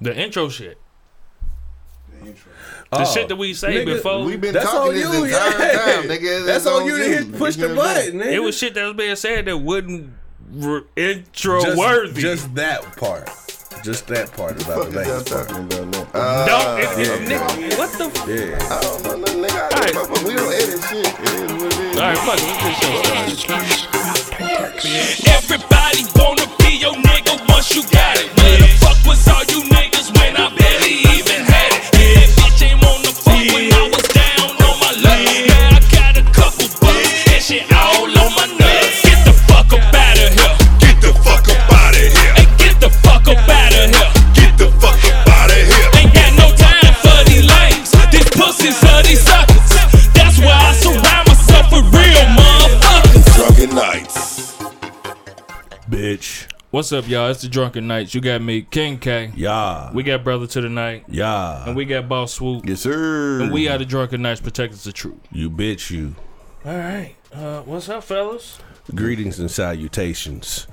[0.00, 0.76] The intro shit.
[2.10, 2.52] The intro.
[2.92, 4.22] The Oh, shit that we say nigga, before.
[4.24, 5.72] We've been That's talking on this you, entire yeah.
[5.72, 6.44] time, nigga.
[6.46, 8.20] That's It's on you to hit push the know what I'm button.
[8.20, 8.32] Nigga.
[8.32, 10.10] it was shit that was being said that wasn't
[10.62, 12.20] r- intro just, worthy.
[12.20, 13.26] Just that part.
[13.82, 15.48] Just that part about the is last part.
[15.48, 17.38] talking about no, Uh, it, it, yeah.
[17.38, 18.04] nigga, what the?
[18.04, 18.58] F- Yeah.
[18.70, 19.56] I don't know nigga.
[19.56, 19.94] I Alright.
[19.94, 21.06] just- we don't edit shit.
[21.06, 21.96] It is what it is.
[21.96, 22.44] All right, fuck it.
[22.44, 25.32] Let's get the show.
[25.32, 26.45] Everybody wanna
[26.76, 28.28] be your nigga once you got it.
[28.36, 31.82] Where the fuck was all you niggas when I barely even had it?
[31.96, 35.20] Yeah, bitch ain't wanna fuck when I was down on my luck.
[35.48, 39.02] Now I got a couple bucks and shit all on my nuts.
[39.04, 40.54] Get the fuck up out of here.
[40.84, 42.32] Get the fuck up out of here.
[42.36, 44.10] Hey, get the fuck up out of here.
[44.36, 45.88] Get the fuck up out of here.
[45.96, 47.90] Ain't got no time for these lames.
[48.12, 49.70] These pussies are these suckers.
[50.12, 53.24] That's why I surround myself with real motherfuckers.
[53.36, 54.56] Drunken Knights.
[55.88, 56.45] Bitch.
[56.76, 57.30] What's up, y'all?
[57.30, 58.14] It's the Drunken Knights.
[58.14, 59.32] You got me, King K.
[59.34, 59.90] Yeah.
[59.94, 61.04] We got Brother to the Knight.
[61.08, 61.66] yeah.
[61.66, 62.66] And we got Boss Swoop.
[62.66, 63.40] Yes, sir.
[63.40, 65.16] And we are the Drunken Knights, protectors of truth.
[65.32, 66.14] you bitch you.
[66.66, 67.14] All right.
[67.32, 68.58] Uh, what's up, fellas?
[68.94, 70.66] Greetings and salutations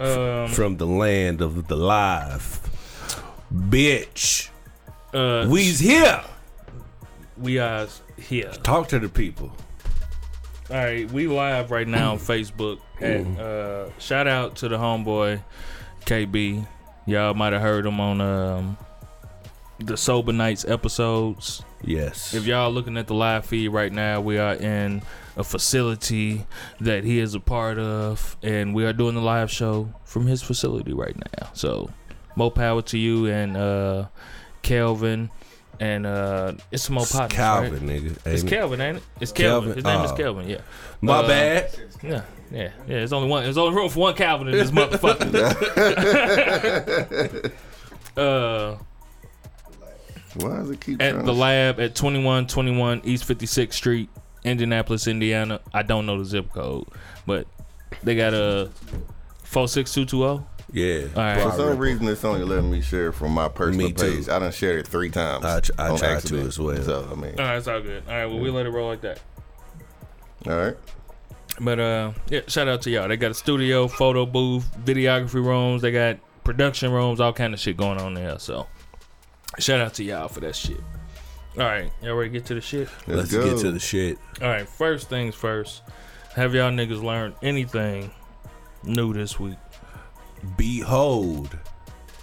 [0.00, 2.58] Um, from the land of the live.
[3.54, 4.48] Bitch.
[5.14, 6.20] uh, We's here.
[7.36, 7.86] we are
[8.16, 8.50] here.
[8.64, 9.52] Talk to the people.
[10.70, 12.80] All right, we live right now on Facebook.
[13.00, 15.42] At, uh, shout out to the homeboy
[16.04, 16.66] KB.
[17.06, 18.76] Y'all might have heard him on um,
[19.78, 21.62] the Sober Knights episodes.
[21.82, 22.34] Yes.
[22.34, 25.00] If y'all looking at the live feed right now, we are in
[25.38, 26.44] a facility
[26.80, 30.42] that he is a part of, and we are doing the live show from his
[30.42, 31.48] facility right now.
[31.54, 31.88] So,
[32.36, 34.08] more power to you and uh,
[34.60, 35.30] Kelvin,
[35.80, 37.36] and uh, it's some more It's partners.
[37.36, 37.82] Calvin, right?
[38.02, 38.10] nigga.
[38.10, 38.48] It's Ain't it?
[38.48, 39.02] Kelvin, ain't it?
[39.20, 39.74] It's Calvin.
[39.74, 39.76] Kelvin?
[39.76, 40.48] His name is Calvin.
[40.48, 40.60] Yeah.
[41.00, 41.78] My Uh, bad.
[42.02, 42.22] Yeah, yeah,
[42.60, 42.70] yeah.
[42.86, 43.44] There's only one.
[43.44, 45.28] There's only room for one Calvin in this motherfucker.
[48.16, 48.76] uh,
[50.34, 54.08] Why does it keep at the to- lab at 2121 East 56th Street,
[54.44, 55.60] Indianapolis, Indiana.
[55.72, 56.86] I don't know the zip code,
[57.26, 57.46] but
[58.02, 58.70] they got a
[59.44, 60.44] 46220.
[60.72, 61.06] Yeah.
[61.16, 61.42] All right.
[61.42, 64.16] For some reason, it's only letting me share from my personal Me too.
[64.16, 64.28] page.
[64.28, 65.44] I done shared it three times.
[65.44, 66.46] I tr- I on tried to accident.
[66.48, 66.82] as well.
[66.82, 68.02] So, I mean, All right, it's all good.
[68.06, 69.20] All right, well, we let it roll like that.
[70.46, 70.76] all right.
[71.60, 73.08] But uh, yeah, shout out to y'all.
[73.08, 75.82] They got a studio, photo booth, videography rooms.
[75.82, 78.38] They got production rooms, all kind of shit going on there.
[78.38, 78.66] So,
[79.58, 80.80] shout out to y'all for that shit.
[81.56, 82.88] All right, y'all ready to get to the shit?
[83.08, 83.42] Let's go.
[83.42, 84.18] get to the shit.
[84.40, 85.82] All right, first things first.
[86.34, 88.12] Have y'all niggas learned anything
[88.84, 89.56] new this week?
[90.56, 91.58] Behold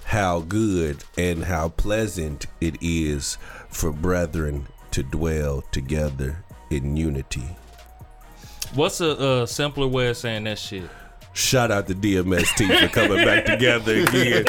[0.06, 3.38] how good and how pleasant it is
[3.70, 7.56] for brethren to dwell together in unity.
[8.74, 10.90] What's a, uh simpler way of saying that shit?
[11.34, 14.46] Shout out to DMST for coming back together again.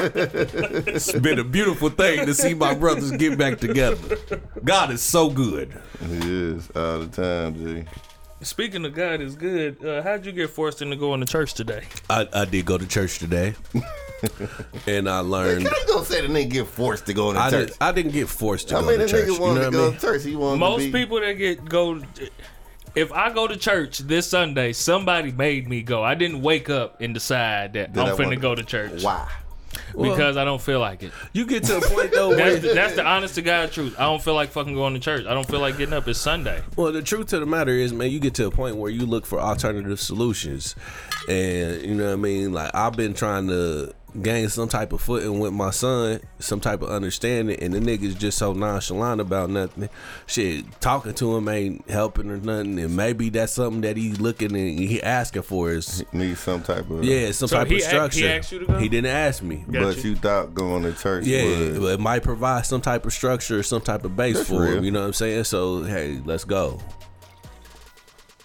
[0.87, 4.16] It's been a beautiful thing to see my brothers get back together.
[4.62, 5.77] God is so good.
[5.98, 7.84] He is all the time, G.
[8.42, 11.84] Speaking of God is good, uh, how'd you get forced into going to church today?
[12.10, 13.54] I, I did go to church today,
[14.86, 15.66] and I learned.
[15.66, 17.69] How you gonna say the nigga get forced to go to I, church?
[17.69, 19.24] did, I didn't get forced to I go mean, to the church.
[19.28, 19.94] nigga You wanted know to what I go mean?
[19.94, 20.24] to church.
[20.24, 22.02] He wanted Most to be, people that get go,
[22.94, 26.04] if I go to church this Sunday, somebody made me go.
[26.04, 29.03] I didn't wake up and decide that That I I'm finna wanna- go to church
[29.03, 29.26] Why?
[29.92, 31.12] Because I don't feel like it.
[31.32, 33.94] You get to a point though That's the, that's the honest to God truth.
[33.98, 35.26] I don't feel like fucking going to church.
[35.26, 36.08] I don't feel like getting up.
[36.08, 36.62] It's Sunday.
[36.76, 39.06] Well, the truth of the matter is, man, you get to a point where you
[39.06, 40.74] look for alternative solutions,
[41.28, 42.53] and you know what I mean.
[42.53, 43.92] Like I've been trying to
[44.22, 48.14] gain some type of footing with my son, some type of understanding, and the nigga's
[48.14, 49.91] just so nonchalant about nothing.
[50.26, 54.56] Shit, talking to him ain't helping or nothing, and maybe that's something that he's looking
[54.56, 57.81] and he asking for is Need some type of yeah, some So type he of
[57.81, 58.28] a- he structure.
[58.28, 58.78] asked you to go?
[58.78, 59.65] He didn't ask me.
[59.70, 60.10] Got But you.
[60.10, 63.62] you thought going to church Yeah, was but it might provide some type of structure
[63.62, 64.78] some type of base That's for real.
[64.78, 64.84] him.
[64.84, 65.44] You know what I'm saying?
[65.44, 66.81] So hey, let's go.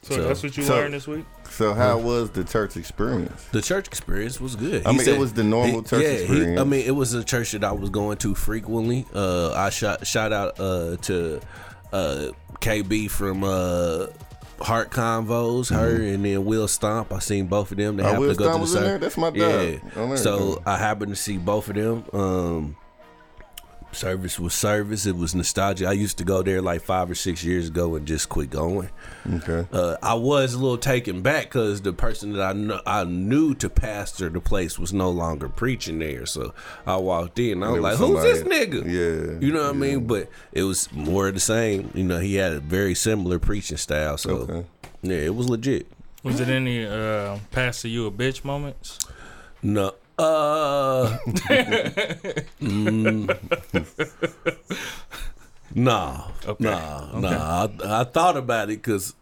[0.01, 1.23] So, So- that's what you so- learned this week.
[1.51, 3.43] So how was the church experience?
[3.51, 4.85] The church experience was good.
[4.85, 7.23] I He mean, it was the normal church yeah, he- I mean, it was a
[7.23, 9.05] church that I was going to frequently.
[9.13, 11.41] Uh, I shot shout out uh, to
[11.93, 12.27] uh,
[12.61, 14.07] KB from uh,
[14.61, 17.11] Heart Convos, her, and then Will Stomp.
[17.11, 17.97] I seen both of them.
[17.97, 18.07] They Mm-hmm.
[18.07, 18.97] Oh, happened Will to go Stomp to the was in there?
[18.99, 19.81] That's my dog.
[19.95, 20.15] Yeah.
[20.15, 20.61] So.
[20.65, 22.05] I happened to see both of them.
[22.13, 22.75] Um,
[23.93, 25.05] service was service.
[25.05, 25.87] It was nostalgia.
[25.87, 28.89] I used to go there like five or six years ago and just quit going.
[29.31, 29.67] Okay.
[29.71, 33.53] Uh, I was a little taken back because the person that I kn- I knew
[33.55, 36.25] to pastor the place was no longer preaching there.
[36.25, 36.53] So
[36.85, 37.63] I walked in.
[37.63, 40.07] I was There like, was "Who's this nigga?" Yeah, you know what I mean.
[40.07, 41.91] But it was more of the same.
[41.93, 44.17] You know, he had a very similar preaching style.
[44.17, 44.65] So Okay.
[45.01, 45.87] yeah, it was legit.
[46.23, 48.99] Was it any uh, pastor you a bitch moments?
[49.63, 51.17] No, Uh,
[52.61, 53.27] mm,
[55.75, 56.27] nah,
[56.59, 57.67] nah, nah.
[57.83, 59.15] I, I thought about it because,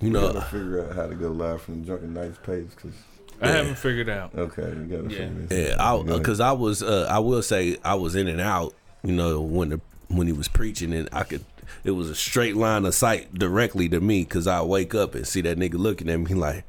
[0.00, 2.68] you You gotta know, figure out how to go live from the Drunken Knights page.
[2.76, 2.92] Cause,
[3.40, 4.34] I haven't figured out.
[4.34, 5.28] okay, you gotta Yeah.
[5.28, 6.04] figure this yeah, out.
[6.04, 8.74] I Go because I was, uh, I will say, I was in and out.
[9.04, 11.44] You know, when the when he was preaching, and I could,
[11.84, 15.24] it was a straight line of sight directly to me because I wake up and
[15.26, 16.64] see that nigga looking at me like.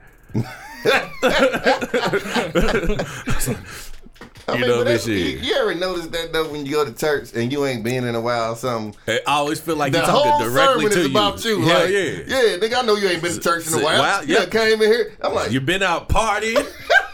[4.48, 5.40] I You mean, know, this you, shit.
[5.44, 8.14] you ever notice that though when you go to church and you ain't been in
[8.14, 8.96] a while or something?
[9.08, 11.12] I always feel like The whole talking directly sermon to is you.
[11.12, 11.62] about you.
[11.64, 12.02] Hell like, yeah.
[12.28, 12.76] yeah, nigga.
[12.76, 14.00] I know you ain't been to church in a while.
[14.02, 14.46] wow, yeah, yeah.
[14.46, 15.18] came in here.
[15.22, 16.64] I'm like, You've been out partying,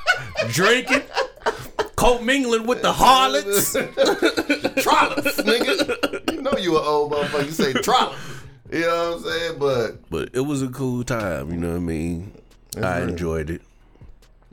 [0.52, 1.04] drinking,
[1.96, 3.72] co-mingling with the harlots.
[4.84, 6.34] trollops, nigga.
[6.34, 7.46] You know you an old motherfucker.
[7.46, 8.18] You say trollop.
[8.74, 9.60] You know what I'm saying?
[9.60, 12.34] But But it was a cool time, you know what I mean?
[12.78, 13.10] I real.
[13.10, 13.62] enjoyed it.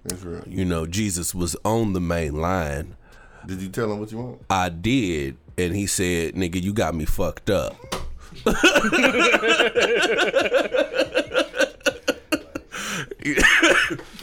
[0.05, 0.43] it's real.
[0.47, 2.97] You know, Jesus was on the main line.
[3.47, 4.41] Did you tell him what you want?
[4.51, 7.77] I did, and he said, "Nigga, you got me fucked up."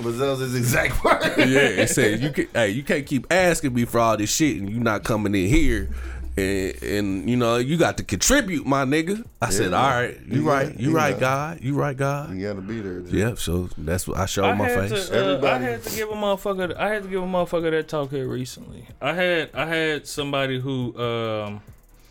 [0.04, 1.26] Was those his exact words?
[1.38, 4.58] Yeah, he said, "You can, hey, you can't keep asking me for all this shit,
[4.58, 5.90] and you not coming in here."
[6.38, 9.24] And, and you know you got to contribute, my nigga.
[9.42, 10.98] I said, all right, you Yeah, right, you yeah.
[10.98, 12.36] right, God, you right, God.
[12.36, 13.00] You gotta be there.
[13.02, 13.18] G.
[13.20, 15.08] Yeah, so that's what I showed I my face.
[15.10, 16.76] to, uh, I had to give a motherfucker.
[16.76, 18.86] I had to give a motherfucker that talk here recently.
[19.02, 21.62] I had I had somebody who um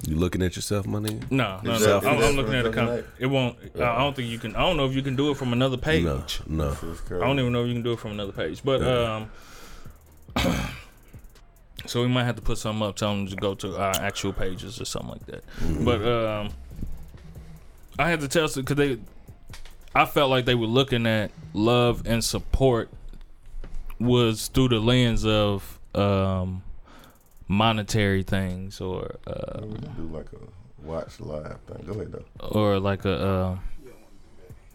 [0.07, 1.31] You looking at yourself, my nigga?
[1.31, 1.79] no no no.
[1.79, 3.05] that- I'm, I'm looking at a Sunday com- night?
[3.19, 3.59] It won't.
[3.79, 4.57] I I don't think you can.
[4.57, 6.03] I don't know if you can do it from another page.
[6.03, 6.71] No, no.
[7.11, 8.63] I don't even know if you can do it from another page.
[8.65, 9.31] But um,
[11.87, 14.33] so we might have to put something up, tell them to go to our actual
[14.33, 15.45] pages or something like that.
[15.85, 16.51] But um,
[17.99, 18.99] I had to tell some because they,
[19.95, 22.89] I felt like they were looking at love and support
[24.01, 26.63] was through the lens of um
[27.47, 31.85] monetary things or uh We do like a watch live thing.
[31.87, 32.47] Go ahead though.
[32.49, 33.59] or like a uh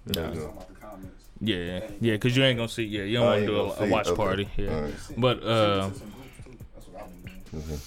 [0.05, 0.45] There you go.
[0.45, 1.25] About the comments.
[1.41, 3.87] yeah yeah because you ain't gonna see yeah you don't Oh, want to do a,
[3.87, 4.15] a watch Okay.
[4.15, 4.93] party yeah All right.
[5.17, 5.89] but uh
[7.51, 7.79] doing.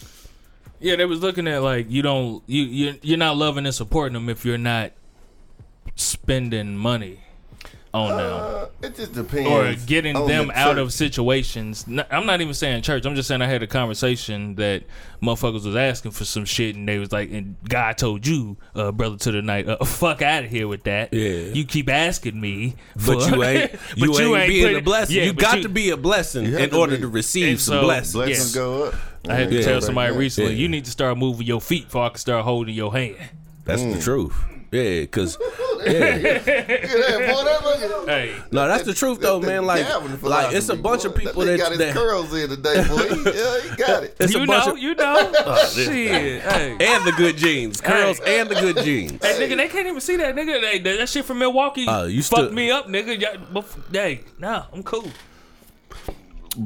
[0.81, 4.15] Yeah, they was looking at like you don't you you you're not loving and supporting
[4.15, 4.93] them if you're not
[5.95, 7.21] spending money
[7.95, 9.49] on them Uh, it just depends.
[9.49, 11.85] or getting them the out of situations.
[12.11, 13.05] I'm not even saying church.
[13.05, 14.85] I'm just saying I had a conversation that
[15.23, 18.93] motherfuckers was asking for some shit and they was like, and God told you, uh,
[18.93, 21.13] brother to the Knight, uh, fuck out of here with that.
[21.13, 21.53] Yeah.
[21.53, 25.17] you keep asking me, But you ain't, but you, ain't, being a blessing.
[25.17, 27.03] yeah, you got you- to be a blessing in to order be.
[27.03, 28.15] to receive some so- blessings.
[28.15, 28.55] Blessings Yes.
[28.55, 28.95] go up.
[29.29, 30.59] I had to Yeah, tell somebody recently, Yeah.
[30.61, 33.17] you need to start moving your feet before I can start holding your hand.
[33.65, 34.35] That's the truth.
[34.73, 35.37] Yeah, because
[35.87, 39.67] Yeah, boy, that look at Hey, no, that's the truth though, man.
[39.67, 39.87] Like,
[40.23, 41.09] like it's a bunch boy.
[41.11, 43.09] of people that, that, nigga got his that curls in today, boy.
[43.15, 44.17] He- yeah, he got it.
[44.19, 46.43] it's you a bunch know, of you know, shit.
[46.43, 46.71] Hey.
[46.81, 49.23] and the good jeans, curls and the good jeans.
[49.25, 50.61] Hey, nigga, they can't even see that, nigga.
[50.63, 53.21] They, that shit from Milwaukee Uh, you fucked still- me up, nigga.
[53.21, 55.09] Yeah, bef- Hey, nah, I'm cool.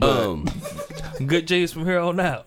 [0.03, 0.47] Um,
[1.27, 2.47] Good jeans from here on out.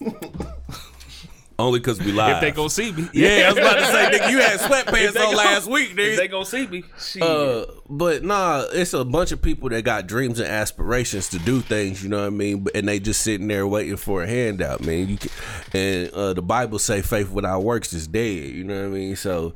[1.59, 2.37] Only because we live.
[2.37, 5.13] If they gonna see me, yeah, I was about to say, nigga, you had sweatpants
[5.13, 6.31] they on gon- last week, If they nigga.
[6.31, 7.21] gonna see me, shit.
[7.21, 11.61] Uh, but nah, it's a bunch of people that got dreams and aspirations to do
[11.61, 12.01] things.
[12.01, 12.65] You know what I mean?
[12.73, 15.07] And they just sitting there waiting for a handout, man.
[15.07, 15.31] You can,
[15.73, 18.45] and uh, the Bible say faith without works is dead.
[18.49, 19.15] You know what I mean?
[19.15, 19.53] So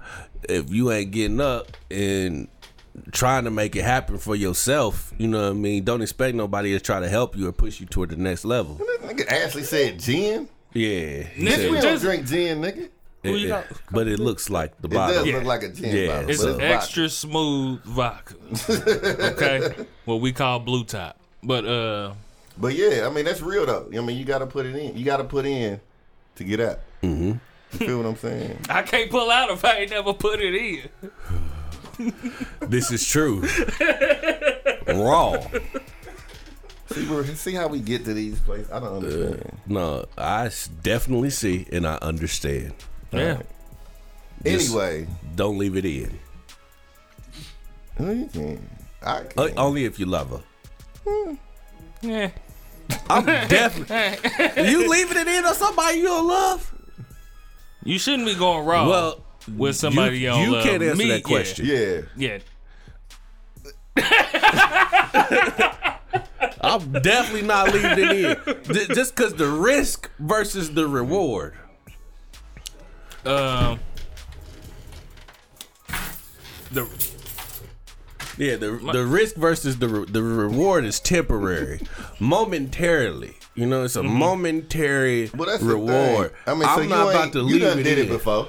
[0.49, 2.47] if you ain't getting up and
[3.11, 5.83] trying to make it happen for yourself, you know what I mean?
[5.83, 8.75] Don't expect nobody to try to help you or push you toward the next level.
[9.03, 10.47] Nigga Ashley said gin.
[10.73, 12.89] Yeah, he Nigga, said- We don't drink gin, nigga.
[13.23, 15.11] Who you it- but it looks like the bottle.
[15.11, 15.35] It does bottom.
[15.39, 16.29] look like a gin Yeah, bottle.
[16.29, 16.65] it's an vodka.
[16.65, 18.35] extra smooth vodka.
[19.33, 21.17] Okay, what we call blue top.
[21.41, 22.13] But uh,
[22.57, 23.87] But yeah, I mean that's real though.
[23.95, 24.97] I mean you got to put it in.
[24.97, 25.79] You got to put in
[26.35, 26.79] to get out.
[27.01, 27.31] Mm-hmm.
[27.73, 28.59] You feel what I'm saying?
[28.69, 32.11] I can't pull out if I ain't never put it in.
[32.61, 33.43] This is true.
[34.87, 35.37] Raw.
[36.93, 38.71] See, bro, see how we get to these places.
[38.71, 39.57] I don't understand.
[39.67, 40.49] No, I
[40.81, 42.73] definitely see and I understand.
[43.11, 43.41] Yeah.
[44.43, 46.19] Just anyway, don't leave it in.
[47.99, 48.69] you can.
[49.01, 49.57] I Uh, can.
[49.59, 50.29] only if you love
[51.05, 51.37] her.
[52.01, 52.31] Yeah.
[53.09, 54.63] I'm definitely.
[54.69, 56.73] you leaving it in on somebody you don't love?
[57.83, 58.87] You shouldn't be going wrong.
[58.89, 59.19] Well,
[59.57, 60.65] with somebody you, you, don't love.
[60.65, 61.65] you can't answer Me, that question.
[61.65, 62.39] yeah.
[63.95, 65.89] Yeah.
[66.61, 68.73] I'm definitely not leaving it in.
[68.73, 71.55] J- Just because the risk versus the reward.
[73.25, 73.79] Um.
[76.71, 76.87] The
[78.37, 81.79] Yeah, the the risk versus the re- the reward is temporary,
[82.19, 83.35] momentarily.
[83.55, 86.31] You know, it's a momentary Well, that's the reward.
[86.31, 86.37] thing.
[86.47, 88.05] I mean, I'm so not ain't, about to you leave done it did in.
[88.07, 88.47] it before.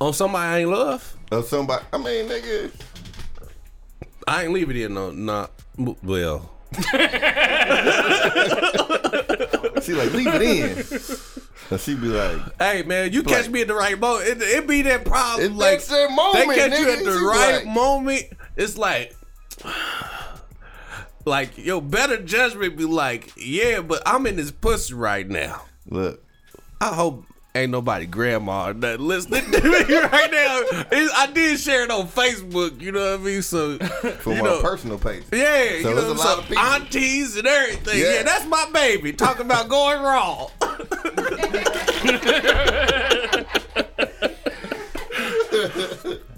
[0.00, 1.16] on somebody I ain't love.
[1.30, 1.84] Or somebody.
[1.92, 2.72] I mean, nigga.
[4.26, 4.94] I ain't leave it in.
[4.94, 5.52] No, not
[6.02, 6.50] well.
[9.82, 10.68] She like leave it in.
[11.70, 14.28] And she be like, Hey man, you catch Like- me at the right moment.
[14.28, 15.46] It, it be that problem.
[15.46, 18.24] It- like that moment, they catch you at the right like- moment.
[18.56, 19.14] It's like,
[21.24, 25.62] like your better judgment be like, yeah, but I'm in this pussy right now.
[25.88, 26.22] look.
[26.80, 27.24] I hope
[27.56, 30.60] ain't nobody grandma or nothing listening to me right now.
[30.92, 32.80] It- I did share it on Facebook.
[32.80, 33.42] You know what I mean?
[33.42, 35.24] So For you my know, personal page.
[35.32, 36.58] Yeah, So you it's know, a lot so of people.
[36.62, 37.98] aunties and everything.
[38.00, 38.14] Yeah.
[38.14, 38.22] Yeah.
[38.24, 39.12] that's my baby.
[39.12, 40.50] Talking about going wrong.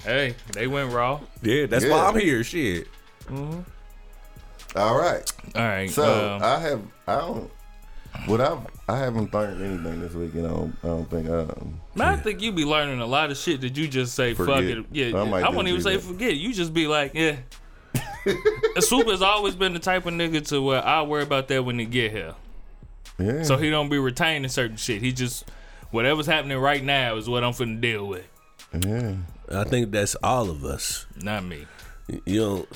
[0.04, 1.20] Hey, they went raw.
[1.42, 1.90] Yeah, that's Yeah.
[1.90, 2.42] why I'm here.
[2.44, 2.88] Shit.
[3.30, 3.64] All
[4.98, 5.30] right.
[5.54, 5.90] All right.
[5.90, 7.50] So um, I have I don't
[8.26, 8.58] what I
[8.88, 10.34] I haven't learned anything this week.
[10.34, 11.28] You know, I don't think.
[11.28, 14.34] Um, Man, I think you be learning a lot of shit that you just say,
[14.34, 14.84] fuck it.
[14.92, 16.02] Yeah, I I, might won't even say that.
[16.02, 16.36] forget.
[16.36, 17.36] You just be like, yeah.
[18.74, 21.64] And Swoop has always been the type of nigga to where I worry about that
[21.64, 22.34] when he get here.
[23.18, 23.42] yeah.
[23.42, 25.00] So he don't be retaining certain shit.
[25.00, 25.50] He just,
[25.90, 28.26] whatever's happening right now is what I'm finna deal with.
[28.78, 29.14] yeah.
[29.50, 31.06] I think that's all of us.
[31.22, 31.66] Not me.
[32.26, 32.66] You know,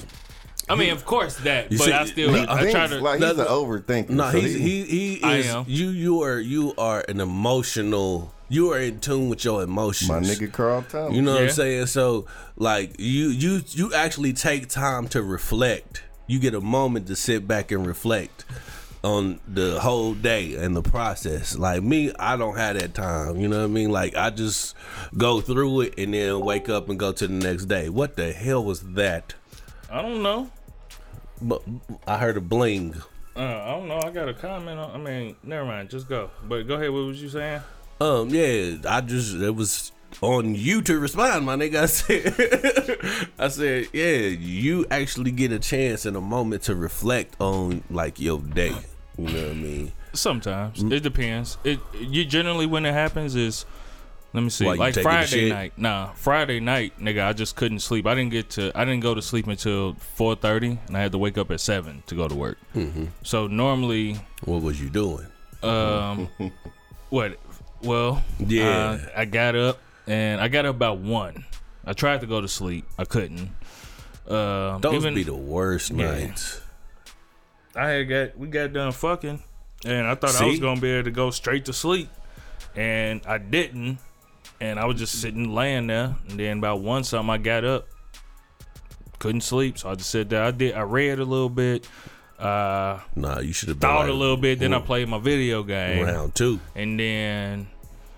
[0.68, 3.00] I mean, of course that, You but see, I still, he I try to.
[3.00, 4.10] like he's an No, overthinker.
[4.10, 5.64] no, so he's he he I is am.
[5.68, 8.32] you you are you are an emotional.
[8.48, 10.10] You are in tune with your emotions.
[10.10, 11.14] my nigga Carl Thomas.
[11.16, 11.86] You know what I'm saying?
[11.86, 12.26] So
[12.56, 16.02] like you you you actually take time to reflect.
[16.26, 18.44] You get a moment to sit back and reflect
[19.02, 21.58] on the whole day and the process.
[21.58, 23.36] Like me, I don't have that time.
[23.40, 23.90] You know what I mean?
[23.90, 24.76] Like I just
[25.16, 27.88] go through it and then wake up and go to the next day.
[27.88, 29.34] What the hell was that?
[29.92, 30.50] I don't know.
[31.42, 31.62] But
[32.06, 32.94] I heard a bling.
[33.36, 34.00] Uh, I don't know.
[34.02, 34.90] I got a comment on.
[34.90, 35.90] I mean, never mind.
[35.90, 36.30] Just go.
[36.48, 36.90] But go ahead.
[36.90, 37.60] What was you saying?
[38.00, 41.82] Um, yeah, I just it was on you to respond, my nigga.
[41.82, 47.38] I said, I said, yeah, you actually get a chance and a moment to reflect
[47.38, 48.74] on like your day.
[49.18, 49.92] You know what I mean?
[50.14, 51.58] Sometimes it depends.
[51.64, 53.66] It you generally when it happens is
[54.34, 55.72] let me see, Why, like Friday night.
[55.76, 58.06] Nah, Friday night, nigga, I just couldn't sleep.
[58.06, 58.72] I didn't get to.
[58.74, 61.60] I didn't go to sleep until four thirty, and I had to wake up at
[61.60, 62.58] seven to go to work.
[62.74, 63.06] Mm-hmm.
[63.22, 65.26] So normally, What was you doing?
[65.62, 66.28] um,
[67.10, 67.38] what?
[67.82, 68.68] Well, Yeah.
[68.68, 71.44] uh, I got up and I got up about one.
[71.84, 72.84] I tried to go to sleep.
[72.98, 73.50] I couldn't.
[74.28, 76.10] Um, Those even, be the worst Yeah.
[76.12, 76.60] nights.
[77.74, 79.42] I had got we got done fucking,
[79.84, 82.08] and I thought I was gonna be able to go straight to sleep,
[82.76, 83.98] and I didn't,
[84.62, 87.88] and I was just sitting laying there, and then about one something I got up,
[89.18, 90.42] couldn't sleep, so I just sat there.
[90.44, 90.74] I did.
[90.74, 91.88] I read a little bit,
[92.38, 95.62] uh, Nah, you should have thought like, a little bit, then I played my video
[95.64, 96.60] game, round two.
[96.76, 97.66] and then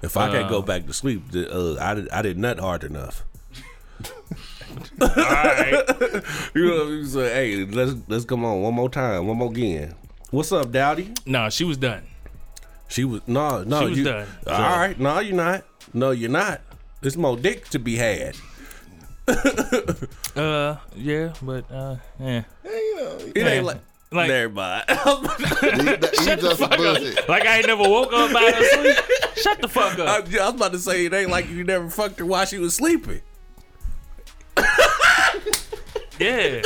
[0.03, 2.85] If I could Uh, go back to sleep, uh, I did, I did not hard
[2.85, 3.25] enough.
[5.01, 5.83] all right,
[6.55, 9.95] You know, you say, hey, let's let's come on one more time, one more again.
[10.31, 11.13] What's up, Dowdy?
[11.27, 12.03] no, she was done.
[12.89, 13.81] She was no, no.
[13.81, 15.65] She was you, done, so- All right, no, you're not.
[15.95, 16.61] No, you're not.
[17.01, 18.37] There's more dick to be had.
[20.37, 23.49] Uh, yeah, but uh, yeah, you know, It Yeah.
[23.49, 23.79] ain't like,
[24.11, 24.85] Like- never mind.
[24.89, 27.29] he, he just fuck up.
[27.29, 28.97] like I ain't never woke up by her sleep.
[29.37, 30.09] Shut the fuck up.
[30.09, 32.59] I, I was about to say it ain't like you never fucked her while she
[32.59, 33.23] was sleeping.
[36.19, 36.61] Yeah,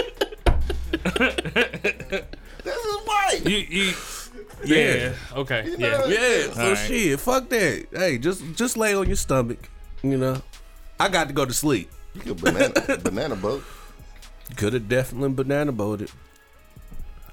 [1.14, 3.49] this is wife.
[3.49, 3.92] you you.
[4.65, 5.12] Yeah.
[5.35, 5.75] Okay.
[5.79, 6.07] Yeah.
[6.07, 6.77] Yeah, so All right.
[6.77, 7.87] shit, fuck that.
[7.93, 9.69] Hey, just just lay on your stomach.
[10.03, 10.41] You know,
[10.99, 11.91] I got to go to sleep.
[12.15, 13.65] You could banana banana boat.
[14.57, 16.11] Could have definitely banana boated.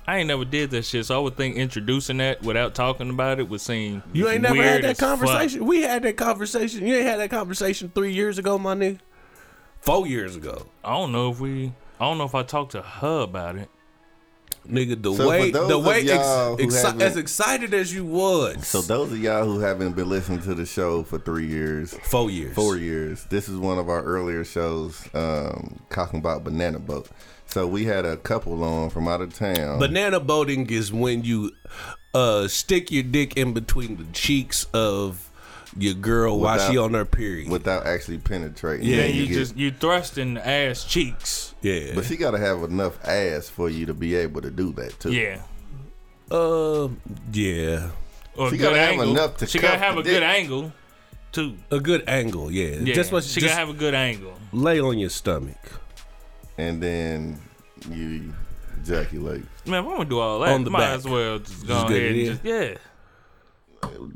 [0.08, 3.40] I ain't never did that shit, so I would think introducing that without talking about
[3.40, 5.18] it would seem You ain't never weird had that as fuck.
[5.20, 5.66] conversation.
[5.66, 6.86] We had that conversation.
[6.86, 9.00] You ain't had that conversation three years ago, my nigga.
[9.82, 11.74] Four years ago, I don't know if we.
[12.00, 13.70] I don't know if I talked to her about it.
[14.68, 15.02] Nigga.
[15.02, 16.24] The So way, the way, ex,
[16.62, 18.68] exci- as excited as you was.
[18.68, 22.30] So those of y'all who haven't been listening to the show for three years, four
[22.30, 22.54] years.
[22.56, 27.10] four years, this is one of our earlier shows um, talking about banana boat.
[27.48, 29.80] So we had a couple on from out of town.
[29.80, 31.52] Banana boating is when you
[32.14, 35.30] uh stick your dick in between the cheeks of
[35.78, 37.50] your girl while she on her period.
[37.50, 38.86] without actually penetrating.
[38.88, 41.54] Yeah, Yeah, Then you, get- just you thrust in the ass cheeks.
[41.62, 41.92] yeah.
[41.96, 45.00] But she got to have enough ass for you to be able to do that
[45.00, 45.12] too.
[45.14, 45.42] Yeah.
[46.32, 46.90] uh,
[47.32, 47.90] yeah.
[48.38, 50.74] Or a She gotta have enough to she gotta have the a good angle,
[51.32, 51.56] too.
[51.72, 52.76] A good angle, yeah.
[52.82, 54.34] Yeah, Just what she just gotta have a good angle.
[54.52, 55.58] lay on your stomach.
[56.58, 57.40] And then
[57.90, 58.34] you
[58.82, 59.44] ejaculate?
[59.66, 60.98] Man, if I'm gonna do all that, On the might back.
[60.98, 62.76] as well just go Just ahead and just yeah,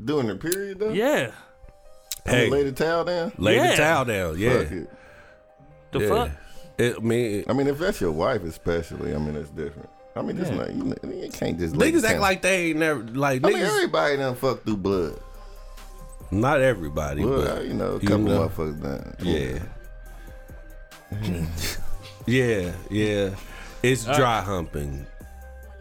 [0.04, 0.90] During the period though?
[0.90, 1.30] yeah.
[2.26, 2.50] I Hey.
[2.50, 3.32] lay the towel down?
[3.38, 3.70] Lay Yeah.
[3.70, 4.38] the towel down.
[4.38, 4.58] Yeah.
[4.58, 4.90] Fuck it.
[5.92, 6.08] The yeah.
[6.08, 6.30] fuck?
[6.78, 9.88] It, I mean, I mean, if that's your wife, especially, I mean, that's different.
[10.16, 10.56] I mean, it's Yeah.
[10.56, 13.58] not, you, you can't just lay niggas act like they ain't never like I mean,
[13.58, 13.66] niggas.
[13.76, 15.18] everybody done fuck through blood.
[16.30, 18.48] not everybody, Well, but you know, a you couple know.
[18.48, 19.16] motherfuckers done.
[19.20, 19.58] Yeah.
[22.26, 23.30] yeah, yeah.
[23.82, 25.06] It's dry humping.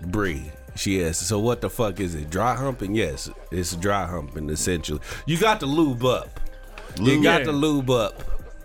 [0.01, 0.51] Bree.
[0.75, 2.29] She asked, so what the fuck is it?
[2.29, 2.95] Dry humping?
[2.95, 5.01] Yes, it's dry humping essentially.
[5.25, 6.39] You got to lube up.
[6.99, 7.45] You got Yeah.
[7.45, 8.23] to lube up,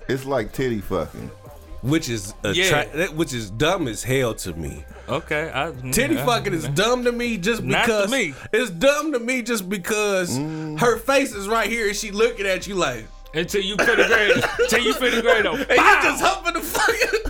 [0.09, 1.31] It's like titty fucking.
[1.83, 4.85] which is attra- that- which is dumb as hell to me.
[5.09, 6.25] Okay, I, Titty yeah.
[6.25, 8.35] fucking is dumb to me just Not to because me.
[8.55, 10.81] it's dumb to me just because Mm.
[10.81, 14.33] her face is right here and she looking at you like, until you finish grade.
[14.61, 15.53] until you finish grade though.
[15.57, 17.24] and you just humping the fucking.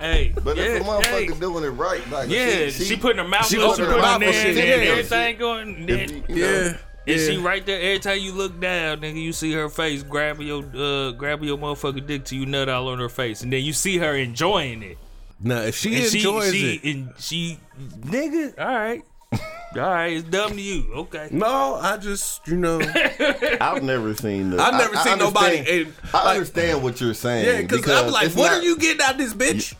[0.00, 1.02] Hey, But yeah, if a motherfucker
[1.34, 1.38] hey.
[1.40, 4.18] doing it right, like Yeah, she, putting her mouth she open, putting her putting her
[4.18, 4.90] mouth on shit, and yeah.
[4.92, 5.86] everything going.
[5.86, 6.76] Then, you- you know,
[7.06, 7.12] Yeah.
[7.14, 10.46] and she right there every time you look down, nigga, you see her face grabbing
[10.46, 13.62] your uh grabbing your motherfucking dick till you nut all on her face, and then
[13.62, 14.96] you see her enjoying it.
[15.38, 17.58] Now if she And enjoys she, it, she, and she,
[18.00, 19.02] nigga, all right,
[19.32, 21.28] all right, it's dumb to you, okay.
[21.30, 22.80] no, I just you know.
[23.60, 24.50] I've never seen.
[24.50, 27.46] The, I've never I- I seen nobody understand- and, I like- understand what you're saying.
[27.46, 29.74] Yeah, because I'm like, what not- are you getting out of this bitch?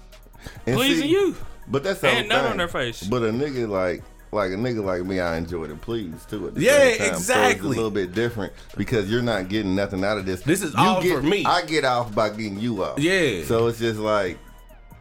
[0.66, 1.36] And Pleasing see, you.
[1.68, 3.02] But that's the And whole nut on their face.
[3.02, 4.02] But a nigga like
[4.32, 6.48] like a nigga like me, I enjoy the please too.
[6.48, 7.06] At the Yeah, same time.
[7.08, 7.52] So exactly.
[7.52, 10.42] it's a little bit different because you're not getting nothing out of this.
[10.42, 11.44] This is You all get- for me.
[11.44, 12.98] I get off by getting you off.
[12.98, 13.42] Yeah.
[13.44, 14.38] So it's just like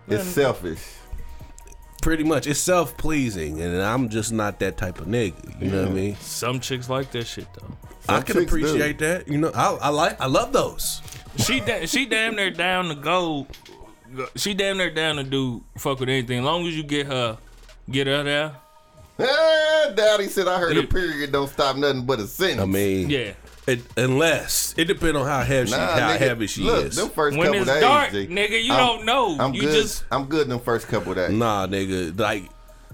[0.08, 0.80] it's selfish.
[2.02, 5.62] Pretty much, it's self pleasing, and I'm just not that type of nigga.
[5.62, 6.16] You know what I mean?
[6.22, 7.76] Some chicks like that shit though.
[8.08, 8.58] I can chicks do.
[8.58, 9.28] appreciate that.
[9.28, 11.02] You know, I, I like, I love those.
[11.38, 13.48] She da- she damn near down to go.
[14.36, 17.38] She damn near down to do fuck with anything, as long as you get her,
[17.90, 18.56] get her there.
[19.22, 20.84] Ah, Daddy said I heard Yeah.
[20.84, 22.62] a period don't stop nothing but a sentence.
[22.62, 23.34] I mean, Yeah.
[23.68, 26.96] it, unless it depends on how heavy she, Nah, how nigga, heavy she look, is.
[26.96, 29.36] Them first When couple it's days, dark, G, nigga, you I'm- don't know.
[29.40, 29.82] I'm You good.
[29.82, 31.32] just- I'm good in them first couple days.
[31.32, 32.46] Nah, nigga, like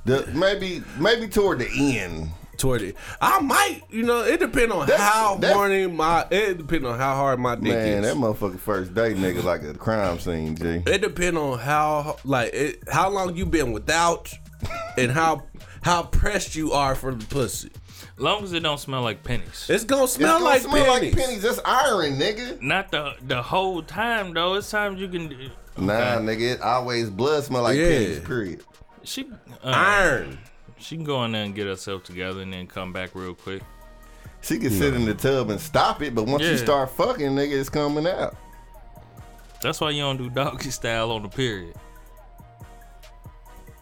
[0.05, 1.67] The, maybe maybe toward the
[1.99, 2.29] end.
[2.57, 3.81] Toward it, I might.
[3.89, 6.25] You know, it depend on That's- how that's- horny my.
[6.31, 8.05] It depends on how hard my dick Man, is.
[8.05, 10.83] that motherfucking first date nigga like a crime scene, G.
[10.85, 14.31] It depend on how like it, how long you been without,
[14.97, 15.43] and how
[15.81, 17.71] how pressed you are for the pussy.
[18.17, 19.65] long as it don't smell like pennies.
[19.69, 21.15] It's gonna It's smell gonna like smell pennies.
[21.15, 21.41] like pennies.
[21.43, 22.61] That's iron, nigga.
[22.61, 24.53] Not the the whole time though.
[24.55, 25.51] It's times you can.
[25.77, 27.87] Nah, nigga, it always blood smell like Yeah.
[27.89, 28.19] pennies.
[28.19, 28.63] Period.
[29.03, 29.27] She
[29.63, 30.37] uh, Iron.
[30.77, 33.61] She can go in there and get herself together and then come back real quick.
[34.41, 37.59] She can sit in the tub and stop it, but once you start fucking, nigga,
[37.59, 38.35] it's coming out.
[39.61, 41.75] That's why you don't do doggy style on the period.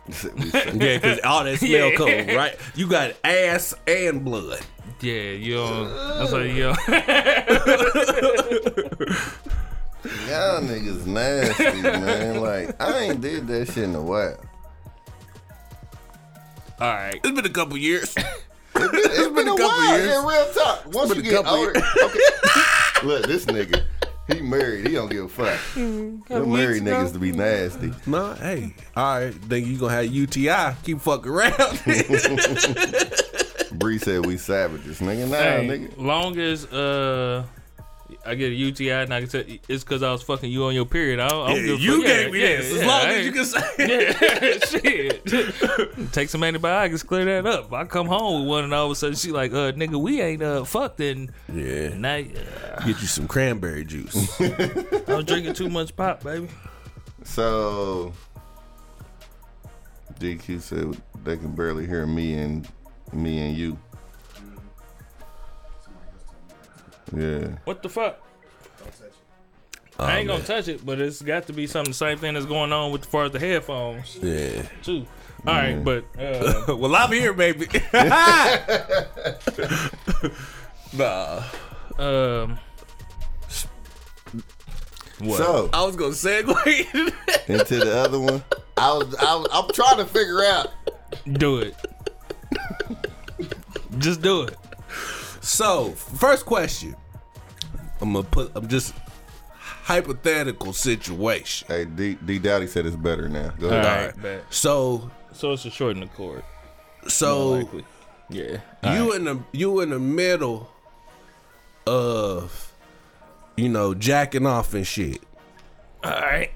[0.33, 1.95] Yeah, because all that smell Yeah.
[1.95, 2.57] comes right.
[2.75, 4.59] You got ass and blood.
[4.99, 5.89] Yeah, you don't.
[6.19, 6.63] That's why you.
[6.63, 6.77] Don't,
[10.27, 12.41] Y'all niggas nasty, man.
[12.41, 14.37] Like I ain't did that shit in a while.
[16.79, 17.19] All right.
[17.23, 18.15] It's been a couple years.
[18.75, 19.97] It's been, a a couple while.
[19.99, 20.09] years.
[20.09, 20.85] Yeah, real talk.
[20.93, 22.19] Once been you a get couple older, okay.
[23.07, 23.83] Look, this nigga,
[24.27, 24.87] he married.
[24.87, 25.59] He don't give a fuck.
[25.75, 26.91] Them married ago.
[26.91, 27.93] niggas to be nasty.
[28.07, 29.35] nah, hey, all right.
[29.47, 30.73] then you gonna have UTI?
[30.83, 31.53] Keep fucking around.
[33.73, 35.29] Bree said we savages, nigga.
[35.29, 35.95] Nah, Hey, nigga.
[35.97, 37.45] long as uh,
[38.25, 40.73] I get a UTI and I can tell it's because I was fucking you on
[40.75, 41.19] your period.
[41.19, 42.05] I don't, I don't give a you fuck.
[42.07, 42.71] gave me yeah, this.
[42.73, 43.59] yeah, as long I as you can say.
[45.23, 45.39] Yeah,
[46.01, 46.11] shit.
[46.13, 47.71] Take some antibiotics, clear that up.
[47.73, 50.21] I come home with one, and all of a sudden she like, uh, nigga, we
[50.21, 51.89] ain't uh fucked, and Yeah.
[51.95, 54.15] now uh, Get you some cranberry juice.
[54.41, 56.47] I was drinking too much pop, baby.
[57.23, 58.13] So
[60.19, 62.67] DQ said they can barely hear me and
[63.11, 63.77] me and you.
[67.15, 67.57] Yeah.
[67.65, 68.19] What the fuck?
[69.99, 72.45] I ain't gonna touch it, but it's got to be something the same thing that's
[72.45, 74.63] going on with as far as the headphones yeah.
[74.81, 75.05] too.
[75.45, 77.67] All right, but uh, well, I'm here, baby.
[80.93, 81.43] nah.
[81.99, 82.57] um,
[85.19, 85.37] what?
[85.37, 87.47] So I was gonna segue.
[87.49, 88.43] into the other one.
[88.77, 90.69] I was, I was I'm trying to figure out.
[91.33, 91.75] do it.
[93.99, 94.57] Just do it.
[95.43, 96.95] So, first question.
[98.01, 98.51] I'm gonna put.
[98.55, 98.93] I'm just
[99.59, 101.67] hypothetical situation.
[101.67, 103.49] Hey, D, D Dowdy said it's better now.
[103.59, 104.15] Go All ahead.
[104.15, 104.43] right, bet.
[104.49, 106.43] So, So it's a short in the cord.
[107.07, 107.85] so likely.
[108.29, 108.57] Yeah.
[108.83, 110.71] you in the you in the middle
[111.85, 112.73] of
[113.57, 115.21] you know jacking off and shit.
[116.03, 116.51] All right.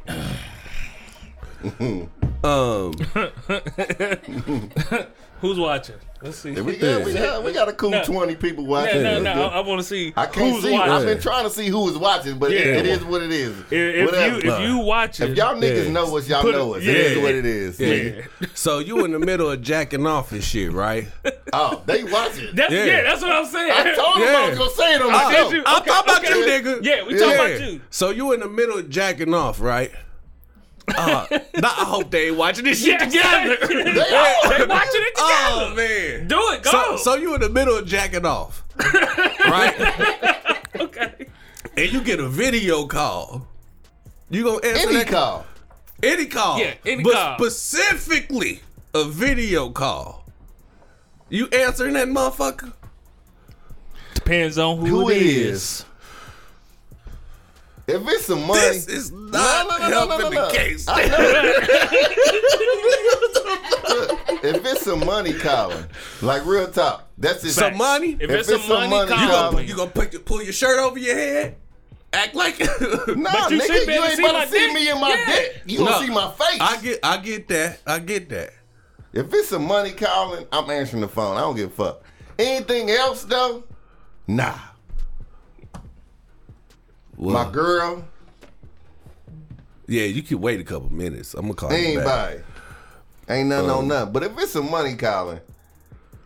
[2.43, 2.93] Um,
[5.41, 5.95] Who's watching?
[6.19, 6.50] Let's see.
[6.50, 8.04] We got, we got, we got a cool No.
[8.04, 9.04] 20 people No, watching.
[9.04, 9.34] no, Let's no.
[9.36, 10.71] do- I, want to see I can't who's see.
[10.71, 10.91] watching.
[10.91, 13.56] I've been trying to see who is watching, but it, it is what it is.
[13.69, 14.36] If, if Whatever.
[14.39, 15.91] you if you watch it, If y'all niggas Yeah.
[15.91, 16.84] know us, y'all Put know us.
[16.84, 16.91] yeah.
[16.91, 17.80] It is what it is.
[17.80, 18.47] yeah.
[18.56, 21.08] so you in the middle of jacking off and shit, right?
[21.54, 22.54] Oh, they watching.
[22.56, 22.84] That's, yeah.
[22.84, 23.04] Yeah.
[23.04, 23.71] that's what I'm saying.
[23.71, 24.50] I told them I Yeah.
[24.50, 25.52] was gonna say it on my did show.
[25.52, 25.63] you?
[25.65, 26.39] I'm Okay, talking about okay.
[26.39, 26.84] you, nigga.
[26.86, 27.82] Yeah, we talking about you.
[27.89, 29.91] So you in the middle of jacking off, right?
[30.89, 33.58] Uh, now I hope they ain't watching this shit Yeah, together.
[33.67, 34.58] They, They are.
[34.58, 35.26] they watching it together.
[35.52, 36.28] Oh man.
[36.28, 36.63] Do it.
[36.63, 36.71] Go.
[36.71, 38.63] So, so you in the middle of jacking off,
[39.47, 39.76] right?
[40.80, 41.28] okay.
[41.76, 43.47] and you get a video call.
[44.30, 45.45] You gonna answer Any that call.
[46.04, 46.60] Any call.
[46.60, 47.38] Yeah, any but call.
[47.38, 48.62] specifically
[48.93, 50.26] a video call.
[51.30, 52.71] You answering that motherfucker?
[54.13, 55.62] Depends on who, Who it it is.
[55.62, 55.86] is.
[57.88, 60.52] If it's some money, This is not no, no, no, helping no, no, the no.
[60.52, 60.86] case.
[64.43, 65.86] If it's some money calling,
[66.21, 67.54] like real talk, that's it.
[67.54, 68.13] Some money?
[68.19, 70.54] If, If it's, it's some money, money, call, You gonna, you gonna put pull your
[70.54, 71.56] shirt over your head?
[72.13, 74.58] Act like Nah, But you nigga, should you to ain't see about my to see
[74.60, 74.73] dick.
[74.73, 75.26] me in my Yeah.
[75.36, 75.62] dick.
[75.65, 76.00] You gonna No.
[76.02, 76.58] see my face.
[76.62, 77.80] I get I get that.
[77.86, 78.54] I get that.
[79.13, 81.38] If it's some money calling, I'm answering the phone.
[81.38, 82.04] I don't give a fuck.
[82.38, 83.63] Anything else though?
[84.28, 84.56] Nah.
[87.17, 88.06] My girl,
[89.88, 91.34] Yeah, you can wait a couple minutes.
[91.34, 92.30] I'm gonna call you back.
[92.32, 92.43] anybody.
[93.30, 94.13] Ain't nothing on um, nothing.
[94.13, 95.39] But if it's some money calling,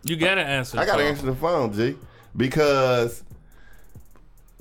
[0.04, 0.78] you gotta answer.
[0.78, 1.08] I the gotta phone.
[1.12, 1.96] answer the phone, G.
[2.36, 3.22] Because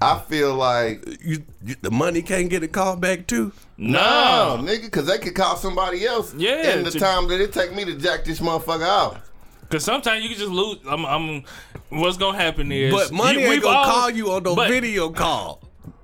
[0.02, 3.52] I feel like You, you the money can't get a call back too.
[3.78, 7.42] No, No, nigga, because they could call somebody else Yeah, in the to- time that
[7.42, 9.32] it take me to jack this motherfucker off.
[9.62, 10.78] because sometimes you can just lose.
[10.88, 11.44] I'm, I'm.
[11.90, 14.56] What's gonna happen is, But money you- ain't we've gonna all- call you on no
[14.56, 15.62] but- video call.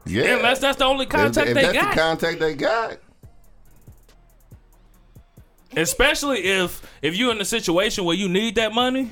[0.10, 0.36] Yeah.
[0.38, 1.96] unless that's the only contact if they that's got.
[1.96, 2.98] the contact they got.
[5.76, 9.12] Especially if if you're in a situation where you need that money,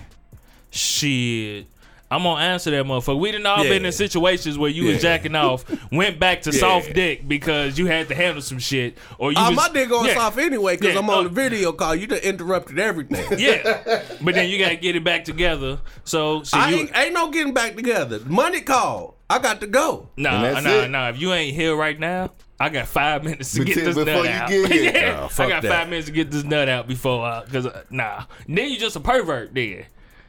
[0.72, 1.68] shit.
[2.12, 3.20] I'm gonna answer that motherfucker.
[3.20, 6.60] We didn't all been in situations where you was jacking off, went back to Yeah.
[6.60, 9.90] soft dick because you had to handle some shit, or you Uh, was, my dick
[9.90, 11.96] going yeah, off anyway because Yeah, I'm on uh, the video call.
[11.96, 13.26] You just interrupted everything.
[13.40, 15.80] Yeah, but then you gotta get it back together.
[16.04, 18.20] So, so I you, ain't, ain't no getting back together.
[18.26, 19.16] Money call.
[19.28, 20.10] I got to go.
[20.18, 20.90] nah, And that's nah, it.
[20.92, 21.10] nah.
[21.10, 24.08] If you ain't here right now, I got five minutes to Before- get this nut
[24.08, 24.50] you out.
[24.50, 25.72] get yeah, Nah, I got that.
[25.72, 28.26] five minutes to get this nut out before, uh, cause uh, nah.
[28.48, 29.56] Then you just a pervert.
[29.56, 29.86] Then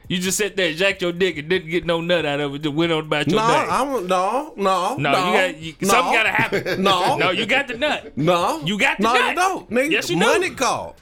[0.07, 2.61] you just sit there, jacked your dick, and didn't get no nut out of it.
[2.63, 3.53] Just went on about your No, day.
[3.69, 6.81] I'm no, no, no, you got you, no, something gotta happen.
[6.83, 7.17] No.
[7.17, 8.17] no, you got the nut.
[8.17, 9.29] No, You got the no, nut.
[9.29, 9.69] you don't.
[9.69, 10.25] Nigga, Yes, you do.
[10.25, 10.95] money called.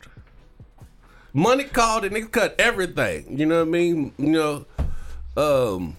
[1.33, 3.37] Money called and nigga cut everything.
[3.37, 4.13] You know what I mean?
[4.17, 4.65] You know,
[5.35, 5.97] um,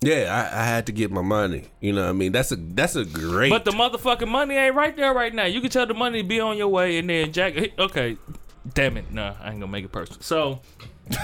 [0.00, 1.64] yeah, I, I had to get my money.
[1.80, 2.30] You know what I mean?
[2.32, 3.50] That's a that's a great.
[3.50, 5.46] But the motherfucking money ain't right there right now.
[5.46, 7.54] You can tell the money to be on your way, and then Jack.
[7.78, 8.16] Okay,
[8.72, 10.22] damn it, no, I ain't gonna make it personal.
[10.22, 10.60] So.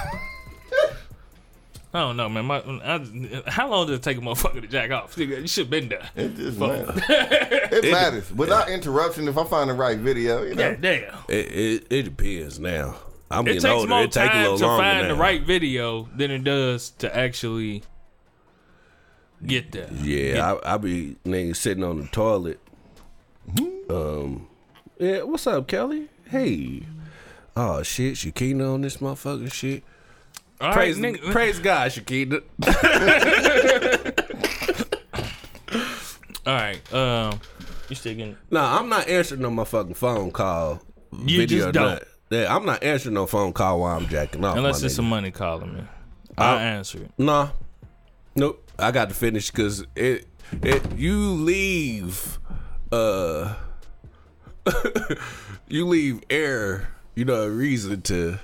[1.94, 2.46] I don't know, man.
[2.46, 5.16] My, I, how long did it take a motherfucker to jack off?
[5.18, 6.08] You should have been there.
[6.16, 7.02] It just matters.
[7.08, 8.32] it matters.
[8.32, 10.70] Without interruption, if I find the right video, you know.
[10.70, 11.14] Yeah, damn.
[11.28, 12.96] it, it, it depends now.
[13.30, 13.88] I'm It getting takes older.
[13.88, 15.14] more It take a time little to longer find now.
[15.14, 17.82] the right video than it does to actually
[19.44, 19.90] get there.
[20.00, 22.58] Yeah, I, I be nigga sitting on the toilet.
[23.90, 24.48] Um,
[24.98, 26.08] yeah, what's up, Kelly?
[26.30, 26.84] Hey.
[27.54, 29.82] Oh shit, Shakina on this motherfucking shit.
[30.62, 31.32] All right, Praise, nigga.
[31.32, 32.42] praise God, Shakina.
[36.44, 37.40] All right, um,
[37.88, 38.36] you still getting?
[38.50, 40.82] Nah, I'm not answering no motherfucking phone call.
[41.26, 42.02] You video just don't.
[42.30, 44.56] Yeah, I'm not answering no phone call while I'm jacking off.
[44.56, 44.96] Unless it's nigga.
[44.96, 45.82] some money calling me,
[46.38, 47.10] I'll Uh, answer it.
[47.18, 47.50] Nah.
[48.34, 48.68] Nope.
[48.78, 50.26] I got to finish because it
[50.62, 52.38] it you leave
[52.90, 53.54] uh
[55.68, 58.38] you leave air, you know, a reason to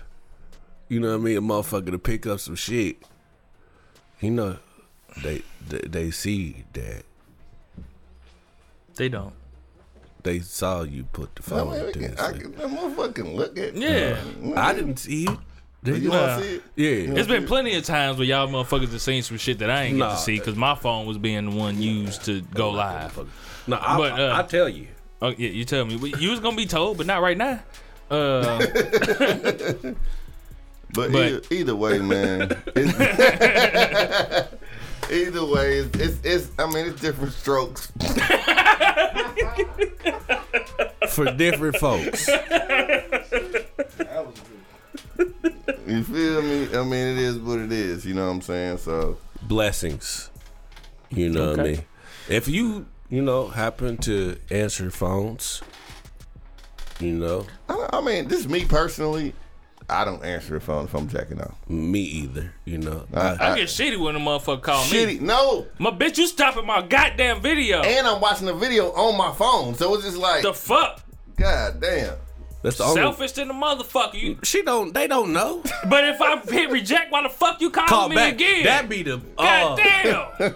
[0.89, 2.97] you know what I mean, a motherfucker to pick up some shit.
[4.21, 4.57] You know,
[5.23, 7.03] they they, they see that
[8.97, 9.35] They don't.
[10.23, 12.67] they saw you put the I phone mean, to we can- I the can, that
[12.69, 14.21] motherfucking look at Yeah.
[14.57, 15.39] I didn't see it.
[15.85, 16.09] Did You you?
[16.09, 16.27] Nah.
[16.27, 16.63] want to see it?
[16.75, 17.15] Yeah.
[17.21, 19.97] It's been plenty of times where y'all motherfuckers have seen some shit that I ain't
[19.99, 23.17] get to see because my phone was being the one used to go live.
[23.69, 24.89] No, I, But, uh, I, I tell you.
[25.23, 25.95] Oh yeah, you tell me.
[26.19, 27.61] You was gonna be told, but not right now.
[28.11, 28.59] Uh,
[30.95, 32.51] But, But- either, either way, man.
[32.75, 34.49] it's-
[35.11, 36.51] either way, it's, it's it's.
[36.59, 37.93] I mean, it's different strokes.
[41.11, 42.29] For different folks.
[45.87, 46.69] You feel me?
[46.77, 48.05] I mean, it is what it is.
[48.05, 48.79] You know what I'm saying?
[48.79, 50.31] So blessings.
[51.11, 51.85] You know what I mean?
[52.29, 55.63] If you, you know, happen to answer phones,
[57.01, 59.33] You know, I, I mean, this is me personally.
[59.91, 61.55] I don't answer the phone if I'm jacking off.
[61.69, 62.53] me either.
[62.67, 64.91] You know, I- I get shitty when a motherfucker call me.
[64.91, 65.67] Shitty, no.
[65.79, 67.81] My bitch, you stopping my goddamn video.
[67.81, 71.01] And I'm watching the video on my phone, so it's just like, the fuck?
[71.39, 72.17] god damn.
[72.63, 72.97] that's the only.
[73.01, 74.21] Selfish than the motherfucker.
[74.21, 74.93] You, She don't.
[74.93, 75.63] They don't know.
[75.89, 78.35] but if I hit reject, why the fuck you calling Call me back.
[78.35, 78.65] again?
[78.65, 79.19] That be the.
[79.39, 80.27] God uh, damn.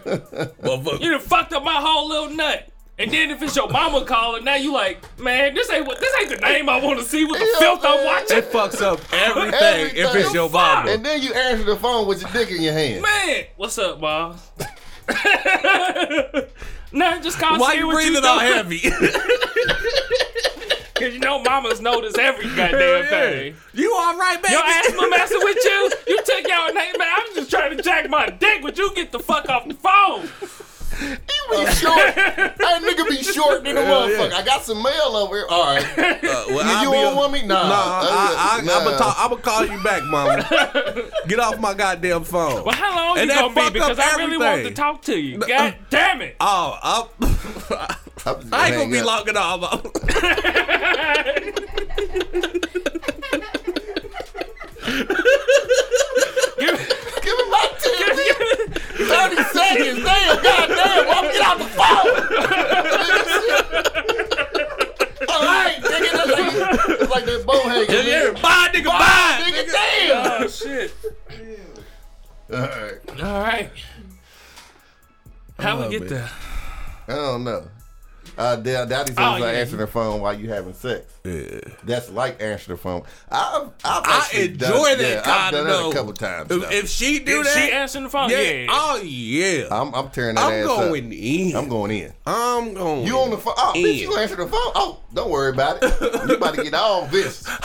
[0.63, 1.01] motherfucker.
[1.01, 2.69] You done fucked up my whole little nut.
[2.99, 6.15] And then if it's your mama calling, now you like, man, this ain't what this
[6.21, 8.39] ain't the name I want to see with the Yeah, filth I'm watching.
[8.39, 10.91] It fucks up everything, if it's your mama.
[10.91, 13.03] And then you answer the phone with your dick in your hand.
[13.03, 14.51] Man, what's up, boss?
[16.93, 18.81] nah, just call Why see you what breathing you all heavy?
[20.95, 23.09] Cause you know mamas notice every goddamn Hell yeah.
[23.09, 23.55] thing.
[23.73, 24.53] You all right, baby?
[24.53, 25.91] Your asthma messing with you?
[26.07, 27.09] You took your name, man.
[27.17, 30.29] I'm just trying to jack my dick, but you get the fuck off the phone.
[31.03, 31.97] You be short.
[32.15, 34.33] that nigga be short than a motherfucker.
[34.33, 35.47] I got some mail over here.
[35.51, 35.85] All right.
[35.85, 37.43] Uh, well, You, I'll you be don't a- want me?
[37.43, 37.69] Nah.
[37.69, 38.79] Nah, I, I, nah.
[38.79, 40.45] I'm gonna I'm call you back, mama.
[41.29, 42.65] Get off my goddamn phone.
[42.65, 43.71] Well, how long And you gonna be?
[43.71, 45.39] Because I really want to talk to you.
[45.39, 46.37] God damn it.
[46.41, 47.29] Oh, I'm,
[48.25, 49.07] I'm just I ain't hang gonna be up.
[49.07, 51.03] long enough.
[56.59, 56.79] Give,
[57.23, 58.17] Give me my give, tip.
[58.97, 60.05] give, 30 seconds.
[60.05, 61.07] Damn, goddamn.
[61.07, 62.09] Why get out the phone?
[65.29, 66.11] All right, nigga.
[66.13, 67.93] That's like, it's like that bow hanger.
[67.93, 68.43] yeah, nigga.
[68.43, 69.43] bye, nigga, bye.
[69.45, 70.43] Nigga, damn.
[70.43, 70.93] oh, shit.
[72.53, 73.23] All right.
[73.23, 73.71] All right.
[75.59, 76.09] How Oh, we get man.
[76.11, 76.31] there?
[77.09, 77.69] I don't know.
[78.39, 79.47] Uh, Dad, Daddy says Oh, yeah.
[79.47, 81.05] answer the phone while you having sex.
[81.25, 81.61] Yeah.
[81.85, 83.03] That's like answering the phone.
[83.31, 86.51] I've, I've I actually enjoy done, that yeah, I've done of that a couple times.
[86.51, 88.31] If, if she do Is that, she answering the phone?
[88.31, 88.41] yeah.
[88.41, 88.67] Yeah.
[88.71, 89.67] Oh yeah.
[89.71, 91.13] I'm, I'm tearing that I'm ass going up.
[91.13, 91.57] in.
[91.57, 92.13] I'm going in.
[92.27, 93.07] I'm going.
[93.07, 93.55] You on the phone?
[93.57, 94.11] Oh, bitch, in.
[94.11, 94.73] you answer the phone?
[94.75, 96.29] Oh, don't worry about it.
[96.29, 97.47] You about to get all this.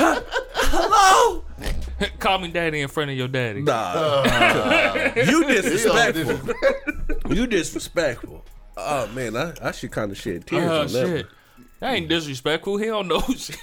[0.00, 1.44] Hello.
[2.20, 3.62] Call me daddy in front of your daddy.
[3.62, 4.22] Nah.
[5.16, 6.54] you He on disrespectful.
[7.28, 8.44] You disrespectful.
[8.76, 11.06] Oh man, I, I should kind of shed tears Oh on that.
[11.06, 11.26] shit.
[11.80, 12.76] That ain't disrespectful.
[12.78, 13.58] He don't know shit.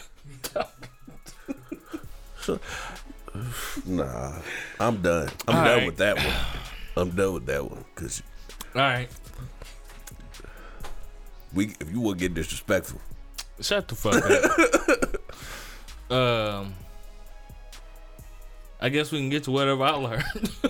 [3.85, 4.33] Nah,
[4.79, 5.29] I'm done.
[5.47, 5.85] I'm All done right.
[5.85, 6.33] with that one.
[6.97, 8.23] I'm done with that one because
[8.73, 9.09] All right.
[11.53, 13.01] we if you will get disrespectful.
[13.59, 14.23] Shut the fuck
[16.09, 16.11] up.
[16.63, 16.73] um,
[18.85, 20.51] I guess we can get to whatever I learned.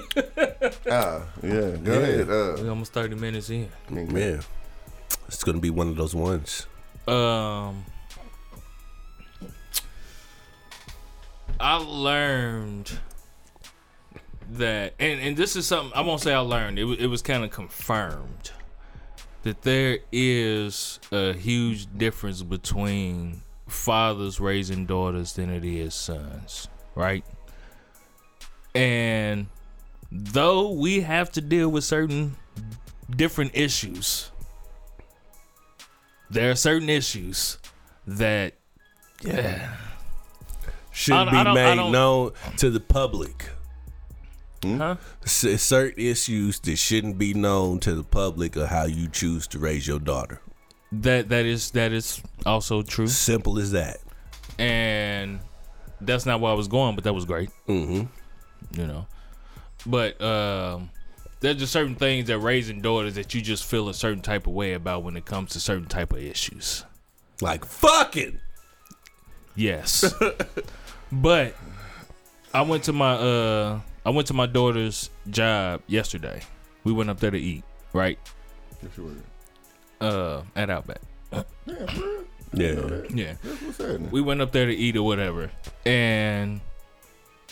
[0.89, 1.71] Ah, yeah.
[1.83, 2.29] Go ahead.
[2.29, 3.69] Uh, We're almost thirty minutes in.
[3.89, 4.39] Man,
[5.27, 6.65] it's gonna be one of those ones.
[7.07, 7.83] Um,
[11.59, 12.91] I learned
[14.51, 16.79] that, and and this is something I won't say I learned.
[16.79, 18.51] It it was kind of confirmed
[19.43, 27.25] that there is a huge difference between fathers raising daughters than it is sons, right?
[28.75, 29.47] And
[30.11, 32.35] though we have to deal with certain
[33.09, 34.31] different issues,
[36.29, 37.57] there are certain issues
[38.07, 38.53] that
[39.23, 39.75] yeah
[40.91, 43.49] Should I- be I made known to the public.
[44.63, 49.47] huh C- certain issues that shouldn't be known to the public of how you choose
[49.47, 50.41] to raise your daughter.
[50.91, 53.97] that that is that is also true Simple as that.
[54.59, 55.39] and
[56.01, 58.05] that's not where I was going but that was great Mm-hmm.
[58.75, 59.07] You know
[59.85, 60.89] but um
[61.41, 64.53] there's just certain things that raising daughters that you just feel a certain type of
[64.53, 66.85] way about when it comes to certain type of issues
[67.41, 68.39] Like fucking.
[69.55, 70.13] Yes.
[71.11, 71.55] but
[72.53, 76.41] I went to my uh I went to my daughter's job yesterday.
[76.83, 78.17] We went up there to eat, right?
[80.01, 81.01] Uh at Outback.
[82.53, 83.01] Yeah.
[83.13, 83.33] Yeah.
[83.43, 84.09] what's happening?
[84.11, 85.51] We went up there to eat or whatever.
[85.85, 86.61] And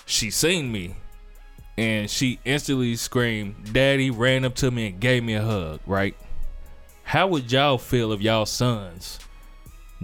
[0.06, 0.96] she seen me.
[1.78, 6.16] And she instantly screamed, Daddy ran up to me and gave me a hug, right?
[7.04, 9.20] How would y'all feel if y'all sons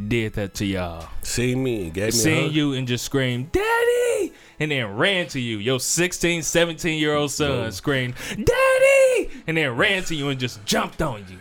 [0.08, 1.08] did that to y'all?
[1.22, 2.54] See me and gave me a seeing hug.
[2.54, 4.34] you and just screamed, Daddy!
[4.60, 5.58] And then ran to you.
[5.58, 9.30] Your 16, 17 year old son screamed, Daddy!
[9.48, 11.38] And then ran to you and just jumped on you.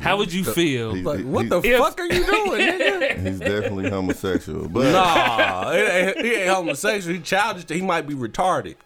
[0.00, 0.94] How would you feel?
[0.94, 3.26] He- Like, he- what the If- fuck are you doing, nigga?
[3.26, 7.14] He's definitely homosexual, but Nah, it ain't, he ain't homosexual.
[7.16, 7.64] He childish.
[7.68, 8.76] He might be retarded.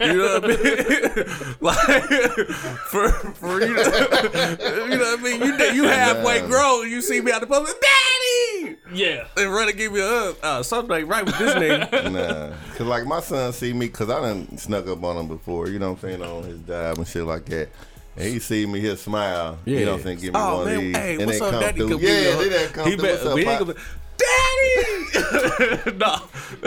[0.00, 1.56] you know what I mean?
[1.60, 2.46] like
[2.88, 5.40] for for you, know, you know what I mean.
[5.42, 6.46] You you halfway Nah.
[6.48, 6.90] grown.
[6.90, 9.26] You see me out the public, daddy, Yeah.
[9.36, 10.36] and run and give me a hug.
[10.42, 12.12] Uh, something ain't right with this nigga.
[12.12, 15.68] nah, cause like my son see me, cause I done snuck up on him before.
[15.68, 17.68] You know what I'm saying on his job and shit like that.
[18.16, 19.58] And he see me, he'll smile.
[19.64, 19.78] Yeah.
[19.78, 20.14] You know what I'm?
[20.16, 20.96] Give me oh, one man, of these.
[20.96, 21.78] Hey, and what's they up, come daddy?
[21.78, 21.88] through.
[21.88, 23.08] Come give Yeah, a- they done come he through.
[23.10, 23.76] What's up, Pop?
[24.18, 25.96] Daddy!
[25.98, 26.14] no.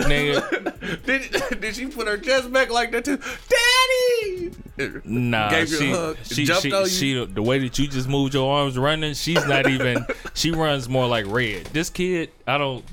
[0.03, 1.05] Nigga,
[1.51, 3.17] Did, did she put her chest back like that too?
[3.17, 5.01] Daddy!
[5.05, 6.89] nah, Gave you she, hug, she, jumped she, on you.
[6.89, 10.05] she, the way that you just moved your arms running, she's not even.
[10.34, 11.65] she runs more like red.
[11.67, 12.84] This kid, I don't.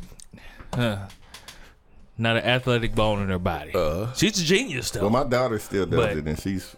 [0.74, 1.08] Huh,
[2.18, 3.72] not an athletic bone in her body.
[3.74, 4.12] Uh.
[4.12, 5.00] she's a genius though.
[5.02, 6.76] Well, my daughter still does But- it, and she's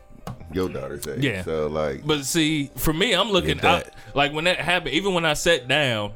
[0.53, 1.23] your daughter's age.
[1.25, 1.43] Yeah.
[1.43, 3.85] So, like, But see, for me, I'm looking out
[4.15, 4.95] like when that happened.
[4.95, 6.13] Even when I sat down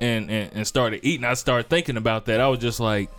[0.00, 2.40] and, and and started eating, I started thinking about that.
[2.40, 3.10] I was just like,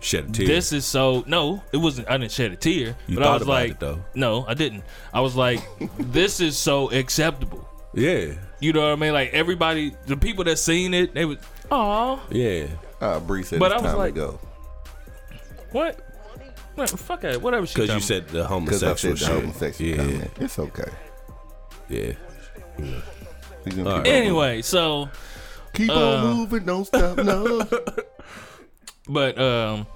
[0.00, 0.46] Shed a tear.
[0.48, 2.10] "This is so." No, it wasn't.
[2.10, 2.96] I didn't shed a tear.
[3.06, 3.80] You but I was like.
[4.16, 4.82] "No, I didn't."
[5.14, 5.60] I was like,
[5.98, 8.34] "This is so acceptable." yeah.
[8.58, 9.12] You know what I mean?
[9.12, 11.38] Like everybody, the people that seen it, they was,
[11.70, 12.66] oh Yeah.
[13.00, 14.40] uh, Bree said But it's I was time like- to go.
[15.70, 16.00] what?"
[16.74, 19.16] What, fuck it, Whatever she Because you told said the Because I homosexual said the
[19.16, 19.40] shit.
[19.42, 19.96] homosexual yeah.
[19.96, 20.30] comment.
[20.40, 20.92] It's okay.
[21.88, 22.12] Yeah.
[23.64, 25.12] We can All keep on Anyway, so moving.
[25.74, 27.66] keep uh, on moving, don't stop, no.
[29.08, 29.86] But um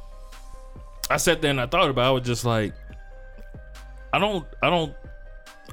[1.08, 2.74] I sat there and I thought about it, I was just like
[4.12, 4.94] I don't I don't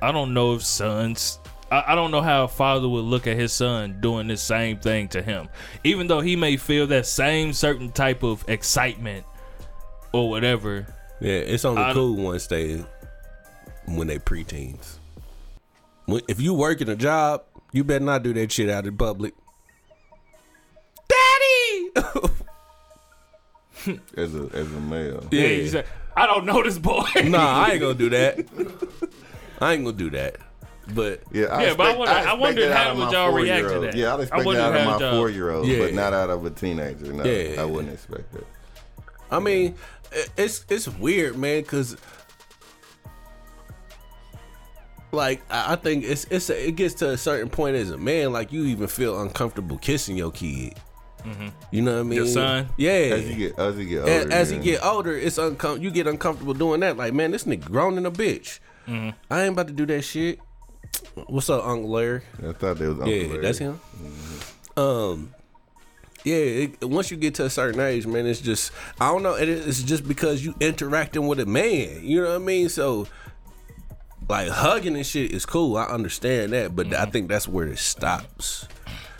[0.01, 1.39] I don't know if sons
[1.71, 4.77] I, I don't know how a father would look at his son doing the same
[4.77, 5.49] thing to him.
[5.83, 9.25] Even though he may feel that same certain type of excitement
[10.13, 10.85] or whatever.
[11.19, 12.83] Yeah, it's only I- cool once they
[13.85, 14.97] when they preteens.
[16.05, 19.33] When, if you working a job, you better not do that shit out in public.
[21.07, 21.91] Daddy.
[24.17, 25.23] as a as a male.
[25.31, 25.47] Yeah.
[25.47, 27.05] he said, I don't know this boy.
[27.25, 28.39] nah, I ain't gonna do that.
[29.61, 30.37] I ain't gonna do that.
[30.93, 33.79] But Yeah, I Yeah, but I wonder- I expect wondered how would y'all react to
[33.79, 33.95] that?
[33.95, 35.79] Yeah, I'd I expect that out of my four year old, Yeah.
[35.79, 37.13] but not out of a teenager.
[37.13, 37.61] No, Yeah.
[37.61, 38.45] I wouldn't expect that.
[39.31, 39.77] I mean, i-
[40.37, 41.97] it's it's weird, man, because
[45.11, 47.97] like I I think it's it's a, it gets to a certain point as a
[47.97, 50.73] man, like you even feel uncomfortable kissing your kid.
[51.71, 52.17] You know what I mean?
[52.17, 52.67] Your son?
[52.75, 52.91] Yeah.
[52.91, 55.89] As you get as you get older, A- as you get older, it's uncom- you
[55.89, 56.97] get uncomfortable doing that.
[56.97, 58.59] Like, man, this nigga grown in a bitch.
[58.89, 59.11] Mm-hmm.
[59.31, 60.39] I ain't about to do that shit.
[61.27, 62.23] What's up, Uncle Larry?
[62.45, 63.41] I thought they was Uncle Yeah, Larry.
[63.41, 63.79] that's him.
[64.75, 65.33] Um,
[66.23, 66.35] yeah.
[66.35, 69.35] It, once you get to a certain age, man, it's just I don't know.
[69.35, 71.99] It, it's just because you interacting with a man.
[72.03, 72.69] You know what I mean?
[72.69, 73.07] So,
[74.29, 75.77] like hugging and shit is cool.
[75.77, 77.11] I understand that, but I mm-hmm.
[77.11, 78.67] think that's where it stops.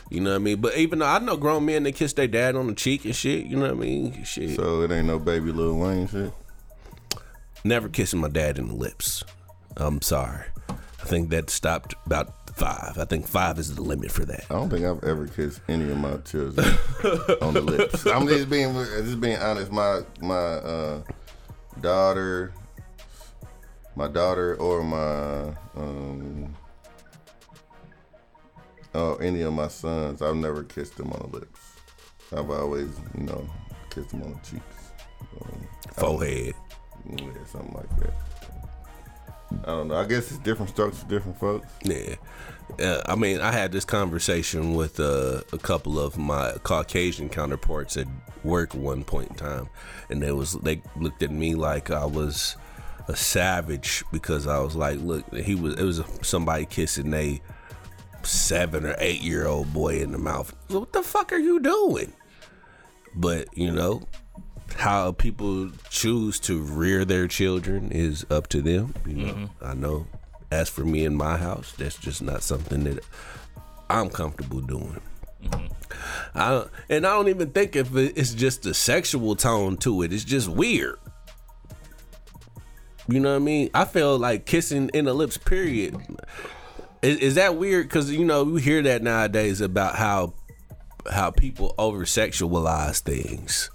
[0.10, 0.62] You know what I mean?
[0.62, 3.16] But even though I know grown men that kiss their dad on the cheek and
[3.16, 4.24] shit, you know what I mean?
[4.24, 4.56] Shit.
[4.56, 6.32] So it ain't no baby Lil Wayne shit.
[7.63, 9.24] Never kissing my dad in the lips.
[9.76, 10.46] I'm sorry.
[10.70, 12.98] I think that stopped about five.
[12.98, 14.46] I think five is the limit for that.
[14.50, 16.66] I don't think I've ever kissed any of my children
[17.42, 18.06] on the lips.
[18.08, 19.72] I'm just being just being honest.
[19.72, 21.02] My my uh,
[21.82, 22.54] daughter,
[23.96, 26.56] my daughter, or my um,
[28.94, 31.60] or any of my sons, I've never kissed them on the lips.
[32.32, 33.48] I've always, you know,
[33.89, 34.92] kissed them on the cheeks,
[35.42, 36.54] um, Forehead.
[37.10, 38.13] yeah, something like that.
[39.63, 39.96] I don't know.
[39.96, 41.68] I guess it's different strokes for different folks.
[41.84, 42.16] Yeah.
[42.80, 47.98] Uh, I mean, I had this conversation with uh, a couple of my Caucasian counterparts
[47.98, 48.08] at
[48.44, 49.70] work one point in time,
[50.10, 52.56] and they was they looked at me like I was
[53.08, 57.42] a savage because I was like, look, he was it was somebody kissing a
[58.24, 60.54] seven or eight year old boy in the mouth.
[60.70, 62.13] What the fuck are you doing?
[63.16, 64.02] But you know,
[64.76, 68.94] how people choose to rear their children is up to them.
[69.06, 69.66] You know, mm-hmm.
[69.66, 70.08] I know.
[70.52, 73.00] As for me in my house, that's just not something that
[73.90, 75.02] I'm comfortable doing.
[75.44, 75.68] Mm-hmm.
[76.36, 80.04] I don't, and I don't even think if it- it's just a sexual tone to
[80.04, 80.14] it.
[80.14, 81.00] It's just weird.
[83.08, 83.70] You know what I mean?
[83.74, 85.38] I feel like kissing in the lips.
[85.38, 85.98] Period.
[87.02, 87.88] Is, is that weird?
[87.88, 90.34] Because you know we hear that nowadays about how
[91.12, 93.70] how people over sexualize things.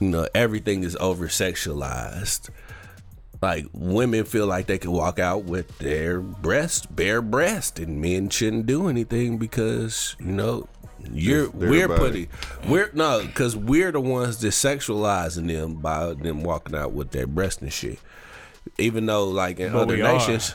[0.00, 2.50] You know, everything is over sexualized.
[3.42, 8.28] Like women feel like they can walk out with their breast, bare breast, and men
[8.30, 10.68] shouldn't do anything because you know
[11.12, 12.00] you're It's their we're body.
[12.00, 17.10] putting we're no because we're the ones that sexualizing them by them walking out with
[17.10, 17.98] their breast and shit.
[18.78, 20.54] Even though like in But other nations,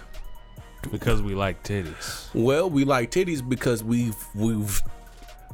[0.92, 2.34] because we like titties.
[2.34, 4.82] well, we like titties because we've we've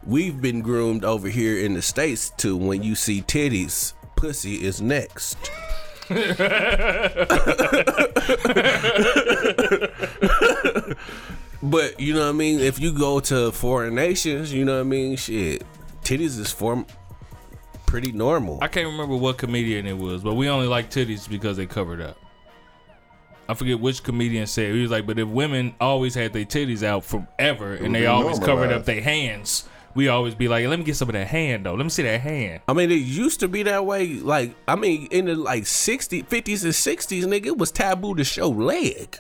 [0.07, 4.81] we've been groomed over here in the states to when you see titties, pussy is
[4.81, 5.37] next.
[11.61, 12.61] but you know what I mean.
[12.61, 15.17] If you go to foreign nations, you know what I mean.
[15.17, 15.63] Shit,
[16.01, 16.85] titties is form
[17.85, 18.59] pretty normal.
[18.61, 21.99] I can't remember what comedian it was, but we only like titties because they covered
[21.99, 22.17] up.
[23.49, 24.73] I forget which comedian said.
[24.73, 28.05] He was like, but if women always had their titties out forever and they be
[28.05, 29.67] always covered up their hands,
[29.97, 31.73] we always be like, let me get some of that hand though.
[31.73, 32.61] Let me see that hand.
[32.67, 34.13] I mean, it used to be that way.
[34.13, 38.23] Like, I mean, in the like 60s, 50s, and 60s, nigga, it was taboo to
[38.23, 39.17] show leg.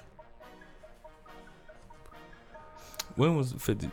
[3.15, 3.87] When was it 50?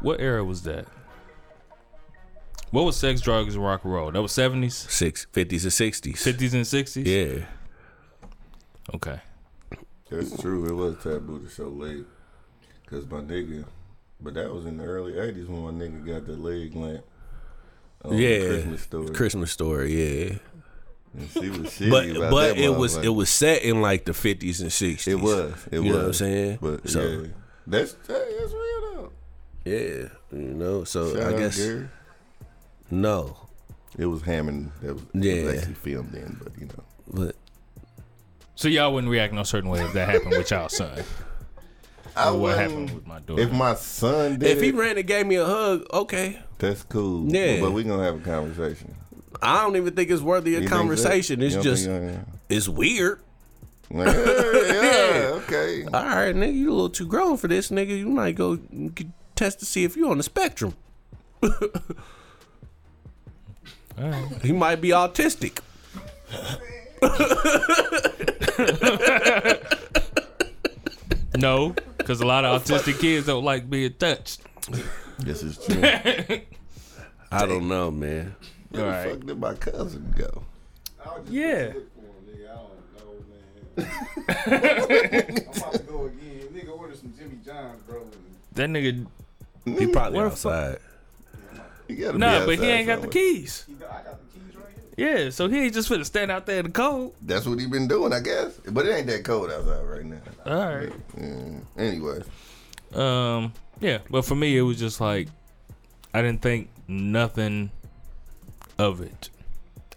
[0.00, 0.86] What era was that?
[2.70, 4.12] What was sex, drugs, and rock and roll?
[4.12, 6.12] That was 70s, Six, 50s, and 60s.
[6.12, 7.06] 50s, and 60s?
[7.06, 7.46] Yeah.
[8.94, 9.20] Okay.
[10.08, 10.64] That's true.
[10.68, 12.04] It was taboo to show leg.
[12.86, 13.64] Cause my nigga,
[14.22, 17.04] but that was in the early '80s when my nigga got the leg lamp.
[18.04, 18.48] on the Yeah.
[18.48, 19.08] Christmas story.
[19.10, 19.92] Christmas story,
[20.28, 20.38] yeah.
[21.12, 23.04] And she was shitty But about but that it was motherfucker.
[23.04, 25.08] it was set in like the 50s and 60s.
[25.08, 25.52] It was.
[25.72, 25.90] It you was.
[25.90, 26.58] know what I'm saying?
[26.60, 27.26] But so yeah,
[27.66, 29.12] that's hey, that's real though.
[29.64, 30.84] yeah, you know.
[30.84, 31.88] So Shout I guess Gary.
[32.90, 33.36] no,
[33.98, 35.44] it was Hammond that was, Yeah.
[35.44, 36.84] was actually filmed in, but you know.
[37.12, 37.36] but
[38.54, 41.02] So y'all wouldn't react no certain way if that happened with y'all son.
[42.20, 43.42] I oh, what happened with my daughter.
[43.42, 46.40] If my son did, if he it, ran and gave me a hug, okay.
[46.58, 47.28] that's cool.
[47.28, 47.60] Yeah.
[47.60, 48.94] but we're gonna have a conversation.
[49.42, 51.40] I don't even think it's worthy You of think conversation.
[51.40, 51.88] You It's just
[52.48, 53.20] it's weird.
[53.92, 55.84] Like, yeah, yeah, okay.
[55.94, 57.98] All right, nigga, you a little too grown for this, nigga.
[57.98, 58.58] You might go
[59.34, 60.74] test to see if you're on the spectrum.
[64.42, 65.60] He might be autistic.
[71.40, 74.42] no, because a lot of autistic kids don't like being touched.
[75.18, 75.80] This is true.
[77.32, 78.34] I don't know, man.
[78.70, 79.10] Where the Right.
[79.10, 80.42] fuck did my cousin go?
[81.04, 81.72] I was just Yeah.
[81.74, 82.50] look for him, nigga.
[82.50, 85.46] I don't know, man.
[85.46, 86.48] I'm about to go again.
[86.52, 88.02] Nigga, order some Jimmy John's, bro.
[88.54, 89.06] That nigga,
[89.64, 90.78] He probably Where the fuck- outside.
[91.88, 93.10] He gotta be nah, but he ain't got the somewhere.
[93.12, 93.64] keys.
[93.66, 94.19] He got, I got
[95.00, 97.14] Yeah, so he ain't just finna stand out there in the cold.
[97.22, 98.52] That's what he been doing, I guess.
[98.70, 100.20] But it ain't that cold outside right now.
[100.44, 100.92] All right.
[101.16, 102.20] Mm, anyway,
[102.92, 105.28] Um, yeah, but for me, it was just like
[106.12, 107.70] I didn't think nothing
[108.78, 109.30] of it.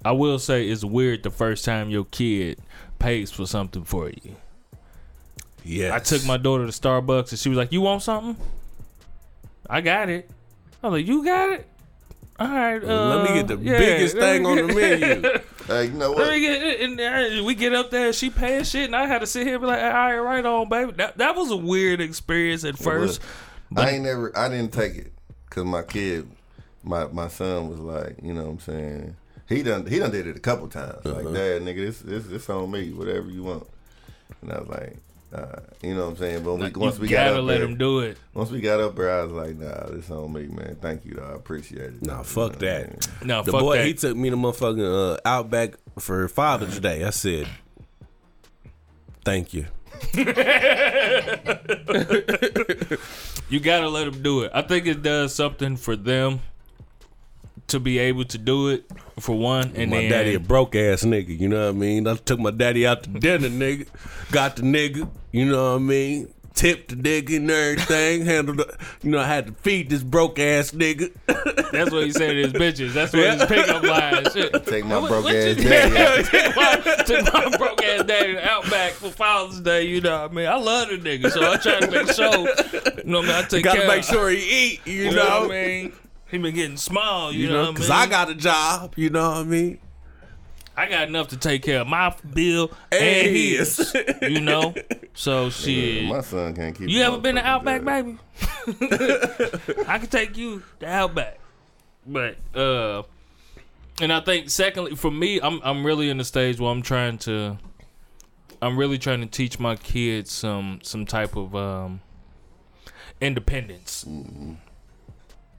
[0.06, 2.60] I will say it's weird the first time your kid
[2.98, 4.38] pays for something for you.
[5.66, 5.94] Yeah.
[5.94, 8.38] I took my daughter to Starbucks and she was like, "You want something?"
[9.70, 10.32] I got it.
[10.82, 11.68] I was like, "You got it."
[12.40, 12.84] All right.
[12.84, 15.40] Uh, Let me get the yeah, biggest thing on the menu.
[15.68, 16.32] hey, you know Let what?
[16.32, 19.20] me get it, and uh, we get up there, she paying shit, and I had
[19.20, 21.58] to sit here and be like, "All right, right on, baby." That that was a
[21.58, 23.22] weird experience at first.
[23.76, 24.36] I ain't never.
[24.38, 25.14] I didn't take it
[25.50, 26.28] because my kid,
[26.84, 29.16] my my son was like, you know what I'm saying.
[29.48, 31.06] He done he done did it a couple times.
[31.06, 32.92] Like, Dad, nigga, this this this on me.
[32.92, 33.68] Whatever you want.
[34.42, 34.98] And I was like,
[35.34, 36.44] uh, you know what I'm saying.
[36.44, 38.18] But we, once you we got gotta up let there, him do it.
[38.34, 40.78] once we got up there, I was like, nah, this on me, man.
[40.82, 41.24] Thank you, though.
[41.32, 42.02] I appreciate it.
[42.06, 42.90] Nah, You fuck know what I that.
[43.22, 43.28] mean?
[43.28, 43.86] No, The fuck boy, that.
[43.88, 47.04] he took me to motherfucking uh, Outback for Father's Day.
[47.04, 47.48] I said,
[49.26, 49.66] thank you.
[53.50, 54.52] you gotta let him do it.
[54.54, 56.42] I think it does something for them
[57.74, 58.86] to be able to do it
[59.20, 62.08] for one, and my then daddy a broke ass nigga, you know what I mean?
[62.08, 63.88] I took my daddy out to dinner, nigga.
[64.32, 66.34] Got the nigga, you know what I mean?
[66.56, 68.26] Tipped the nigga and everything.
[68.28, 71.12] Handled the, you know, I had to feed this broke ass nigga.
[71.72, 72.94] that's what he said to his bitches.
[72.94, 74.24] That's what his pickup line.
[74.32, 74.64] Shit.
[74.68, 76.26] Take my What- broke what ass daddy out.
[76.26, 79.84] took my, took my broke ass daddy out back for Father's Day.
[79.88, 80.46] You know what I mean?
[80.48, 82.48] I love the nigga, so I try to make sure.
[83.04, 83.32] You know what I mean?
[83.32, 83.88] I take Gotta care.
[83.88, 84.38] make sure he
[84.74, 85.16] eat, you, You know.
[85.16, 85.94] know what I mean?
[86.34, 87.32] He been getting small.
[87.32, 87.98] You, You know, know, what I because mean?
[88.00, 89.80] I got a job, you know what I mean?
[90.76, 93.92] I got enough to take care of my bill and, And his.
[93.92, 93.96] his.
[94.24, 94.74] you know,
[95.14, 96.06] so shit.
[96.06, 96.90] My son can't keep.
[96.90, 98.18] You ever been to Outback, daddy.
[98.66, 99.86] baby?
[99.88, 101.38] I can take you to Outback,
[102.08, 103.04] but uh,
[104.02, 107.20] and I think secondly for me, I'm I'm really in the stage where I'm trying
[107.20, 107.60] to,
[108.60, 112.02] I'm really trying to teach my kids some some type of um
[113.22, 114.04] independence.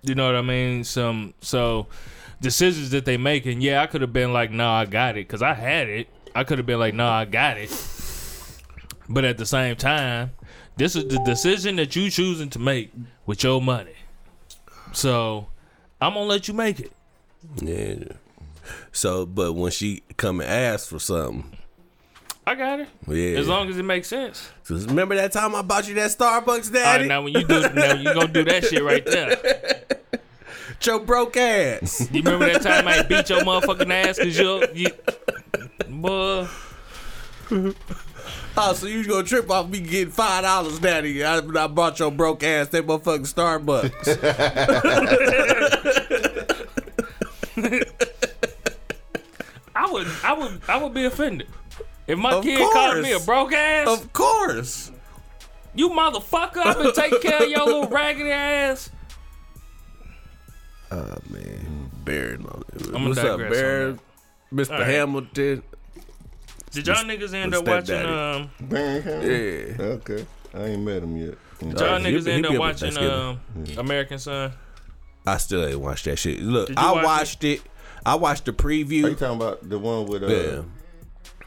[0.05, 0.85] You know what I mean?
[0.85, 1.87] Some so
[2.41, 5.27] decisions that they make, and yeah, I could have been like, "No, I got it,"
[5.27, 6.09] because I had it.
[6.35, 7.71] I could have been like, "No, I got it,"
[9.09, 10.33] but at the same time,
[10.77, 12.93] this is the decision that you choosing to make
[13.27, 13.95] with your money.
[14.93, 15.49] So
[16.01, 16.93] I'm gonna let you make it.
[17.57, 18.17] Yeah.
[18.93, 21.57] So, but when she come and ask for something,
[22.47, 22.89] I got it.
[23.09, 23.39] yeah.
[23.39, 24.51] As long as it makes sense.
[24.69, 27.09] 'Cause remember that time I bought you that Starbucks, right, daddy?
[27.09, 29.83] now when you do, now you gonna do that shit right there.
[30.83, 32.07] Your broke ass.
[32.13, 34.91] You remember that time I beat your motherfucking ass because you, you,
[35.89, 36.47] boy.
[38.59, 41.25] oh, so you gonna trip off me getting five dollars, daddy?
[41.25, 44.21] I, I bought your broke ass that motherfucking Starbucks.
[49.77, 51.49] I would, I would, I would be offended.
[52.07, 54.91] If my Of kid called me a broke ass, Of course.
[55.75, 58.91] you motherfucker, I've been taking care of your little raggedy ass.
[60.91, 62.47] Oh man, Baron.
[62.95, 64.01] I'ma What's up, digress Baron?
[64.53, 64.71] Mr.
[64.73, 64.87] All right.
[64.89, 65.63] Hamilton.
[66.71, 67.85] Did y'all niggas end up watching?
[68.03, 68.09] stepdaddy.
[68.43, 69.23] Um, Birmingham?
[69.23, 69.85] Yeah.
[69.85, 70.27] Okay.
[70.55, 71.35] I ain't met him yet.
[71.59, 73.11] did y'all Uh, niggas he end be up up watching Thanksgiving.
[73.75, 74.53] um, American Son?
[75.27, 76.41] I still ain't watched that shit.
[76.41, 77.05] Look, Did I watch it?
[77.07, 77.63] watched it?
[78.07, 79.05] I watched the preview.
[79.05, 80.63] Are you talking about the one with uh Yeah.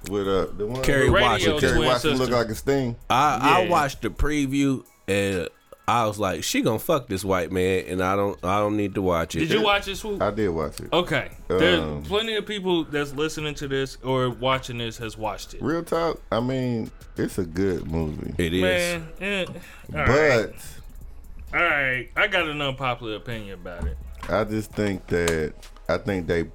[0.10, 1.60] With uh the one Kerry with Radio Washington.
[1.60, 2.96] Kerry twin Washington look like a sting?
[3.10, 5.50] I, I watched the preview and
[5.90, 8.96] I was like, she gonna fuck this white man, and I don't I don't need
[8.96, 9.40] to watch it.
[9.40, 10.22] Did you watch it, Swoop?
[10.22, 10.92] I did watch it.
[10.92, 11.30] Okay.
[11.48, 15.62] There's Um, plenty of people that's listening to this or watching this has watched it.
[15.62, 18.36] Real talk, I mean, it's a good movie.
[18.38, 18.62] It is.
[18.62, 19.54] Man, eh, all
[19.90, 20.54] but right.
[21.54, 23.98] all right, I got an unpopular opinion about it.
[24.28, 25.54] I just think that
[25.88, 26.52] I think they that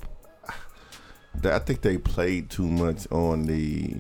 [1.45, 3.95] I think they played too much on the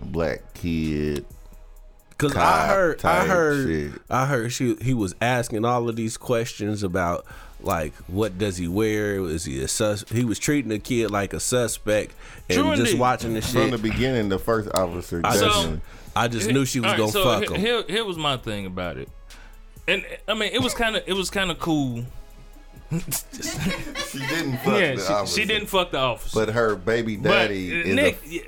[0.00, 1.24] black kid.
[2.18, 4.02] Cause I cop heard, I heard, shit.
[4.10, 7.24] I heard she he was asking all of these questions about
[7.62, 9.20] like what does he wear?
[9.24, 10.04] Is he a sus?
[10.10, 12.12] He was treating the kid like a suspect,
[12.50, 13.00] and True just indeed.
[13.00, 15.80] watching the shit From the beginning, the first officer I So- definitely.
[16.16, 17.60] I just knew she was All right, gonna so fuck he- him.
[17.60, 19.08] Here, here was my thing about it,
[19.88, 22.04] and I mean, it was kind of, it was kind of cool.
[22.90, 27.16] She didn't fuck yeah, the she, officer, she didn't fuck the officer, But her baby
[27.16, 28.28] But, daddy uh, is Nick, a.
[28.28, 28.40] yeah,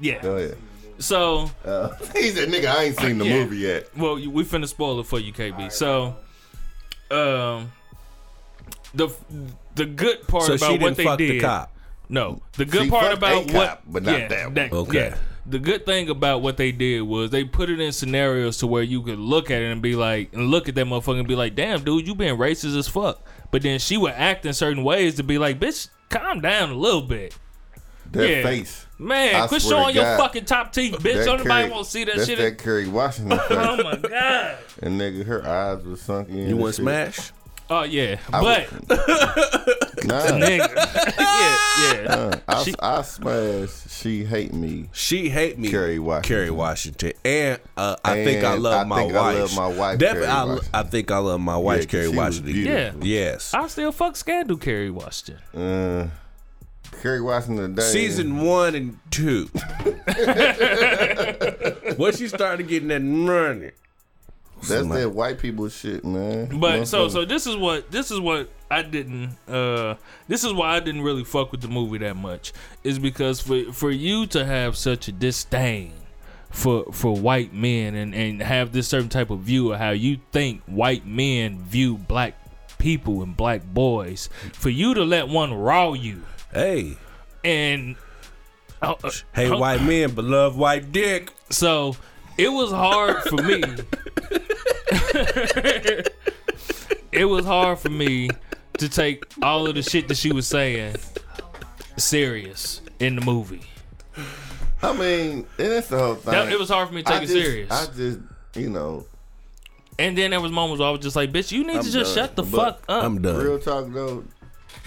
[0.00, 0.22] yeah.
[0.22, 0.56] Go ahead.
[0.98, 3.44] So, Uh, he said, "Nigga, I ain't seen the Yeah.
[3.44, 5.70] movie yet." well, we finna spoil it for you, KB.
[5.72, 6.16] So,
[7.10, 7.72] um,
[8.94, 9.08] the
[9.74, 11.30] the good part so about she what didn't they fuck did.
[11.30, 11.72] the cop.
[12.08, 14.80] No, the good She part about a what, cop, but not yeah, that one.
[14.80, 15.10] Okay.
[15.10, 15.16] yeah.
[15.46, 18.82] The good thing about what they did was they put it in scenarios to where
[18.82, 21.36] you could look at it and be like, and look at that motherfucker and be
[21.36, 24.84] like, "Damn, dude, you been racist as fuck." But then she would act in certain
[24.84, 27.34] ways to be like, "Bitch, calm down a little bit."
[28.12, 28.42] That Yeah.
[28.42, 28.86] face.
[28.98, 31.14] Man, I quit swear showing your fucking top teeth, bitch.
[31.14, 32.38] That Don't nobody Kerry- want to see that that's shit.
[32.38, 33.46] that Kerry Washington face.
[33.50, 34.56] oh my god.
[34.82, 36.36] and nigga, her eyes were sunk in.
[36.38, 37.32] You and want smash?
[37.70, 40.74] Oh yeah, I but Nah, nigga,
[41.18, 42.14] yeah, yeah.
[42.14, 43.70] uh, I, She- I smash.
[43.90, 44.88] She hate me.
[44.92, 45.70] She hate me.
[45.70, 46.28] Kerry Washington.
[46.36, 49.38] Kerry Washington, and uh, I think I And love I my think I wife.
[49.38, 50.80] love my wife, Definitely, I.
[50.80, 52.52] I think I love my wife, 'cause Kerry she was Washington.
[52.52, 53.06] beautiful.
[53.06, 53.54] Yes.
[53.54, 55.60] I still fuck Scandal Kerry Washington.
[55.60, 56.08] Uh,
[57.02, 57.88] Kerry Washington today.
[57.88, 59.48] Season one and two.
[61.98, 63.70] Once you started getting that money,
[64.66, 66.58] That's that white people shit, man.
[66.58, 69.94] But so so this is what this is what I didn't uh
[70.26, 72.52] this is why I didn't really fuck with the movie that much
[72.84, 75.92] is because for for you to have such a disdain
[76.50, 80.18] for for white men and and have this certain type of view of how you
[80.32, 82.34] think white men view black
[82.78, 86.96] people and black boys for you to let one raw you hey,
[87.44, 87.96] and
[88.80, 91.32] uh, uh, hey, uh, white men, but love white dick.
[91.50, 91.96] So
[92.36, 93.62] it was hard for me.
[97.12, 98.28] it was hard for me
[98.78, 100.96] to take all of the shit that she was saying
[101.96, 103.62] serious in the movie.
[104.82, 106.32] I mean, and that's the whole thing.
[106.32, 107.70] That- it was hard for me to take I it just- serious.
[107.70, 108.18] I just,
[108.54, 109.06] you know,
[110.00, 111.90] And then there was moments where I was just like, "Bitch, you need I'm to
[111.90, 112.26] just done.
[112.26, 113.36] shut the But fuck up." I'm done.
[113.42, 114.22] real talk though,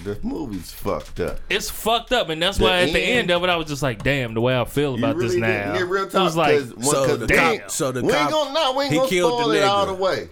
[0.04, 1.40] the movie's fucked up.
[1.50, 3.68] it's fucked up, and that's The why at the end- end of it, I was
[3.68, 6.04] just like, "Damn, the way I feel You about this really now." didn't get real
[6.06, 7.60] it talk was like, because So the damn.
[7.60, 9.52] cop, so the we ain't cop, gonna, no, we ain't he gonna killed the spoil
[9.54, 9.88] it all nigga.
[9.88, 10.30] the way.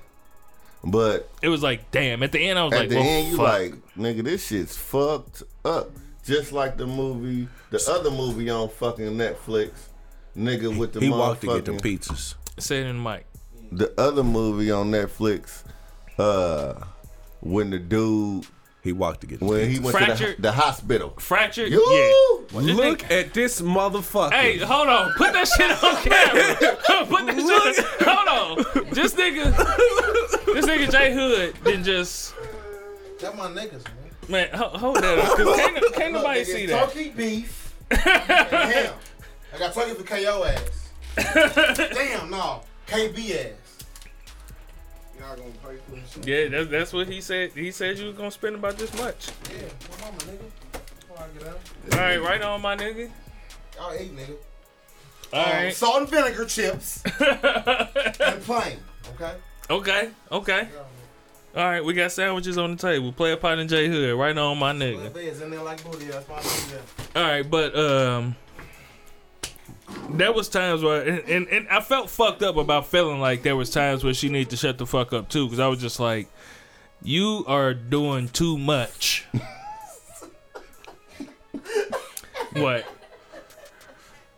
[0.84, 3.28] But it was like, "Damn." At the end, I was at like, the well, end,
[3.32, 3.46] you fuck.
[3.48, 5.92] like, nigga, this shit's fucked up.
[6.26, 9.72] Just like the movie, the other movie on fucking Netflix,
[10.38, 12.36] nigga with the he walked to get them motherfucking- pizzas.
[12.60, 13.26] Say it in the mic.
[13.72, 15.64] the other movie on Netflix,
[16.18, 16.74] uh,
[17.42, 18.46] when the dude
[18.82, 19.70] He walked to get them when pizzas.
[19.72, 20.36] he went to Fractured?
[20.38, 21.10] the, the hospital.
[21.20, 21.70] Fractured.
[21.70, 22.62] You Yeah.
[22.62, 24.32] This Look nigga- at this motherfucker.
[24.32, 25.12] Hey, hold on.
[25.14, 27.06] Put that shit on camera.
[27.06, 28.08] Put that shit.
[28.08, 28.28] Hold
[28.78, 28.94] on.
[28.94, 29.56] This nigga,
[30.54, 32.34] this nigga J Hood didn't just
[33.20, 33.84] That my niggas,
[34.30, 34.50] man.
[34.50, 34.50] man.
[34.54, 36.86] Hold that up, cause can't, can't Look, nobody nigga, see that.
[36.90, 38.94] Turkey beef and ham.
[39.54, 40.90] I got turkey for KO ass.
[41.94, 42.62] Damn, no.
[42.88, 43.52] KB ass.
[45.30, 46.28] Y'all gonna pay for this shit?
[46.28, 47.52] Yeah, that's that's what he said.
[47.52, 49.28] He said you was gonna spend about this much.
[49.52, 50.80] Yeah, my mama, nigga.
[51.02, 51.60] Before I get out.
[51.94, 53.10] All right, right on, my nigga.
[53.78, 54.36] Y'all ate, nigga.
[55.32, 55.74] All Um, right.
[55.74, 57.04] Salt and vinegar chips.
[57.20, 58.80] and plain.
[59.14, 59.34] Okay?
[59.70, 60.10] Okay.
[60.32, 60.68] Okay.
[61.56, 63.12] All right, we got sandwiches on the table.
[63.12, 64.18] Play a pot in J Hood.
[64.18, 65.06] Right on, my nigga.
[65.08, 66.80] if it's in there like booty, my nigga.
[67.16, 68.36] All right, but um,
[70.10, 73.56] there was times where, and, and, and I felt fucked up about feeling like there
[73.56, 76.00] was times where she needed to shut the fuck up too, because I was just
[76.00, 76.30] like,
[77.02, 79.26] you are doing too much.
[82.54, 82.86] what?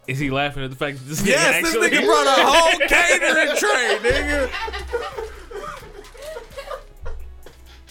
[0.08, 2.80] Is he laughing at the fact that this nigga Yes, this nigga brought a whole
[2.88, 4.50] catering tray, nigga.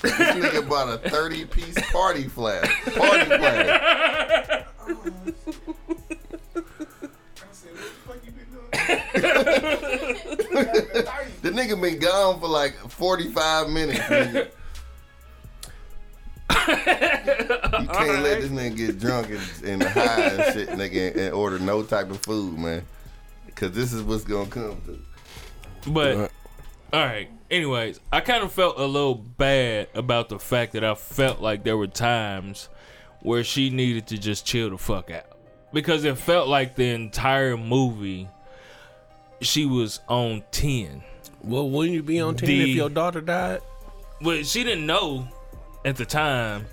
[0.03, 2.69] This nigga bought a 30 piece party flash.
[2.95, 4.65] Party flash.
[11.43, 13.99] The nigga been gone for like 45 minutes.
[13.99, 14.51] Nigga.
[16.51, 21.35] you can't let this nigga get drunk and, and high and shit, nigga, and, and
[21.35, 22.85] order no type of food, man.
[23.55, 25.91] Cause this is what's gonna come to.
[25.91, 26.31] But
[26.93, 27.31] all right.
[27.51, 31.65] Anyways, I kind of felt a little bad about the fact that I felt like
[31.65, 32.69] there were times
[33.23, 35.37] where she needed to just chill the fuck out
[35.73, 38.29] because it felt like the entire movie
[39.41, 41.03] she was on ten.
[41.43, 43.61] Well, wouldn't you be on ten The- if your daughter died?
[44.21, 45.29] Well, she didn't know
[45.85, 46.67] at the time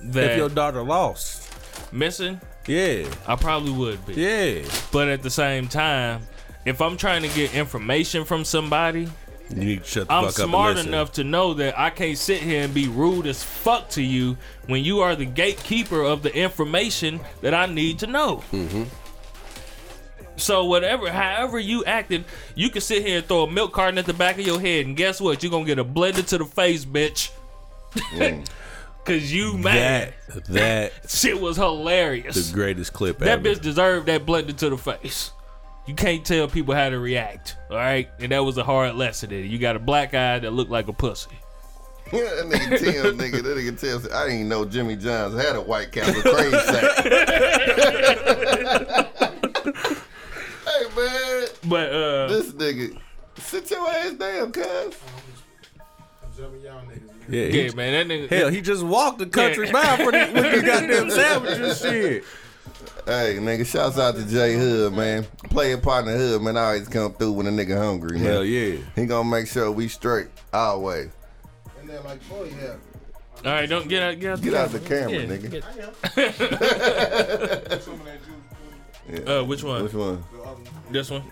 [0.00, 1.48] that If your daughter lost?
[1.92, 2.40] missing.
[2.66, 4.14] Yeah, I probably would be.
[4.14, 4.62] yeah.
[4.92, 6.22] But at the same time,
[6.64, 9.08] if I'm trying to get information from somebody,
[9.50, 10.38] You need to shut the I'm fuck up.
[10.44, 13.90] and smart enough to know that I can't sit here and be rude as fuck
[13.90, 18.44] to you when you are the gatekeeper of the information that I need to know.
[18.52, 18.84] Mm-hmm.
[20.42, 22.24] So whatever, however you acted,
[22.54, 24.86] you can sit here and throw a milk carton at the back of your head,
[24.86, 25.42] and guess what?
[25.42, 27.30] You're gonna get a blender to the face, bitch.
[27.94, 28.46] Mm.
[29.04, 30.14] Cause you mad.
[30.28, 32.50] That that Shit was hilarious.
[32.50, 33.24] the greatest clip ever.
[33.24, 33.58] That ever.
[33.58, 35.32] bitch deserved that blender to the face.
[35.86, 38.08] You can't tell people how to react, all right?
[38.20, 39.32] And that was a hard lesson.
[39.32, 39.46] In it.
[39.46, 41.30] You got a black eye that looked like a pussy.
[42.12, 45.34] Yeah, that nigga Tim, nigga, that nigga Tim said, I didn't even know Jimmy Johns
[45.34, 47.06] had a White Castle cream sack.
[50.94, 51.00] Hey
[51.40, 52.98] man, But uh, this nigga,
[53.38, 54.66] sit your ass down, cuz.
[54.66, 54.92] I'm
[56.36, 58.28] jumping y'all niggas, yeah, he, yeah, man, that nigga.
[58.30, 59.72] hell, he just walked the country Yeah.
[59.72, 61.80] mile for these, with these goddamn sandwiches.
[61.80, 62.24] Shit.
[63.06, 65.24] Hey, nigga, shouts out to Jay Hood, man.
[65.50, 68.24] Playing partner Hood, man, I always come through when a nigga hungry, man.
[68.26, 68.76] Hell yeah.
[68.96, 71.10] He gonna make sure we straight always.
[71.80, 72.74] And then like, boy, yeah.
[73.44, 75.62] all right, don't get out, get out, Get out the camera, Yeah, nigga.
[79.18, 79.38] get- I am.
[79.38, 79.40] Some of that juice, please.
[79.40, 79.82] uh, which one?
[79.84, 80.24] Which one?
[80.32, 80.92] The other one.
[80.92, 81.22] This one?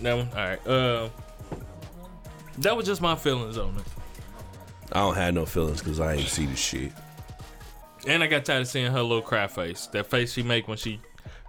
[0.00, 0.28] That one?
[0.30, 0.66] All right.
[0.66, 1.08] Uh,
[2.58, 3.82] that was just my feelings on it.
[4.92, 6.92] I don't have no feelings because I ain't see the shit.
[8.06, 9.86] And I got tired of seeing her little cry face.
[9.88, 11.00] That face she make when she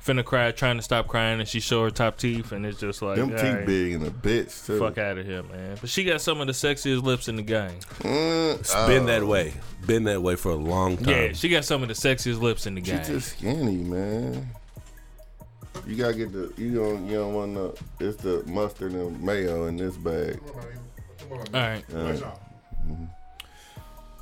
[0.03, 3.01] finna cry, trying to stop crying, and she show her top teeth, and it's just
[3.01, 4.79] like, Them all teeth right, big in a bitch, too.
[4.79, 5.77] fuck out of here, man.
[5.79, 7.77] But she got some of the sexiest lips in the game.
[7.99, 9.53] Mm, It's been that way.
[9.85, 11.09] Been that way for a long time.
[11.09, 13.03] Yeah, she got some of the sexiest lips in the game.
[13.03, 13.19] She game.
[13.19, 14.49] just skinny, man.
[15.85, 19.65] You gotta get the you don't you don't want no it's the mustard and mayo
[19.67, 20.39] in this bag.
[20.45, 20.79] Come on, baby.
[21.19, 21.57] Come on, baby.
[21.57, 21.83] All right.
[21.93, 22.39] Uh, Where's y'all?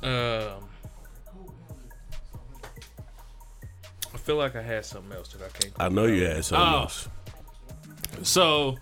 [0.02, 0.68] Um,
[4.14, 5.72] I feel like I had something else that I can't.
[5.78, 6.80] I know you had something Oh.
[6.82, 7.08] else.
[8.22, 8.76] So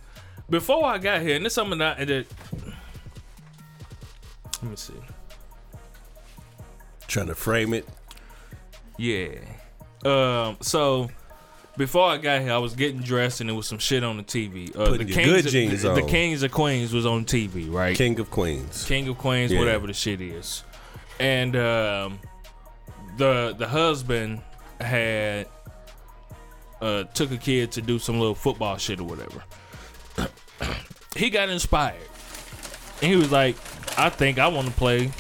[0.50, 2.26] before I got here, and this is something that, that
[4.62, 4.94] let me see.
[7.08, 7.86] Trying to frame it.
[8.98, 9.38] Yeah.
[10.04, 10.56] Um.
[10.60, 11.08] So
[11.76, 14.22] before I got here, I was getting dressed, and there was some shit on the
[14.22, 14.76] TV.
[14.76, 16.02] Uh, the Kings, good jeans the, the.
[16.02, 17.96] Kings of Queens was on TV, right?
[17.96, 18.84] King of Queens.
[18.86, 19.58] King of Queens, Yeah.
[19.58, 20.62] whatever the shit is.
[21.18, 22.20] And um,
[23.16, 24.40] the the husband
[24.80, 25.48] had
[26.80, 29.42] uh, took a kid to do some little football shit or whatever.
[31.16, 31.96] he got inspired,
[33.02, 33.56] and he was like,
[33.98, 35.10] "I think I want to play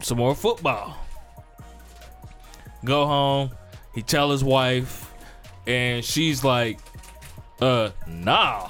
[0.00, 0.96] some more football."
[2.84, 3.50] Go home.
[3.94, 5.07] He tell his wife,
[5.68, 6.80] and she's like,
[7.60, 8.68] "Uh, nah."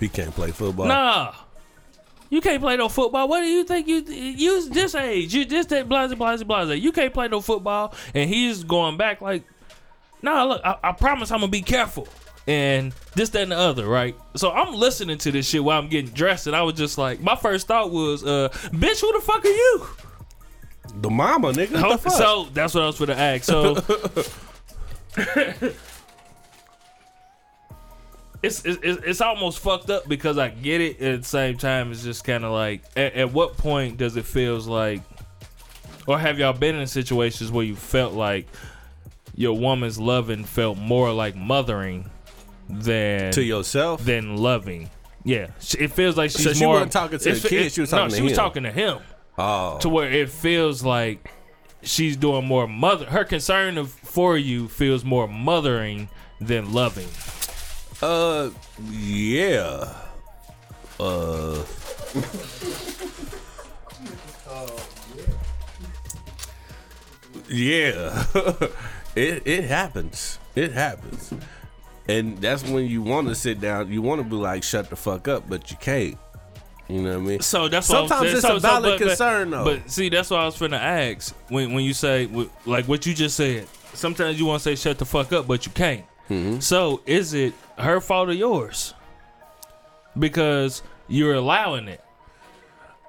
[0.00, 0.86] He can't play football.
[0.86, 1.34] Nah.
[2.30, 3.28] You can't play no football.
[3.28, 5.34] What do you think you you this age?
[5.34, 6.82] You just that blase blase blase.
[6.82, 7.94] You can't play no football.
[8.14, 9.44] And he's going back like,
[10.22, 12.08] nah, look, I, I promise I'm gonna be careful.
[12.46, 14.16] And this, that, and the other, right?
[14.34, 17.20] So I'm listening to this shit while I'm getting dressed, and I was just like,
[17.20, 19.86] my first thought was, uh, bitch, who the fuck are you?
[20.96, 21.80] The mama, nigga.
[21.80, 22.18] What the fuck?
[22.18, 23.44] So that's what I was for the ask.
[23.44, 23.74] So
[28.42, 31.00] it's, it's it's almost fucked up because I get it.
[31.00, 34.24] At the same time, it's just kind of like, at, at what point does it
[34.24, 35.00] feels like,
[36.06, 38.46] or have y'all been in situations where you felt like
[39.34, 42.10] your woman's loving felt more like mothering
[42.68, 44.04] than to yourself.
[44.04, 44.90] than loving?
[45.24, 46.74] Yeah, it feels like she's So she more.
[46.74, 48.36] wasn't talking to the it's- kid, it- she was no, to she was him.
[48.36, 48.98] talking to him
[49.38, 51.30] oh, to where it feels like
[51.82, 53.06] she's doing more mother.
[53.06, 56.08] Her concern of, for you feels more mothering
[56.40, 57.06] than loving.
[58.02, 58.50] Uh,
[58.90, 59.92] yeah.
[61.00, 61.62] Uh,
[67.48, 68.24] yeah.
[69.16, 70.38] it it happens.
[70.54, 71.32] It happens.
[72.08, 73.90] and that's when you want to sit down.
[73.90, 76.16] You want to be like, shut the fuck up, but you can't.
[76.88, 77.40] You know what I mean?
[77.40, 79.64] So that's what Sometimes it's so, a valid but- but- concern, though.
[79.64, 81.34] But see, that's what I was finna ask.
[81.48, 82.28] When when you say
[82.66, 85.64] like what you just said, sometimes you want to say shut the fuck up, but
[85.66, 86.04] you can't.
[86.28, 86.60] Mm-hmm.
[86.60, 88.94] So is it her fault or yours?
[90.18, 92.02] Because you're allowing it.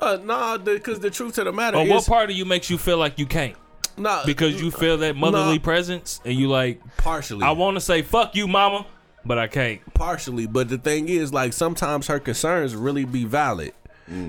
[0.02, 2.70] Uh, nah, because the truth of the matter Or is, what part of you makes
[2.70, 3.56] you feel like you can't?
[3.98, 5.64] nah, Because you feel that motherly Nah.
[5.64, 8.86] presence, and you like, partially, I want to say fuck you, mama,
[9.26, 9.82] but I can't.
[9.94, 13.74] partially, but the thing is, like, sometimes her concerns really be valid.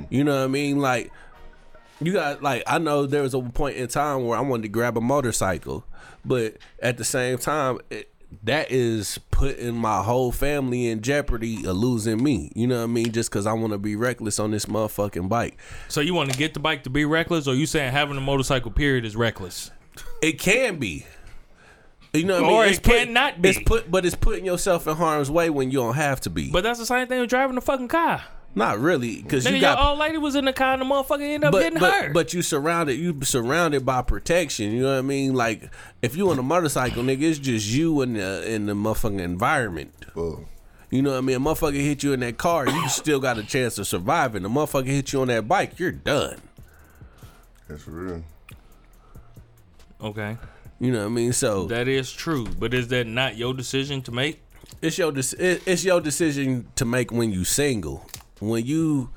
[0.08, 0.78] You know what I mean?
[0.78, 1.10] Like,
[2.00, 4.68] you got like I know there was a point in time where I wanted to
[4.68, 5.84] grab a motorcycle,
[6.24, 8.08] but at the same time, it,
[8.42, 12.50] that is putting my whole family in jeopardy of losing me.
[12.54, 13.12] You know what I mean?
[13.12, 15.56] Just because I want to be reckless on this motherfucking bike.
[15.88, 18.20] So you want to get the bike to be reckless, or you saying having a
[18.20, 19.70] motorcycle period is reckless?
[20.22, 21.06] It can be.
[22.12, 22.74] You know what Or I mean?
[22.74, 23.48] it cannot be.
[23.50, 26.50] It's put, but it's putting yourself in harm's way when you don't have to be.
[26.50, 28.22] But that's the same thing with driving a fucking car.
[28.54, 31.22] Not really, because you got your old lady was in the car and the motherfucker
[31.22, 32.12] ended up but, getting but, hurt.
[32.12, 34.70] but you surrounded you surrounded by protection.
[34.72, 35.34] You know what I mean?
[35.34, 35.70] Like
[36.02, 39.92] if you on a motorcycle, nigga, it's just you in the in the motherfucking environment.
[40.14, 40.46] Boom.
[40.90, 41.36] You know what I mean?
[41.36, 44.44] A motherfucker hit you in that car, you still got a chance of surviving.
[44.44, 46.40] A motherfucker hit you on that bike, you're done.
[47.68, 48.22] That's real.
[50.00, 50.36] okay,
[50.78, 51.32] You know what I mean?
[51.32, 52.46] So that is true.
[52.58, 54.40] But is that not your decision to make?
[54.82, 58.06] it's your dec- it- it's your decision to make when you single.
[58.40, 59.10] When you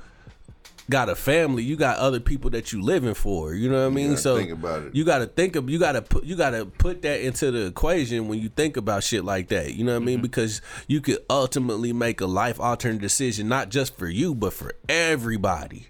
[0.89, 3.53] got a family, you got other people that you living for.
[3.53, 4.09] You know what I mean?
[4.09, 4.95] gotta so think about it.
[4.95, 7.51] you got to think of you got to put you got to put that into
[7.51, 9.73] the equation when you think about shit like that.
[9.73, 10.17] You know what I mean?
[10.17, 10.23] Mm-hmm.
[10.23, 14.73] Because you could ultimately make a life altering decision not just for you but for
[14.87, 15.87] everybody.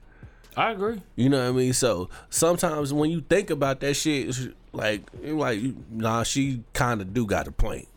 [0.55, 1.01] I agree.
[1.15, 1.73] You know what I mean?
[1.73, 5.59] So sometimes when you think about that shit, it's like you're like
[5.91, 7.87] nah, she kind of do got a point.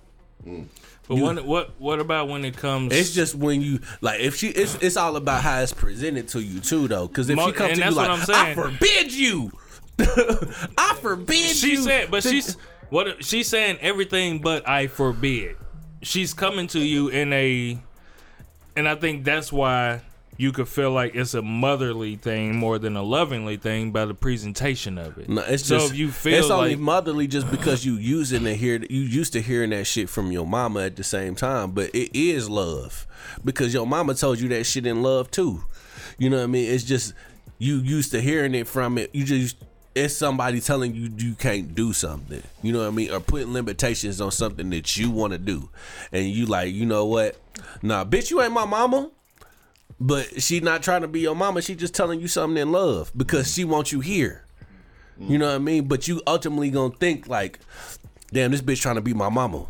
[0.47, 0.67] Mm.
[1.11, 2.93] But when, what what about when it comes?
[2.95, 6.41] It's just when you like if she it's it's all about how it's presented to
[6.41, 7.09] you too though.
[7.09, 9.51] Because if Mo- she comes to you like I forbid you,
[9.99, 11.83] I forbid she you.
[11.83, 12.57] said, but to- she's
[12.91, 15.57] what she's saying everything but I forbid.
[16.03, 17.77] She's coming to you in a,
[18.77, 20.03] and I think that's why
[20.41, 24.15] you could feel like it's a motherly thing more than a lovingly thing by the
[24.15, 25.29] presentation of it.
[25.29, 28.45] No, it's so just if you feel it's only like motherly just because you using
[28.45, 31.73] to hear you used to hearing that shit from your mama at the same time,
[31.73, 33.07] but it is love
[33.45, 35.63] because your mama told you that shit in love too.
[36.17, 36.73] You know what I mean?
[36.73, 37.13] It's just
[37.59, 39.15] you used to hearing it from it.
[39.15, 39.57] You just
[39.95, 42.43] it's somebody telling you you can't do something.
[42.63, 43.11] You know what I mean?
[43.11, 45.69] Or putting limitations on something that you want to do,
[46.13, 47.37] and you like you know what?
[47.83, 49.11] Nah, bitch, you ain't my mama.
[50.01, 51.61] But she not trying to be your mama.
[51.61, 54.45] She just telling you something in love because she wants you here.
[55.19, 55.87] You know what I mean?
[55.87, 57.59] But you ultimately gonna think like,
[58.33, 59.67] damn, this bitch trying to be my mama.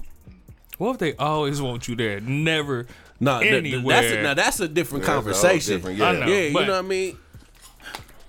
[0.79, 2.87] what if they always want you there, never
[3.19, 4.23] Nah, th- th- that's a, Anywhere.
[4.23, 5.75] now that's a different Yeah, that's a whole conversation.
[5.77, 6.19] different- I yeah.
[6.21, 7.19] know, yeah, you know what I mean?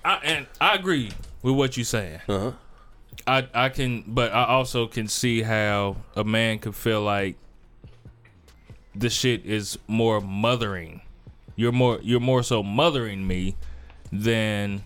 [0.03, 1.11] I, and I agree
[1.43, 2.19] with what you're saying.
[2.27, 2.51] Uh-huh.
[3.27, 7.35] I I can, but I also can see how a man could feel like
[8.95, 11.00] the shit is more mothering.
[11.61, 13.55] You're more you're more so mothering me
[14.11, 14.81] than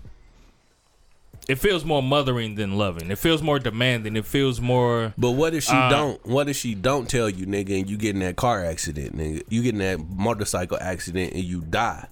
[1.47, 3.11] it feels more mothering than loving.
[3.11, 4.15] It feels more demanding.
[4.17, 6.25] It feels more But what if she Uh, don't?
[6.25, 9.43] What if she don't tell you, nigga, and you get in that car accident, nigga?
[9.47, 12.07] You get in that motorcycle accident and you die,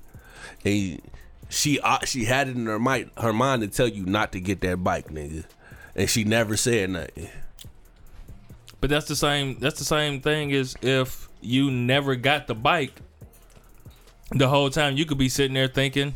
[0.64, 1.01] and
[1.49, 4.39] she uh, she had it in her mind her mind to tell you not to
[4.39, 5.43] get that bike, nigga,
[5.95, 7.28] and she never said nothing.
[8.80, 9.57] But that's the same.
[9.59, 12.93] That's the same thing as if you never got the bike.
[14.34, 16.16] The whole time you could be sitting there thinking,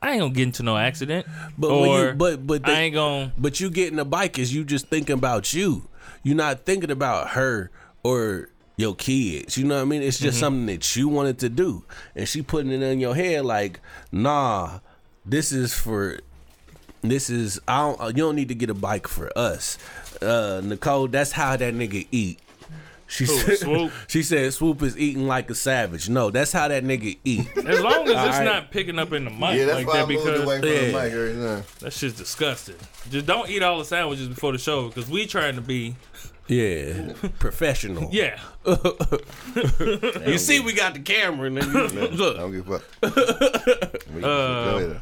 [0.00, 1.26] "I ain't gonna get into no accident,"
[1.58, 3.32] But or you, but but I ain't gonna.
[3.36, 5.88] But you getting a bike is you just thinking about you.
[6.22, 7.70] You're not thinking about her
[8.02, 9.56] or your kids.
[9.56, 10.02] You know what I mean?
[10.02, 11.84] It's just something that you wanted to do.
[12.14, 13.80] And she putting it in your head like,
[14.12, 14.80] nah,
[15.24, 16.20] this is for
[17.02, 19.78] this is I don't you don't need to get a bike for us.
[20.20, 22.38] Uh Nicole, that's how that nigga eat.
[23.08, 23.92] She said, Swoop?
[24.08, 26.08] she said Swoop is eating like a savage.
[26.08, 27.46] No, that's how that nigga eat.
[27.56, 28.44] As long as it's Alright.
[28.44, 30.68] not picking up in the mic Yeah, that's like why I that, moved away from
[30.68, 30.80] Yeah.
[30.80, 31.62] the mic right now.
[31.80, 32.74] that shit's disgusting.
[33.10, 35.94] Just don't eat all the sandwiches before the show because we trying to be
[36.48, 37.12] Yeah.
[37.38, 38.08] Professional.
[38.12, 38.40] yeah.
[40.26, 41.96] You see we got the camera nigga.
[41.96, 42.36] I Look.
[42.36, 44.14] don't give a fuck.
[44.14, 45.00] We- go uh, ahead.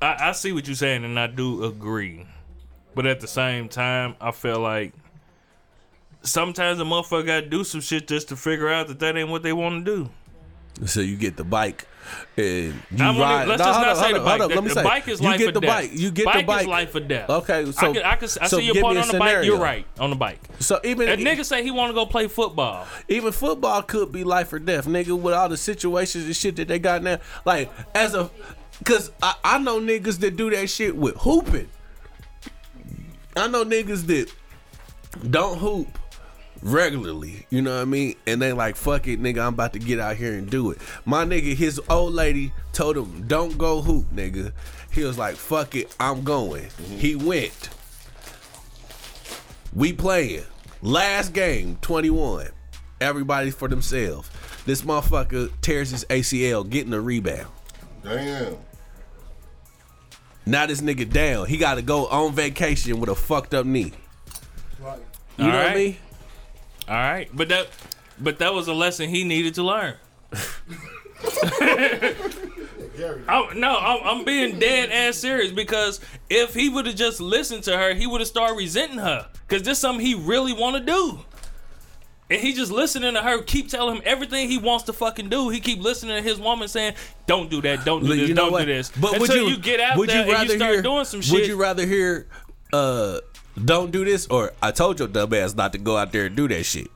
[0.00, 2.26] I, I see what you're saying and I do agree,
[2.94, 4.92] but at the same time, I feel like
[6.22, 9.28] sometimes a motherfucker got to do some shit just to figure out that that ain't
[9.28, 10.10] what they want to do.
[10.86, 11.86] So you get the bike
[12.36, 13.48] and you I wanna- ride.
[13.48, 14.40] let's No, just not up, say the bike.
[14.40, 15.70] up, The- Let me the say, bike is you life get the death.
[15.70, 15.90] bike.
[15.92, 16.60] You get bike the bike.
[16.62, 17.30] is life or death.
[17.30, 19.44] Okay, so I, can, I, can, I so see your point on the bike.
[19.44, 20.40] You're right on the bike.
[20.60, 22.86] So even A nigga say he want to go play football.
[23.08, 26.68] even football could be life or death, nigga, with all the situations and shit that
[26.68, 27.18] they got now.
[27.44, 28.30] Like, as a,
[28.84, 31.68] cause I, I know niggas that do that shit with hooping.
[33.36, 34.32] I know niggas that
[35.30, 35.98] don't hoop
[36.62, 38.14] regularly, you know what I mean?
[38.26, 40.78] And they like, fuck it, nigga, I'm about to get out here and do it.
[41.04, 44.52] My nigga, his old lady told him, don't go hoop, nigga.
[44.92, 46.64] He was like, fuck it, I'm going.
[46.64, 46.98] Mm-hmm.
[46.98, 47.70] He went.
[49.74, 50.44] We playing.
[50.82, 52.48] Last game, 21.
[53.00, 54.30] Everybody for themselves.
[54.64, 57.48] This motherfucker tears his ACL, getting a rebound.
[58.04, 58.56] Damn.
[60.44, 61.46] Now this nigga down.
[61.46, 63.92] He got to go on vacation with a fucked up knee.
[64.80, 64.98] Right.
[65.38, 65.96] You know what I mean?
[66.88, 67.68] All right, but that
[68.18, 69.94] but that was a lesson he needed to learn.
[72.96, 73.22] Gary.
[73.26, 77.64] I'm, no, I'm, I'm being dead ass serious because if he would have just listened
[77.64, 80.76] to her, he would have started resenting her because this is something he really want
[80.76, 81.20] to do.
[82.30, 85.50] And he just listening to her, keep telling him everything he wants to fucking do.
[85.50, 86.94] He keep listening to his woman saying,
[87.26, 88.60] "Don't do that, don't do this, you know don't what?
[88.60, 90.72] do this." But would you, you, get out would there you rather and you start
[90.74, 91.34] hear, doing some shit.
[91.34, 92.28] Would you rather hear,
[92.72, 93.18] uh,
[93.62, 96.36] don't do this, or I told your dumb ass not to go out there and
[96.36, 96.90] do that shit?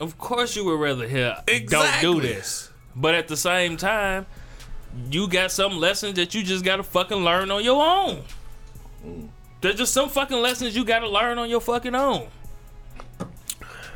[0.00, 1.36] Of course, you would rather hear
[1.68, 2.70] don't do this.
[2.96, 4.26] But at the same time,
[5.10, 8.22] you got some lessons that you just gotta fucking learn on your own.
[9.60, 12.28] There's just some fucking lessons you gotta learn on your fucking own.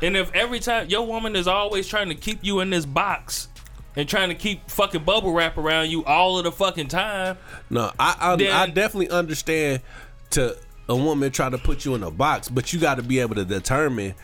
[0.00, 3.48] And if every time your woman is always trying to keep you in this box
[3.96, 7.36] and trying to keep fucking bubble wrap around you all of the fucking time,
[7.68, 9.82] No, I I, I definitely understand
[10.30, 10.56] to
[10.89, 13.34] a woman try to put you in a box, but you got to be able
[13.34, 14.14] to determine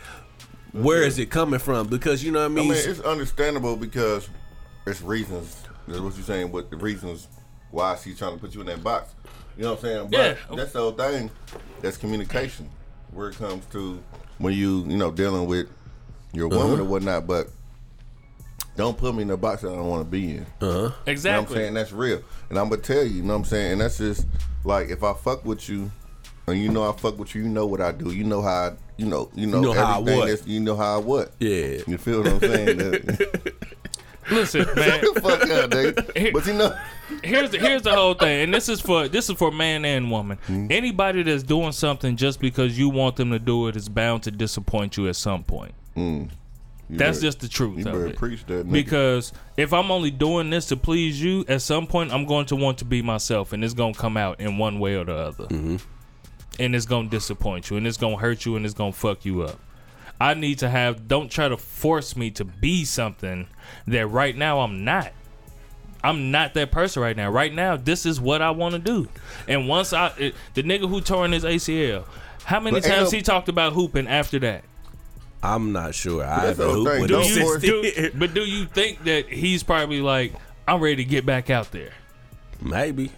[0.72, 2.58] where is it coming from because you know what I mean.
[2.70, 2.78] I mean.
[2.82, 4.28] mean, it's understandable because
[4.86, 5.62] it's reasons.
[5.86, 6.50] That's what you're saying.
[6.50, 7.28] What the reasons
[7.70, 9.14] why she's trying to put you in that box?
[9.56, 10.08] You know what I'm saying?
[10.10, 10.56] But Yeah.
[10.56, 11.30] that's the whole thing.
[11.80, 12.68] That's communication.
[13.12, 14.02] Where it comes to
[14.38, 15.68] when you you know dealing with
[16.32, 16.58] your Uh-huh.
[16.64, 17.26] woman or whatnot.
[17.28, 17.48] But
[18.74, 20.46] don't put me in a box that I don't want to be in.
[20.60, 21.74] You know what I'm saying?
[21.74, 22.22] That's real.
[22.50, 23.72] And I'm gonna tell you, you know what I'm saying?
[23.72, 24.26] And that's just
[24.64, 25.92] like if I fuck with you
[26.46, 28.10] and you know I fuck with you, you know what I do.
[28.12, 30.26] You know how I, you know, you know, know how I everything what.
[30.28, 31.32] that's- you know how I what.
[31.38, 33.18] yeah, You feel what I'm saying?
[34.30, 35.00] Listen, man.
[35.16, 36.32] fuck up, nigga.
[36.32, 36.74] But you know
[37.22, 40.10] here's the here's the whole thing, and this is for this is for man and
[40.10, 40.38] woman.
[40.48, 40.68] Mm-hmm.
[40.70, 44.30] Anybody that's doing something just because you want them to do it is bound to
[44.30, 45.74] disappoint you at some point.
[45.94, 46.28] you
[46.88, 48.16] That's better- just the truth you of better it.
[48.16, 48.72] preach that nigga.
[48.72, 52.56] Because if I'm only doing this to please you, at some point I'm going to
[52.56, 55.44] want to be myself, and it's gonna come out in one way or the other,
[55.48, 55.76] Mm-hmm.
[56.58, 59.42] And it's gonna disappoint you, and it's gonna hurt you, and it's gonna fuck you
[59.42, 59.58] up.
[60.20, 61.08] I need to have.
[61.08, 63.48] Don't try to force me to be something
[63.86, 65.12] that right now I'm not.
[66.02, 67.30] I'm not that person right now.
[67.30, 69.08] Right now, this is what I want to do.
[69.48, 72.04] And once I, it, the nigga who tore in his ACL,
[72.44, 74.64] how many But times he talked about hooping after that?
[75.42, 76.24] I'm not sure.
[76.24, 79.62] I haven't hooped with Do Don't him you, do, but do you think that he's
[79.62, 80.34] probably like,
[80.68, 81.92] I'm ready to get back out there?
[82.60, 83.10] Maybe.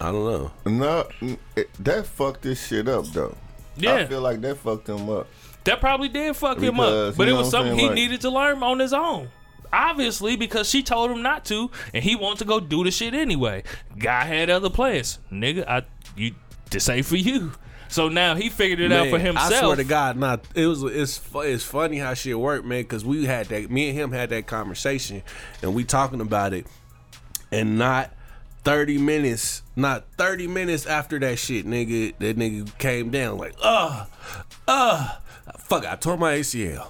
[0.00, 0.50] I don't know.
[0.66, 3.36] no, it, that fucked this shit up though.
[3.76, 3.94] Yeah.
[3.96, 5.26] I feel like that fucked him up.
[5.64, 8.62] That probably did fuck him up, but it was something he like- needed to learn
[8.62, 9.28] on his own.
[9.72, 13.14] Obviously, because she told him not to, and he wanted to go do the shit
[13.14, 13.62] anyway.
[13.96, 15.64] Guy had other plans, nigga.
[15.68, 15.84] I
[16.16, 16.34] you
[16.70, 17.52] this ain't for you.
[17.88, 19.52] So now he figured it out for himself.
[19.52, 20.82] I swear to God, not it was.
[20.82, 22.82] It's it's funny how shit worked, man.
[22.82, 23.70] Because we had that.
[23.70, 25.22] Me and him had that conversation,
[25.62, 26.66] and we talking about it,
[27.52, 28.12] and not
[28.64, 32.14] thirty minutes, not thirty minutes after that shit, nigga.
[32.18, 34.06] That nigga came down like, uh,
[34.68, 35.16] uh,
[35.58, 35.84] fuck.
[35.86, 36.88] I tore my ACL.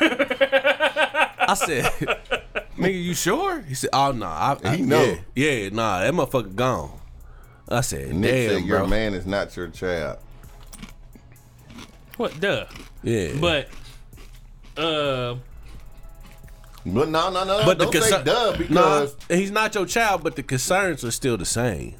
[0.00, 1.84] I said,
[2.78, 3.60] nigga, you sure?
[3.62, 5.16] He said, oh no, I, I He know.
[5.34, 6.98] Yeah, yeah, nah, that motherfucker gone.
[7.68, 8.86] I said, Nick damn, said your bro.
[8.88, 10.18] man is not your child.
[12.16, 12.38] what?
[12.40, 12.66] Duh.
[13.02, 13.68] Yeah, But
[14.76, 15.36] uh,
[16.86, 19.86] But no, no, no, But don't the say concern, duh nah, because he's not your
[19.86, 21.94] child, but the concerns are still the same.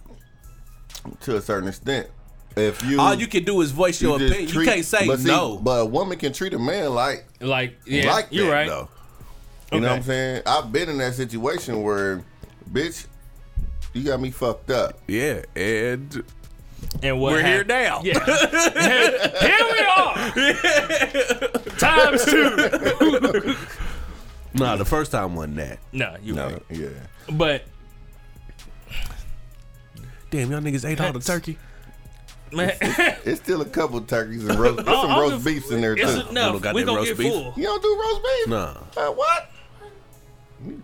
[1.23, 2.09] To a certain extent,
[2.57, 4.51] if you All you can do is voice your just opinion.
[4.53, 5.57] treat- you can't say but see, no.
[5.59, 8.69] But a woman can treat a man like like yeah, like you're that, right.
[8.69, 8.89] though.
[9.73, 10.43] You know what I'm saying?
[10.47, 12.23] I've been in that situation where,
[12.71, 13.07] bitch,
[13.93, 15.01] you got me fucked up.
[15.09, 16.23] yeah, and
[17.03, 18.01] And what we're here now.
[18.05, 18.25] Yeah.
[19.41, 21.51] here we are.
[21.79, 23.55] Times two.
[24.55, 25.79] nah, the first time wasn't that.
[25.93, 26.63] No, you're No, right.
[26.71, 26.89] yeah.
[27.33, 27.65] But
[30.35, 31.57] Damn, y'all niggas ate all the turkey.
[32.53, 34.85] man, It's still a couple turkeys and roast.
[34.85, 36.28] There's some I'm roast just- beefs in there it's too.
[36.30, 36.55] enough.
[36.55, 37.32] We that gonna roast get beef?
[37.32, 37.55] full.
[37.57, 38.49] you don't do roast beef?
[38.49, 39.51] Nah, Uh, what?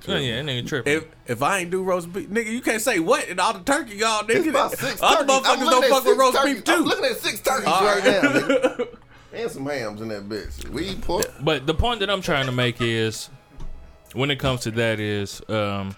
[0.08, 0.92] Oh, yeah, that nigga tripping.
[0.92, 3.60] If if I ain't do roast beef, nigga, you can't say what in all the
[3.60, 4.50] turkey, y'all It's nigga.
[4.50, 5.34] about six Other turkeys.
[5.48, 6.54] Motherfuckers don't at fuck with roast turkeys.
[6.56, 6.84] beef I'm too.
[6.88, 8.22] looking at six turkeys All right right.
[8.22, 8.88] now, nigga.
[9.32, 10.68] and some hams in that bitch.
[10.68, 11.26] We eat pork.
[11.40, 13.30] But the point that I'm trying to make is,
[14.12, 15.96] when it comes to that, is um,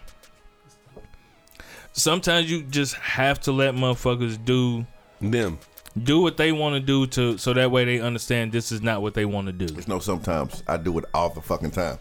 [1.93, 4.87] sometimes you just have to let motherfuckers do
[5.21, 5.59] Them.
[6.03, 9.03] do what they want to do to so that way they understand this is not
[9.03, 9.67] what they want to do.
[9.77, 10.63] It's no sometimes.
[10.67, 11.99] I do it all the fucking time.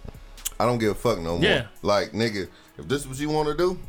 [0.60, 1.44] I don't give a fuck no more.
[1.44, 1.68] Yeah.
[1.82, 3.80] Like, nigga, if this is what you want to do,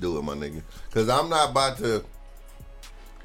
[0.00, 0.62] do it, my nigga.
[0.92, 2.04] Cause I'm not about to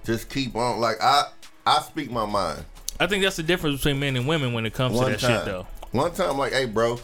[0.03, 1.25] just keep on like I
[1.65, 2.65] I speak my mind.
[2.99, 5.37] I think that's the difference between men and women when it comes to that time.
[5.37, 5.67] shit, though.
[5.91, 6.99] One time like, hey bro,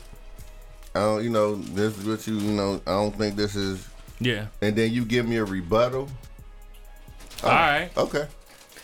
[0.93, 3.87] I don't you know, this is what you you know, I don't think this is
[4.19, 4.47] Yeah.
[4.61, 6.09] and then you give me a rebuttal.
[7.43, 7.89] All right.
[7.95, 8.27] Okay.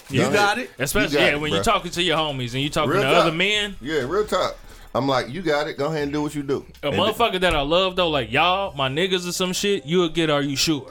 [0.10, 0.70] You Go got it.
[0.80, 1.56] Especially got yeah, it, when bruh.
[1.56, 3.26] you're talking to your homies and you're talking Real to talk.
[3.26, 3.76] other men.
[3.82, 4.56] Yeah, real talk.
[4.94, 5.78] I'm like, you got it.
[5.78, 6.66] Go ahead and do what you do.
[6.84, 10.08] A And motherfucker that I love though, like y'all, my niggas or some shit, you'll
[10.10, 10.30] get.
[10.30, 10.90] Are you sure?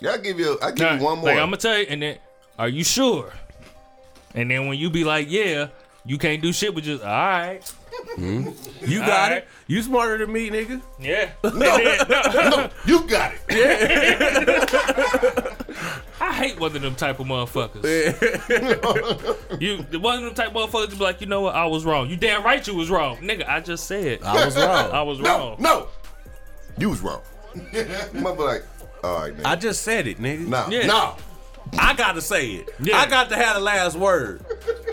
[0.00, 0.58] Yeah, I give you.
[0.60, 1.26] I give Nah, you one more.
[1.28, 2.18] Like I'm gonna tell you, and then,
[2.58, 3.32] are you sure?
[4.34, 5.68] And then when you be like, yeah,
[6.06, 7.60] you can't do shit with just all right,
[8.16, 8.48] hmm?
[8.84, 9.38] You got Alright.
[9.38, 9.48] it.
[9.66, 10.80] You smarter than me, nigga.
[11.00, 11.30] yeah.
[11.42, 13.48] And then- no, you got it.
[13.48, 15.54] Yeah.
[16.20, 17.84] I hate one of them type of motherfuckers.
[19.60, 21.84] you one of them type of motherfuckers to be like, you know what, I was
[21.84, 22.08] wrong.
[22.08, 23.48] You damn right you was wrong, nigga.
[23.48, 24.90] I just said I was wrong.
[24.92, 25.56] I was No, wrong.
[25.60, 25.88] no,
[26.78, 27.20] you was wrong.
[28.12, 28.64] Mother like,
[29.02, 29.44] all right, nigga.
[29.46, 30.46] I just said it, nigga.
[30.48, 30.86] nah, Yeah.
[30.86, 31.14] nah.
[31.78, 32.70] I gotta say it.
[32.80, 32.96] Yeah.
[32.98, 34.44] I got to have the last word.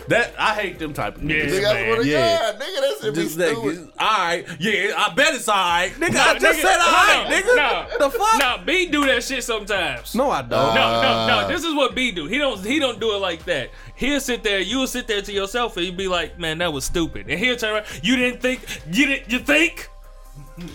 [0.07, 1.49] That I hate them type of niggas.
[1.49, 2.39] Nigga, I yeah.
[2.39, 3.91] God, nigga, that's shit be Just like, stupid.
[3.99, 6.13] all right, yeah, I bet it's all right, nigga.
[6.13, 7.99] Nah, I just nigga, said all right, no, nigga.
[7.99, 8.09] no.
[8.09, 8.39] the fuck?
[8.39, 10.15] Nah, B do that shit sometimes.
[10.15, 10.49] No, I don't.
[10.51, 11.41] No, no, Ah.
[11.43, 11.47] no.
[11.47, 12.25] This is what B do.
[12.25, 13.69] He don't he don't do it like that.
[13.95, 16.83] He'll sit there, you'll sit there to yourself and you be like, man, that was
[16.83, 17.27] stupid.
[17.29, 18.61] And he'll turn around, you didn't think
[18.91, 19.87] you didn't you think?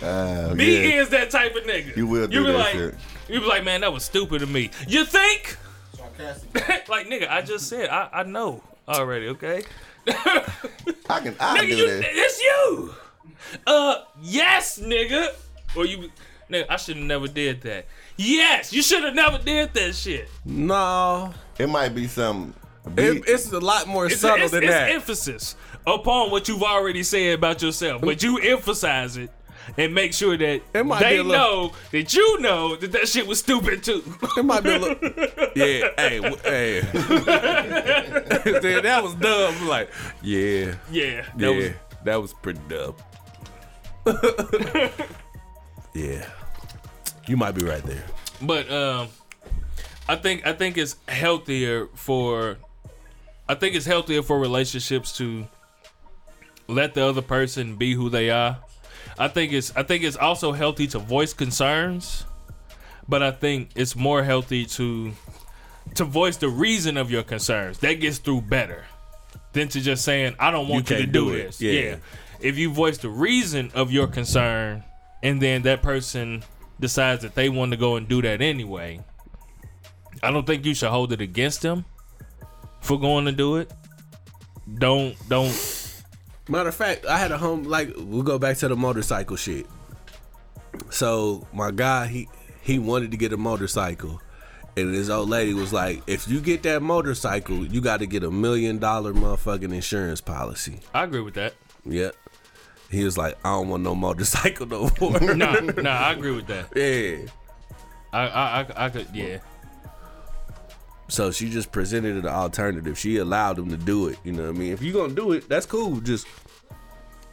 [0.02, 1.00] Ah, B yeah.
[1.02, 1.96] is that type of nigga.
[1.96, 2.94] You will do you be that like, shit.
[3.28, 4.70] You be like, man, that was stupid of me.
[4.86, 5.58] You think?
[6.18, 6.88] Sarcastic.
[6.88, 9.62] like, nigga, I just said, I, I know already, okay?
[10.08, 12.04] I can, I Nigga, do you, that.
[12.12, 12.94] it's you.
[13.66, 15.28] Uh, yes, nigga.
[15.76, 16.10] Or you,
[16.50, 17.86] nigga, I should have never did that.
[18.16, 20.28] Yes, you should have never did that shit.
[20.44, 22.54] No, It might be some.
[22.96, 24.90] it, it's a lot more It's, subtle it's, than it's that.
[24.90, 25.56] emphasis
[25.86, 29.30] upon what you've already said about yourself, but you emphasize it
[29.76, 33.82] and make sure that they little- know that you know that that shit was stupid
[33.82, 34.02] too.
[34.36, 34.96] It might be a little.
[35.56, 36.80] Yeah, hey, w- hey.
[38.82, 39.68] That was dumb.
[39.68, 39.90] Like,
[40.22, 41.70] yeah, yeah, that yeah, was
[42.04, 42.94] that was pretty dumb.
[45.94, 46.26] yeah,
[47.26, 48.04] you might be right there.
[48.42, 49.08] But um,
[50.08, 52.56] I think I think it's healthier for
[53.48, 55.46] I think it's healthier for relationships to
[56.68, 58.58] let the other person be who they are.
[59.18, 62.24] I think it's I think it's also healthy to voice concerns,
[63.08, 65.12] but I think it's more healthy to
[65.94, 67.78] to voice the reason of your concerns.
[67.78, 68.84] That gets through better
[69.52, 71.60] than to just saying I don't want you, to do, do it." this.
[71.60, 71.72] Yeah.
[71.72, 71.96] yeah.
[72.40, 74.84] If you voice the reason of your concern
[75.22, 76.44] and then that person
[76.78, 79.00] decides that they want to go and do that anyway,
[80.22, 81.86] I don't think you should hold it against them
[82.80, 83.72] for going to do it.
[84.78, 85.50] Don't don't
[86.48, 89.66] Matter of fact, I had a home like we'll go back to the motorcycle shit.
[90.90, 92.28] So my guy, he
[92.62, 94.20] he wanted to get a motorcycle.
[94.78, 98.22] And his old lady was like, if you get that motorcycle, you got to get
[98.22, 100.80] a million dollar motherfucking insurance policy.
[100.92, 101.54] I agree with that.
[101.86, 102.14] Yep.
[102.90, 105.18] He was like, I don't want no motorcycle no more.
[105.34, 106.66] Nah, nah, I agree with that.
[106.76, 107.26] yeah.
[108.12, 109.38] I I I, I could yeah.
[111.08, 112.98] So she just presented an alternative.
[112.98, 114.18] She allowed him to do it.
[114.24, 114.72] You know what I mean?
[114.72, 116.00] If you gonna do it, that's cool.
[116.00, 116.26] Just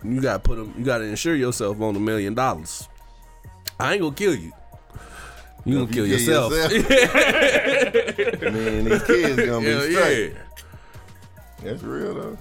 [0.03, 0.73] you gotta put them.
[0.77, 2.87] You gotta insure yourself on a million dollars.
[3.79, 4.51] I ain't gonna kill you.
[5.65, 6.51] You gonna kill you yourself.
[8.41, 10.33] Man, these kids are gonna be straight.
[10.33, 10.39] yeah.
[11.63, 12.37] That's real though.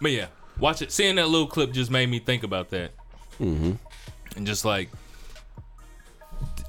[0.00, 0.26] But yeah,
[0.58, 0.92] watch it.
[0.92, 2.92] Seeing that little clip just made me think about that.
[3.40, 3.72] Mm-hmm.
[4.36, 4.88] And just like,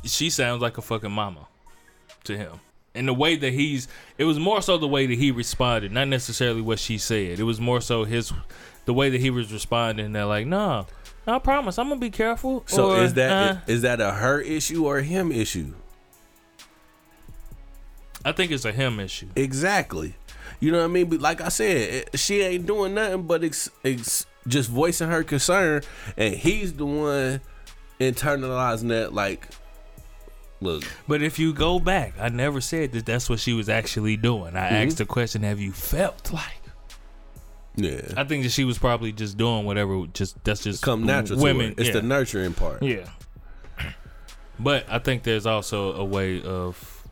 [0.03, 1.47] she sounds like a fucking mama
[2.23, 2.59] to him.
[2.93, 3.87] And the way that he's,
[4.17, 7.39] it was more so the way that he responded, not necessarily what she said.
[7.39, 8.33] It was more so his,
[8.85, 10.11] the way that he was responding.
[10.13, 10.85] That like, nah
[11.27, 12.63] I promise, I'm gonna be careful.
[12.67, 15.73] So or, is that uh, is that a her issue or a him issue?
[18.25, 19.27] I think it's a him issue.
[19.35, 20.15] Exactly.
[20.59, 21.07] You know what I mean?
[21.09, 25.23] But like I said, it- she ain't doing nothing but ex, ex, just voicing her
[25.23, 25.83] concern,
[26.17, 27.41] and he's the one
[27.99, 29.13] internalizing that.
[29.13, 29.47] Like,
[30.61, 34.15] look, But if you go back, I never said that that's what she was actually
[34.17, 34.55] doing.
[34.55, 34.87] I Mm-hmm.
[34.87, 36.61] asked the question, have you felt like
[37.75, 38.01] Yeah.
[38.15, 40.05] I think that she was probably just doing whatever.
[40.13, 41.73] Just that's just Come natural women.
[41.77, 41.93] It's yeah.
[41.93, 42.81] the nurturing part.
[42.83, 43.07] Yeah.
[44.59, 47.07] But I think there's also a way of,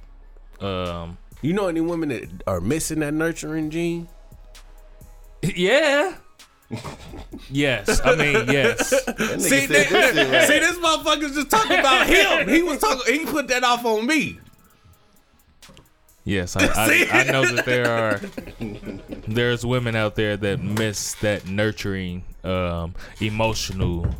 [0.61, 4.07] um, You know any women that are missing that nurturing gene?
[5.41, 6.15] yeah.
[7.49, 8.89] Yes, I mean yes.
[9.39, 10.47] See, said this right.
[10.47, 12.47] See, this motherfucker's just talking about him.
[12.47, 13.13] He was talking.
[13.19, 14.39] He put that off on me.
[16.25, 18.21] Yes, I, I, I know that there are
[19.27, 24.13] there's women out there that miss that nurturing, um, emotional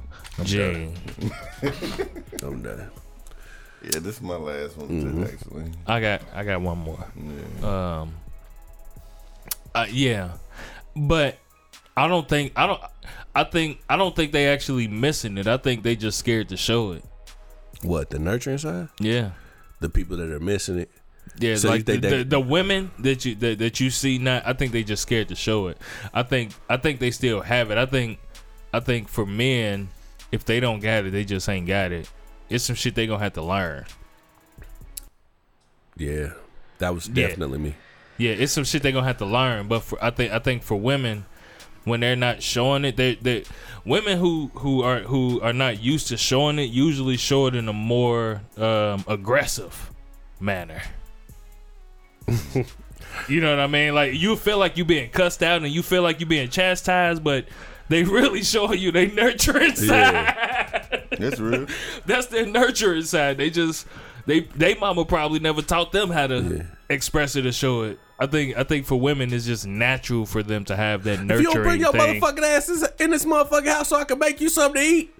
[0.43, 0.95] gene.
[2.41, 2.89] I'm done.
[3.83, 5.23] Yeah, this is my last one Mm-hmm.
[5.23, 5.71] too, actually.
[5.85, 7.05] I got I got one more.
[7.69, 8.13] Um,
[9.75, 10.31] uh, yeah,
[10.95, 11.37] but
[11.99, 12.81] I don't think I don't.
[13.35, 15.47] I think I don't think they actually missing it.
[15.47, 17.03] I think they just scared to show it.
[17.81, 18.89] What the nurturing side?
[18.99, 19.31] Yeah.
[19.79, 20.89] The people that are missing it.
[21.39, 24.41] Yeah, So like the, they- the, the women that you that, that you see now,
[24.45, 25.77] I think they just scared to show it.
[26.13, 27.77] I think I think they still have it.
[27.77, 28.19] I think
[28.73, 29.89] I think for men,
[30.31, 32.09] if they don't got it, they just ain't got it.
[32.49, 33.85] It's some shit they gonna have to learn.
[35.97, 36.31] Yeah,
[36.79, 37.27] that was Yeah.
[37.27, 37.75] definitely me.
[38.17, 39.67] Yeah, it's some shit they gonna have to learn.
[39.67, 41.25] But for I think I think for women,
[41.89, 43.43] when they're not showing it, they they
[43.85, 47.67] women who who are who are not used to showing it usually show it in
[47.67, 49.91] a more um, aggressive
[50.39, 50.81] manner.
[53.27, 53.95] you know what I mean?
[53.95, 57.23] Like you feel like you being cussed out and you feel like you being chastised,
[57.23, 57.45] but
[57.89, 61.07] they really showing you they nurturing side.
[61.17, 61.67] That's real.
[62.05, 63.37] That's their nurturing side.
[63.37, 63.87] They just
[64.25, 67.99] they they mama probably never taught them how to express it or show it.
[68.21, 71.21] I think I think for women it's just natural for them to have that If
[71.21, 72.21] nurturing you don't bring your thing.
[72.21, 75.13] motherfucking asses in this motherfucking house so I can make you something to eat.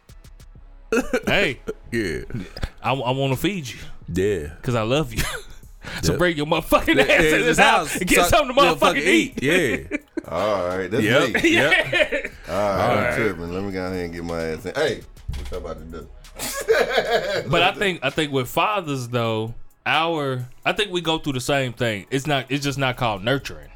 [1.26, 1.60] hey,
[1.92, 2.22] Yeah.
[2.84, 3.78] I, I want to feed you
[4.14, 4.54] Yeah.
[4.56, 5.22] because I love you.
[6.04, 6.18] so Yep.
[6.18, 9.42] bring your motherfucking ass in this house and get so- something to motherfucking eat.
[9.42, 9.98] Yeah.
[10.28, 11.42] All right, that's Yep.
[11.44, 11.50] me.
[11.54, 12.32] Yep.
[12.50, 13.54] All right, I'm tripping.
[13.54, 14.76] Let me go ahead and get my ass in.
[14.76, 15.02] Hey,
[15.38, 16.10] what y'all about to do?
[17.50, 19.54] But I think I think with fathers though,
[19.90, 22.06] our I think we go through the same thing.
[22.12, 23.72] It's not it's just not called nurturing,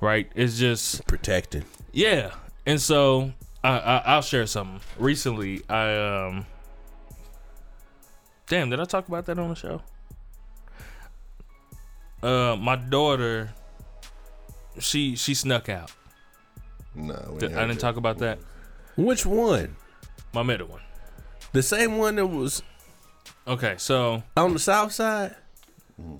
[0.00, 0.30] right?
[0.34, 1.64] It's just Protecting.
[1.92, 2.30] Yeah,
[2.66, 3.32] and so
[3.62, 4.80] I, I I'll share something.
[4.98, 6.46] Recently, I um,
[8.48, 9.82] damn, did I talk about that on the show?
[12.22, 13.50] Uh, my daughter,
[14.78, 15.92] she she snuck out.
[16.94, 18.38] No, we Did- I didn't talk about that.
[18.96, 19.76] Which one?
[20.32, 20.82] My middle one.
[21.52, 22.62] The same one that was
[23.46, 25.34] Okay, so on the south side?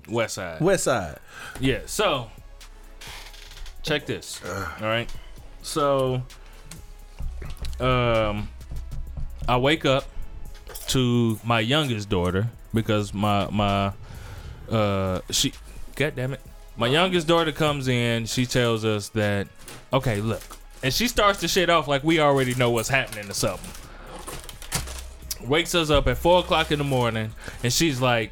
[0.07, 0.61] West Side.
[0.61, 1.17] West side.
[1.59, 2.29] Yeah, so
[3.83, 4.41] check this.
[4.45, 5.13] All right.
[5.61, 6.23] So
[7.79, 8.49] um
[9.47, 10.05] I wake up
[10.87, 13.93] to my youngest daughter because my my
[14.69, 15.53] uh she
[15.95, 16.41] god damn it.
[16.75, 19.47] My youngest daughter comes in, she tells us that
[19.91, 20.41] okay, look.
[20.81, 23.71] And she starts the shit off like we already know what's happening or something.
[25.47, 27.31] Wakes us up at four o'clock in the morning
[27.63, 28.31] and she's like,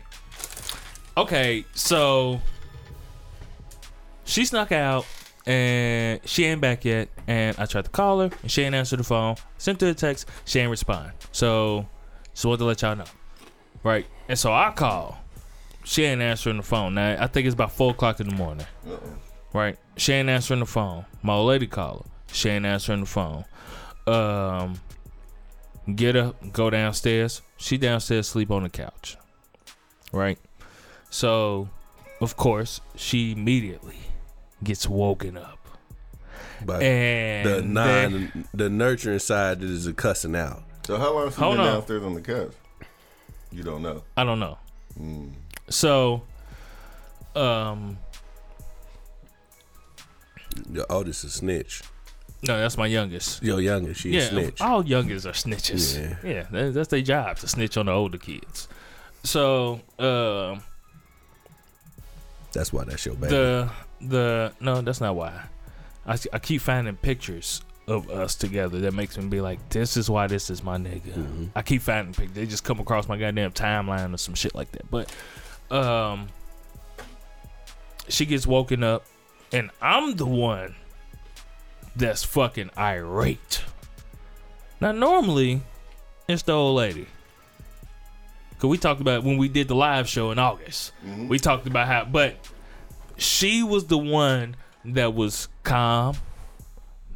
[1.17, 2.39] Okay, so
[4.23, 5.05] she snuck out
[5.45, 7.09] and she ain't back yet.
[7.27, 9.35] And I tried to call her and she ain't answer the phone.
[9.57, 11.11] Sent her a text, she ain't respond.
[11.31, 11.85] So
[12.33, 13.05] just wanted to let y'all know.
[13.83, 14.05] Right.
[14.29, 15.19] And so I call.
[15.83, 16.93] She ain't answering the phone.
[16.93, 18.67] Now I think it's about four o'clock in the morning.
[19.53, 19.77] Right.
[19.97, 21.05] She ain't answering the phone.
[21.21, 22.33] My old lady call her.
[22.33, 23.43] She ain't answering the phone.
[24.07, 24.79] Um
[25.93, 27.41] get up, go downstairs.
[27.57, 29.17] She downstairs sleep on the couch.
[30.13, 30.39] Right?
[31.11, 31.69] So,
[32.19, 33.97] of course, she immediately
[34.63, 35.59] gets woken up.
[36.65, 40.63] But And the non the nurturing side is a cussing out.
[40.85, 41.73] So how long has she Hold been on.
[41.73, 42.53] downstairs on the couch?
[43.51, 44.03] You don't know.
[44.15, 44.57] I don't know.
[45.69, 46.23] So,
[47.35, 47.97] um,
[50.71, 51.81] Your oldest is snitch.
[52.43, 53.41] no, that's my youngest.
[53.43, 54.61] Your youngest, she a yeah, snitch.
[54.61, 55.97] all youngest are snitches.
[56.23, 56.29] Yeah.
[56.29, 58.67] Yeah, that, that's their job to snitch on the older kids.
[59.23, 60.61] So, um,
[62.53, 63.33] That's why that's your baby.
[63.33, 63.69] the
[64.01, 65.43] the no, that's not why.
[66.05, 70.09] I, I keep finding pictures of us together that makes me be like, this is
[70.09, 71.13] why this is my nigga.
[71.13, 71.45] Mm-hmm.
[71.55, 72.35] I keep finding pictures.
[72.35, 74.89] They just come across my goddamn timeline or some shit like that.
[74.89, 75.13] But
[75.75, 76.27] um,
[78.07, 79.05] she gets woken up,
[79.51, 80.75] and I'm the one
[81.95, 83.63] that's fucking irate.
[84.79, 85.61] Now, normally,
[86.27, 87.07] it's the old lady.
[88.61, 90.91] Cause we talked about when we did the live show in August.
[91.03, 91.29] Mm-hmm.
[91.29, 92.35] We talked about how, but
[93.17, 94.55] she was the one
[94.85, 96.15] that was calm,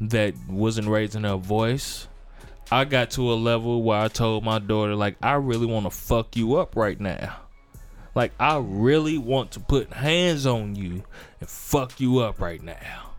[0.02, 2.08] that wasn't raising her voice.
[2.72, 5.92] I got to a level where I told my daughter, like, I really want to
[5.92, 7.36] fuck you up right now.
[8.16, 11.04] Like, I really want to put hands on you
[11.40, 13.12] and fuck you up right now.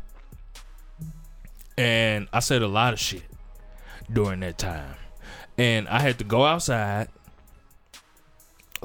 [1.79, 3.23] And I said a lot of shit
[4.13, 4.97] during that time.
[5.57, 7.07] And I had to go outside,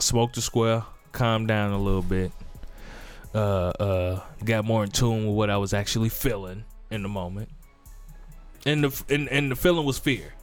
[0.01, 2.31] smoke the square, calm down a little bit.
[3.33, 7.49] Uh uh got more in tune with what I was actually feeling in the moment.
[8.65, 10.33] And the and, and the feeling was fear.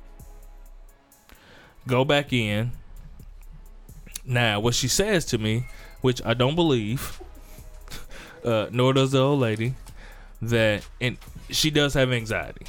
[1.86, 2.72] Go back in.
[4.24, 5.66] Now, what she says to me,
[6.02, 7.20] which I don't believe,
[8.44, 9.74] uh, nor does the old lady,
[10.42, 11.16] that and
[11.50, 12.66] she does have anxiety.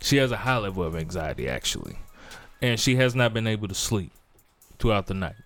[0.00, 1.98] She has a high level of anxiety actually.
[2.62, 4.12] And she has not been able to sleep
[4.78, 5.36] throughout the night.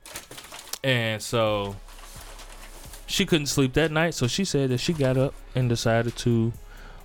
[0.84, 1.76] And so
[3.06, 6.52] she couldn't sleep that night, so she said that she got up and decided to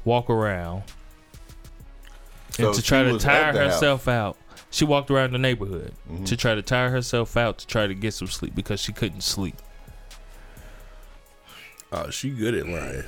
[0.06, 0.84] walk around
[2.52, 3.74] So and to try to tire at the house.
[3.76, 4.38] herself out.
[4.70, 6.24] She walked around the neighborhood Mm-hmm.
[6.26, 9.22] to try to tire herself out to try to get some sleep because she couldn't
[9.22, 9.56] sleep.
[11.92, 13.04] Oh, she good at lying.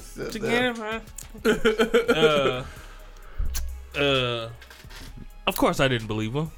[0.00, 0.34] Said that.
[0.34, 1.00] Again, huh?
[3.96, 4.48] uh, uh,
[5.46, 6.50] of course, I didn't believe him.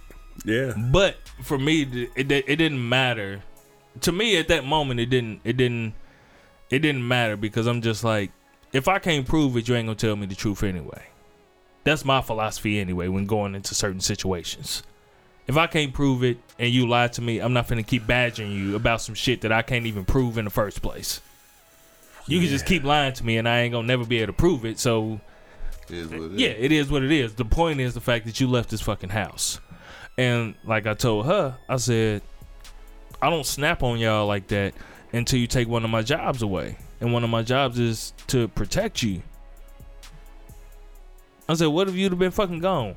[0.45, 0.75] Yeah.
[0.77, 1.83] But for me,
[2.15, 3.43] it, it, it didn't matter.
[4.03, 5.41] To me, at that moment, it didn't.
[5.45, 5.95] It didn't.
[6.71, 8.33] It didn't matter because I'm just like,
[8.73, 11.07] if I can't prove it, you ain't gonna tell me the truth anyway.
[11.85, 14.83] That's my philosophy anyway when going into certain situations.
[15.47, 18.51] If I can't prove it and you lie to me, I'm not gonna keep badgering
[18.51, 21.21] you about some shit that I can't even prove in the first place.
[22.27, 24.33] You can just keep lying to me and I ain't gonna never be able to
[24.33, 24.81] prove it.
[24.81, 25.21] So
[25.89, 26.65] Is what it yeah, is.
[26.65, 27.35] it is what it is.
[27.37, 29.61] The point is the fact that you left this fucking house.
[30.19, 32.23] And like I told her, I said,
[33.21, 34.75] I don't snap on y'all like that
[35.13, 36.79] until you take one of my jobs away.
[37.01, 39.23] And one of my jobs is to protect you.
[41.49, 42.97] I said, what if you'd have been fucking gone?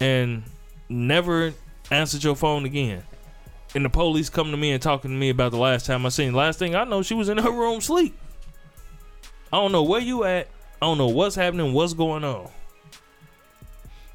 [0.00, 0.44] And
[0.88, 1.54] never
[1.90, 3.02] answered your phone again.
[3.74, 6.10] And the police come to me and talking to me about the last time I
[6.10, 6.32] seen.
[6.32, 8.16] Last thing I know, she was in her room sleep.
[9.52, 10.48] I don't know where you at.
[10.80, 12.50] I don't know what's happening, what's going on.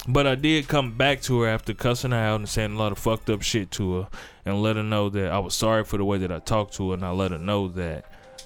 [0.08, 2.92] But I did come back to her after cussing her out and saying a lot
[2.92, 4.08] of fucked up shit to her
[4.46, 6.90] and let her know that I was sorry for the way that I talked to
[6.90, 8.06] her and I let her know that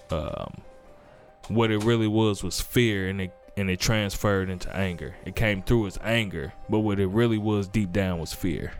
[0.09, 0.61] um,
[1.47, 5.15] what it really was was fear and it and it transferred into anger.
[5.25, 8.73] It came through as anger, but what it really was deep down was fear.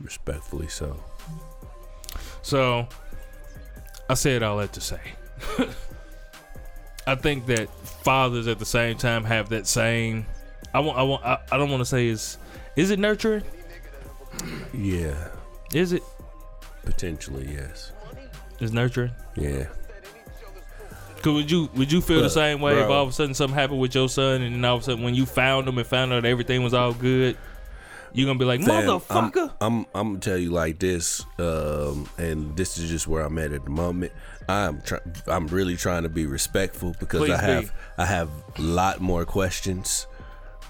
[0.00, 1.02] Respectfully so.
[2.42, 2.86] So
[4.08, 5.00] I said all that to say.
[7.06, 7.68] I think that
[8.02, 10.26] fathers at the same time have that same
[10.72, 12.38] I want I want I, I don't want to say is
[12.76, 13.42] is it nurturing?
[14.72, 15.28] Yeah.
[15.74, 16.02] Is it
[16.84, 17.92] Potentially, yes.
[18.58, 19.10] is nurturing?
[19.36, 19.66] Yeah.
[21.22, 23.54] Cause would you would you feel the same way if all of a sudden something
[23.54, 25.86] happened with your son and then all of a sudden when you found him and
[25.86, 27.36] found out everything was all good,
[28.12, 29.52] you gonna be like Fam, motherfucker?
[29.60, 33.38] I'm, I'm I'm gonna tell you like this, um, and this is just where I'm
[33.38, 34.12] at at the moment.
[34.48, 37.70] I'm try- I'm really trying to be respectful because Please I have be.
[37.98, 40.06] I have a lot more questions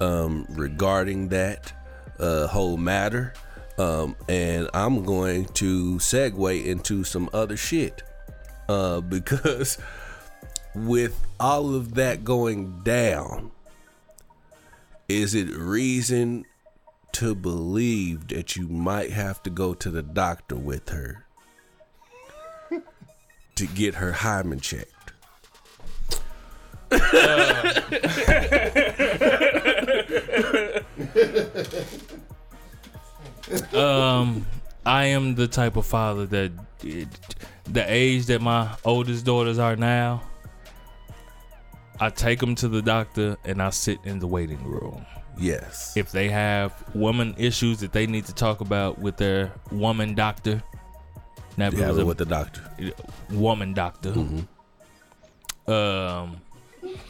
[0.00, 1.72] um, regarding that
[2.18, 3.32] uh, whole matter,
[3.78, 8.02] um, and I'm going to segue into some other shit
[8.68, 9.78] uh, because
[10.74, 13.50] with all of that going down,
[15.08, 16.44] is it reason
[17.12, 21.26] to believe that you might have to go to the doctor with her
[23.54, 25.12] to get her hymen checked.
[33.72, 34.46] Um,
[34.86, 36.52] I am the type of father that
[36.84, 37.08] it,
[37.64, 40.22] the age that my oldest daughters are now,
[41.98, 45.04] I take them to the doctor and I sit in the waiting room.
[45.38, 45.96] Yes.
[45.96, 50.62] If they have woman issues that they need to talk about with their woman doctor,
[51.56, 52.62] because with the doctor.
[53.30, 54.10] woman doctor.
[54.10, 54.46] Um,
[55.66, 56.38] Alright,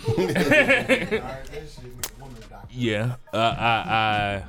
[0.09, 2.69] that shit make a woman doctor.
[2.71, 4.45] yeah, uh, I, I,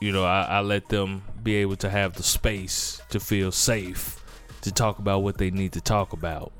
[0.00, 4.22] you know, I, I let them be able to have the space to feel safe
[4.62, 6.52] to talk about what they need to talk about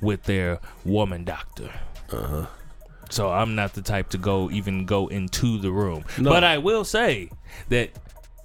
[0.00, 1.70] with their woman doctor.
[2.12, 2.46] Uh-huh.
[3.10, 6.04] So I'm not the type to go even go into the room.
[6.18, 6.30] No.
[6.30, 7.30] But I will say
[7.68, 7.90] that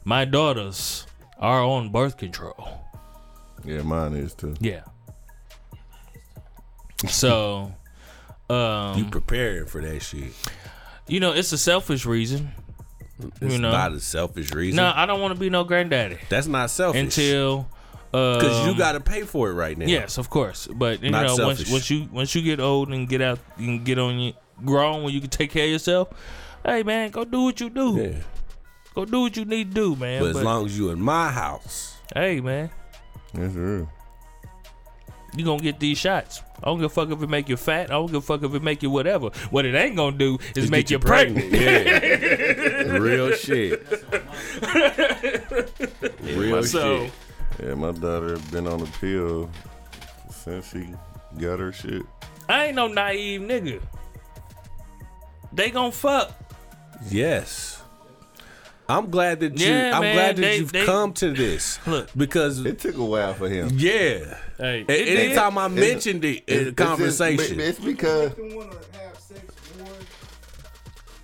[0.06, 1.06] my daughters
[1.40, 2.82] are on birth control.
[3.64, 4.56] Yeah, mine is too.
[4.60, 4.82] Yeah.
[7.08, 7.74] So,
[8.50, 10.34] um, You preparing for that shit.
[11.08, 12.52] you know, it's a selfish reason.
[13.42, 13.72] It's you know.
[13.72, 14.78] not a selfish reason.
[14.78, 17.02] No, I don't want to be no granddaddy That's not selfish.
[17.02, 17.68] until
[18.14, 19.86] um, because you got to pay for it right now.
[19.86, 20.68] Yes, of course.
[20.68, 21.72] But you Not know, once, selfish.
[21.72, 24.34] once you once you get old and get out, you can get on your
[24.66, 26.10] grown when you can take care of yourself.
[26.66, 27.98] Hey man, go do what you do.
[27.98, 28.22] Yeah.
[28.96, 30.22] Go do what you need to do, man.
[30.22, 32.70] But as long as you in my house, hey man,
[33.34, 33.90] That's real.
[35.36, 36.42] you gonna get these shots.
[36.62, 37.86] I don't give a fuck if it make you fat.
[37.90, 39.30] I don't give a fuck if it make you whatever.
[39.52, 41.50] What it ain't gonna do is Just make get you pregnant.
[41.54, 42.82] Yeah.
[42.98, 43.82] Real shit.
[46.24, 47.12] Real So shit.
[47.62, 49.50] Yeah, my daughter been on the pill
[50.32, 50.88] since she
[51.40, 52.04] got her shit.
[52.48, 53.82] I ain't no naive nigga.
[55.52, 56.32] They gon' fuck.
[57.10, 57.82] Yes.
[58.88, 59.68] I'm glad that you.
[59.68, 62.10] Yeah, I'm man, glad that they- you've they- come to this Look.
[62.18, 63.70] because It took a while for him.
[63.74, 64.38] yeah.
[64.58, 65.20] Hey, A- it did.
[65.20, 69.16] Anytime I mentioned it in It's- it's just- conversation, it's because Don't want to have
[69.20, 69.42] sex
[69.78, 69.88] more.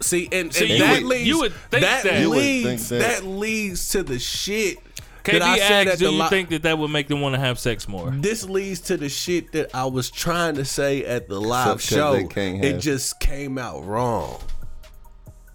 [0.01, 2.21] see, and, See, and you that would- leads you would think that, that.
[2.21, 3.21] You would leads think that.
[3.21, 3.25] that.
[3.25, 4.77] leads to the shit
[5.25, 7.21] KB that I said asked, do the you li- think that that would make them
[7.21, 8.09] want to have sex more?
[8.11, 11.83] This leads to the shit that I was trying to say at the live 'cause
[11.83, 12.13] show.
[12.33, 14.39] they It just came out wrong.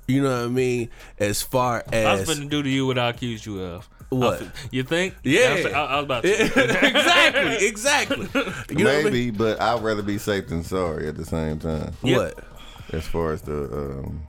[0.08, 0.90] You know what I mean?
[1.18, 3.88] As far as I was going to do to you what I accused you of.
[4.08, 4.42] What?
[4.42, 5.14] I you think?
[5.22, 5.50] Yeah.
[5.50, 6.32] I was, I, I was about to.
[6.88, 8.28] exactly, exactly.
[8.76, 9.34] You know I maybe, mean?
[9.34, 11.92] but I'd rather be safe than sorry at the same time.
[12.00, 12.42] What?
[12.92, 14.26] As far as the um,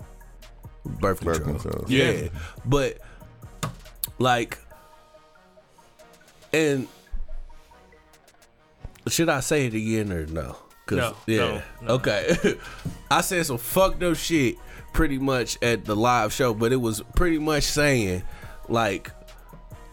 [0.85, 1.73] Birth birth control.
[1.73, 1.85] control.
[1.87, 2.27] Yeah.
[2.63, 2.99] But
[4.19, 4.59] like
[6.53, 6.87] and
[9.07, 10.55] should I say it again or no?
[10.89, 11.37] No, Yeah.
[11.37, 11.93] no, no.
[11.95, 12.57] Okay.
[13.11, 14.57] I said some fucked up shit
[14.93, 18.23] pretty much at the live show, but it was pretty much saying
[18.67, 19.09] like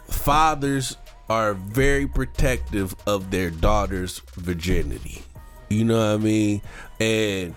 [0.08, 0.96] fathers
[1.28, 5.22] are very protective of their daughter's virginity.
[5.68, 6.62] You know what I mean?
[6.98, 7.54] And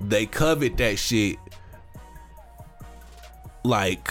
[0.00, 1.38] they covet that shit
[3.64, 4.08] like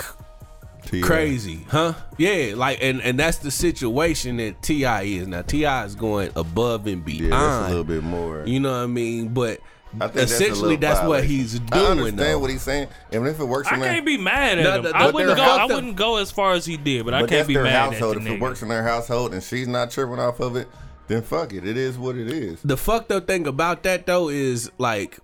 [0.85, 1.01] T.I.
[1.05, 1.93] crazy, huh?
[2.17, 5.01] Yeah, like and and that's the situation that T.I.
[5.03, 5.41] is now.
[5.41, 5.85] T.I.
[5.85, 7.31] is going above and Yeah, beyond.
[7.33, 8.43] that's a little bit more.
[8.45, 9.29] You know what I mean?
[9.29, 9.59] But
[9.95, 11.69] I think that's essentially, little that's, what he's doing.
[11.71, 12.39] I understand though.
[12.39, 14.75] what he's saying, and if it works I in their, can't be mad at No,
[14.75, 14.83] him.
[14.83, 15.43] the- I wouldn't go.
[15.43, 17.63] their I wouldn't go as far as he did, but, I can't that's be their
[17.63, 18.15] mad household.
[18.17, 20.67] at If the it works in their household and she's not tripping off of it,
[21.07, 21.65] then fuck it.
[21.65, 22.59] It is what it is.
[22.63, 25.17] the fucked up thing about that though is like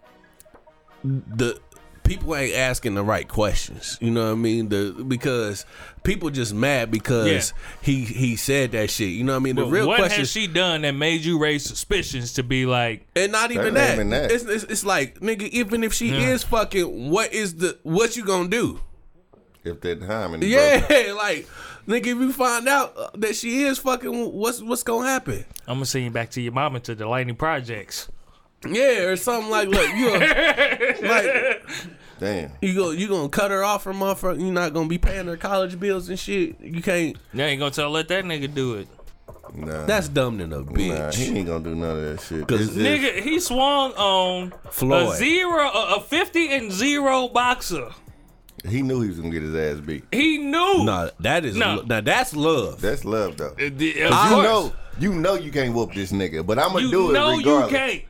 [1.03, 1.59] the
[2.17, 3.97] people ain't asking the right questions.
[4.01, 4.69] You know what I mean?
[4.69, 5.65] The because
[6.03, 9.09] people just mad because he he said that shit.
[9.09, 9.55] You know what I mean?
[9.55, 12.65] The But real what question has she done that made you raise suspicions to be
[12.65, 13.93] like, and not even That that.
[13.95, 14.31] even that.
[14.31, 16.29] It's, it's it's like nigga, even if she Yeah.
[16.29, 18.81] is fucking, what is the what you gonna do?
[19.63, 21.47] If that time and Yeah, like
[21.87, 25.45] nigga, if you find out uh, that she is fucking, what's what's gonna happen?
[25.67, 28.09] I'm gonna send you back to your mama to the Lightning Projects.
[28.67, 30.11] Yeah, or something like look, you
[31.07, 31.63] like
[32.21, 32.51] damn.
[32.61, 34.39] you go you gonna cut her off from motherfucker.
[34.39, 36.59] You not gonna be paying her college bills and shit.
[36.61, 37.17] You can't.
[37.33, 38.87] You ain't gonna tell let that nigga do it.
[39.53, 40.97] Nah, That's dumb than a bitch.
[40.97, 42.47] nah, he ain't gonna do none of that shit.
[42.47, 45.13] 'Cause It's just- Nigga, he swung on Floyd.
[45.13, 47.89] a zero, a, a fifty and zero boxer.
[48.69, 50.03] he knew he was gonna get his ass beat.
[50.11, 50.83] He knew.
[50.85, 51.75] Nah, that is No.
[51.77, 52.79] lo- now that's love.
[52.79, 53.47] That's love though.
[53.59, 54.31] Uh, the- you course.
[54.43, 57.35] know, you know you can't whoop this nigga, but I'm gonna you do it know
[57.37, 57.71] regardless.
[57.71, 58.01] you can't.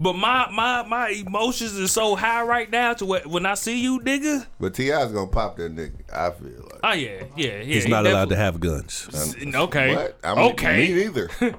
[0.00, 3.80] But my my my emotions is so high right now to what when I see
[3.80, 4.46] you, nigga.
[4.60, 5.94] But T.I.'s gonna pop that nigga.
[6.12, 6.80] I feel like.
[6.84, 7.62] Oh yeah, yeah, yeah.
[7.62, 9.08] He's he not allowed to have guns.
[9.42, 9.94] Um, okay.
[9.96, 10.18] What?
[10.22, 10.88] I mean, okay.
[10.88, 11.30] Me neither.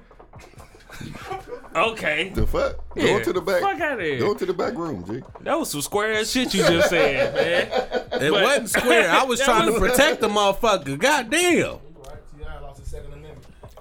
[1.76, 2.30] Okay.
[2.30, 2.84] the fuck?
[2.96, 3.04] Yeah.
[3.20, 3.62] Go to the back.
[3.62, 4.20] Fuck outta here.
[4.20, 5.22] Go to the back room, G.
[5.42, 8.00] That was some square ass shit you just said, man.
[8.22, 9.10] It But- wasn't square.
[9.10, 10.98] I was That trying to protect the motherfucker.
[10.98, 11.78] God damn.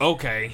[0.00, 0.52] Right?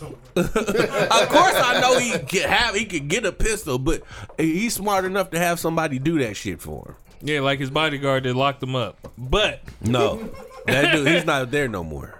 [0.00, 0.08] T.I.
[0.08, 1.12] lost his Second Amendment.
[1.12, 1.22] Okay.
[1.22, 4.02] Of course, I know he could have he could get a pistol, but
[4.38, 6.94] he's smart enough to have somebody do that shit for him.
[7.22, 8.96] Yeah, like his bodyguard that locked him up.
[9.18, 10.30] But No,
[10.66, 12.14] that dude, he's not there no more.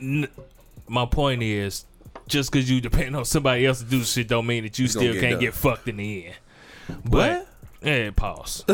[0.00, 0.28] n-
[0.88, 1.84] my point is,
[2.28, 4.90] just because you depend on somebody else to do shit, don't mean that you gonna
[4.90, 5.40] still get can't done.
[5.40, 6.36] get fucked in the end.
[7.04, 7.48] But
[7.82, 8.64] yeah, pause.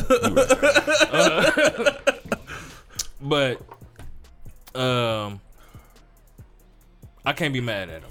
[1.10, 1.92] Uh,
[3.22, 3.60] but
[4.74, 5.40] um,
[7.24, 8.10] I can't be mad at him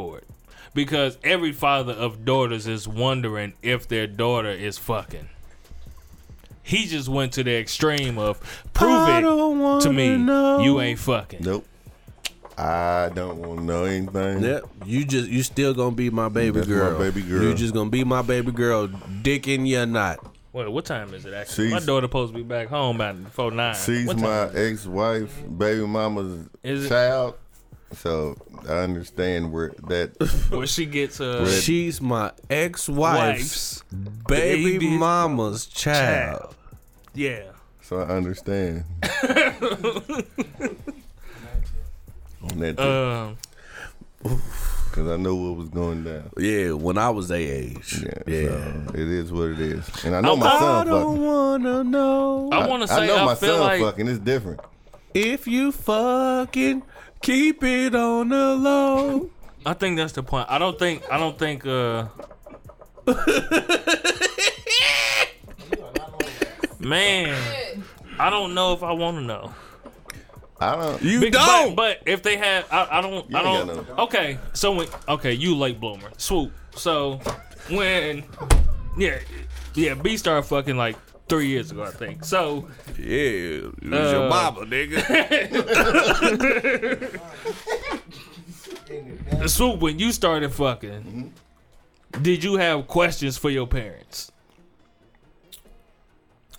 [0.00, 0.24] for it
[0.72, 5.28] because every father of daughters is wondering if their daughter is fucking.
[6.62, 8.40] He just went to the extreme of
[8.72, 10.60] prove it wanna me know.
[10.60, 11.40] you ain't fucking.
[11.42, 11.66] Nope.
[12.56, 14.42] I don't want to know anything.
[14.42, 16.98] Yep, you just you still gonna be my baby That's my girl.
[16.98, 17.42] baby girl.
[17.42, 18.86] You just gonna be my baby girl,
[19.22, 20.18] dick in your knot.
[20.52, 21.68] Wait, what time is it actually?
[21.68, 23.74] She's- my daughter supposed to be back home by before nine.
[23.76, 24.72] She's my time is it?
[24.72, 27.34] ex-wife, baby mama's Is it- child.
[27.92, 28.36] So
[28.68, 30.10] I understand where that.
[30.50, 33.82] where she gets uh Red- She's my ex-wife's wife's
[34.28, 36.40] baby mama's child.
[36.40, 36.54] child.
[37.14, 37.42] Yeah.
[37.82, 38.84] So I understand.
[42.42, 43.36] On that, Um
[44.22, 46.30] because I know what was going down.
[46.36, 48.02] Yeah, when I was their age.
[48.04, 48.48] Yeah, Yeah.
[48.48, 51.26] So it is what it is, and I know my I I son don't fucking.
[51.26, 54.08] wanna know I want to say I know I, my feel son like fucking.
[54.08, 54.60] It's different.
[55.14, 56.82] if you fucking
[57.22, 59.30] keep it on the low.
[59.64, 60.46] I think that's the point.
[60.50, 61.02] I don't think.
[61.10, 61.66] I don't think.
[61.66, 62.06] uh
[66.78, 67.36] Man,
[68.18, 69.54] I don't know if I want to know.
[70.60, 71.02] I don't.
[71.02, 71.74] You Big- don't.
[71.74, 73.30] But, but if they have, I, I don't.
[73.30, 73.88] You I don't.
[73.98, 76.52] Okay, so when okay, you late bloomer, swoop.
[76.74, 77.16] So
[77.68, 78.24] when
[78.96, 79.18] yeah,
[79.74, 80.96] yeah, B started fucking like
[81.30, 82.24] three years ago, I think.
[82.24, 85.00] So yeah, it was Uh, your mama, nigga.
[89.48, 91.32] swoop, when you started fucking,
[92.22, 94.30] did you have questions for your parents?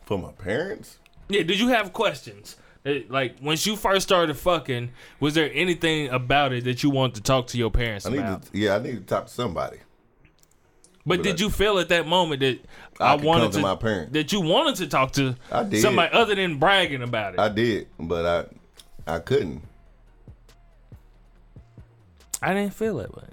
[0.05, 0.97] For my parents?
[1.29, 2.57] Yeah, did you have questions?
[2.85, 7.15] Eh, Like when you first started fucking, was there anything about it that you wanted
[7.15, 8.43] to talk to your parents I need about?
[8.43, 8.57] to.
[8.57, 9.77] Yeah, I need to talk to somebody.
[11.05, 12.59] But But did I- you feel at that moment that
[13.01, 14.13] I I, wanted come to to, my parents.
[14.13, 15.81] that you wanted to talk to I did.
[15.81, 17.39] somebody other than bragging about it?
[17.39, 18.49] I did, but
[19.07, 19.61] I, I couldn't.
[22.41, 23.23] I didn't feel that way.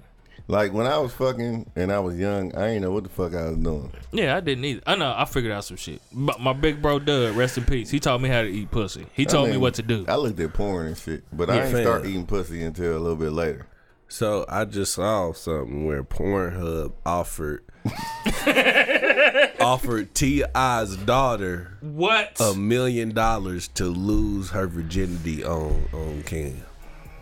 [0.47, 3.35] Like when I was fucking and I was young, I ain't know what the fuck
[3.35, 3.91] I was doing.
[4.11, 4.81] Yeah, I didn't either.
[4.87, 5.13] I know.
[5.15, 6.01] I figured out some shit.
[6.11, 7.91] But my big bro Doug, rest in peace.
[7.91, 9.05] He taught me how to eat pussy.
[9.13, 10.05] He told I me what to do.
[10.07, 11.83] I looked at porn and shit, but Yeah, I ain't fam.
[11.83, 13.67] start eating pussy until a little bit later.
[14.11, 17.63] So I just saw something where Pornhub offered
[19.61, 22.35] offered T.I.'s daughter What?
[22.39, 26.63] a million dollars to lose her virginity on on cam.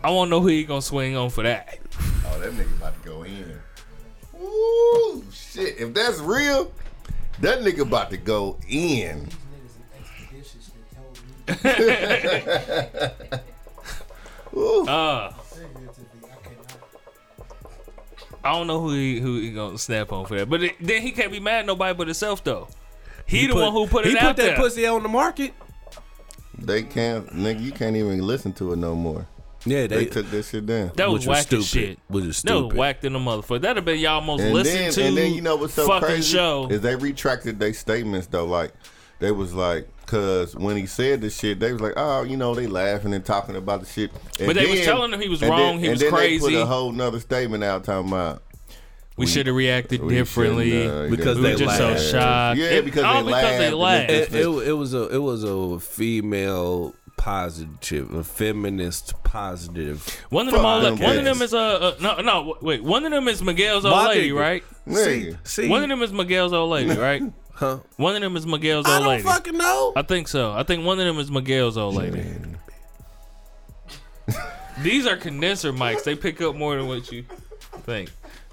[0.02, 1.78] I want to know who he gonna swing on for that.
[2.26, 3.60] Oh, that nigga about to go in.
[4.42, 5.78] Ooh, shit!
[5.78, 6.72] If that's real,
[7.40, 9.28] that nigga about to go in.
[14.56, 14.86] Ooh.
[14.86, 15.32] Uh,
[18.48, 20.48] I don't know who he who he gonna snap on for that.
[20.48, 22.68] But it, then he can't be mad at nobody but himself though.
[23.26, 24.56] He, the one who put it he out put that there.
[24.56, 25.52] pussy on the market.
[26.56, 27.60] They can't, nigga.
[27.60, 29.26] You can't even listen to it no more.
[29.66, 30.92] Yeah, They they, took this shit down.
[30.96, 31.60] That was which was whack stupid.
[31.60, 31.98] as shit.
[32.08, 33.60] Which is That was whacked in the motherfucker.
[33.60, 35.86] That'd have been y'all most and listened then, to and then you know what's so
[35.86, 36.68] fucking crazy show.
[36.70, 38.46] is they retracted their statements though.
[38.46, 38.72] Like
[39.18, 42.54] they was like, cause when he said this shit, they was like, oh, you know,
[42.54, 44.10] they laughing and talking about the shit.
[44.40, 46.10] And But they was telling him he was and wrong, then- he and was then
[46.10, 46.40] They crazy.
[46.40, 48.42] put a whole nother statement out talking about
[49.16, 50.86] we should have reacted we differently.
[50.86, 52.02] uh, Because we they were just so laughed.
[52.04, 52.58] shocked.
[52.58, 54.10] Yeah, It- because all they because they laughed laughed.
[54.10, 60.06] it, it, it was a it was a female positive, a feminist positive.
[60.30, 61.42] One of them, all, them one of them bitches.
[61.42, 64.38] is uh, uh no no wait one of them is Miguel's old My lady nigga.
[64.40, 64.64] right?
[64.88, 67.22] See, see, One of them is Miguel's old lady right?
[67.58, 67.78] Huh?
[67.96, 69.22] One of them is Miguel's old I old don't lady.
[69.24, 69.92] fucking know.
[69.96, 70.52] I think so.
[70.52, 72.24] I think one of them is Miguel's old lady.
[74.82, 76.04] These are condenser mics.
[76.04, 77.24] They pick up more than what you
[77.82, 78.10] think.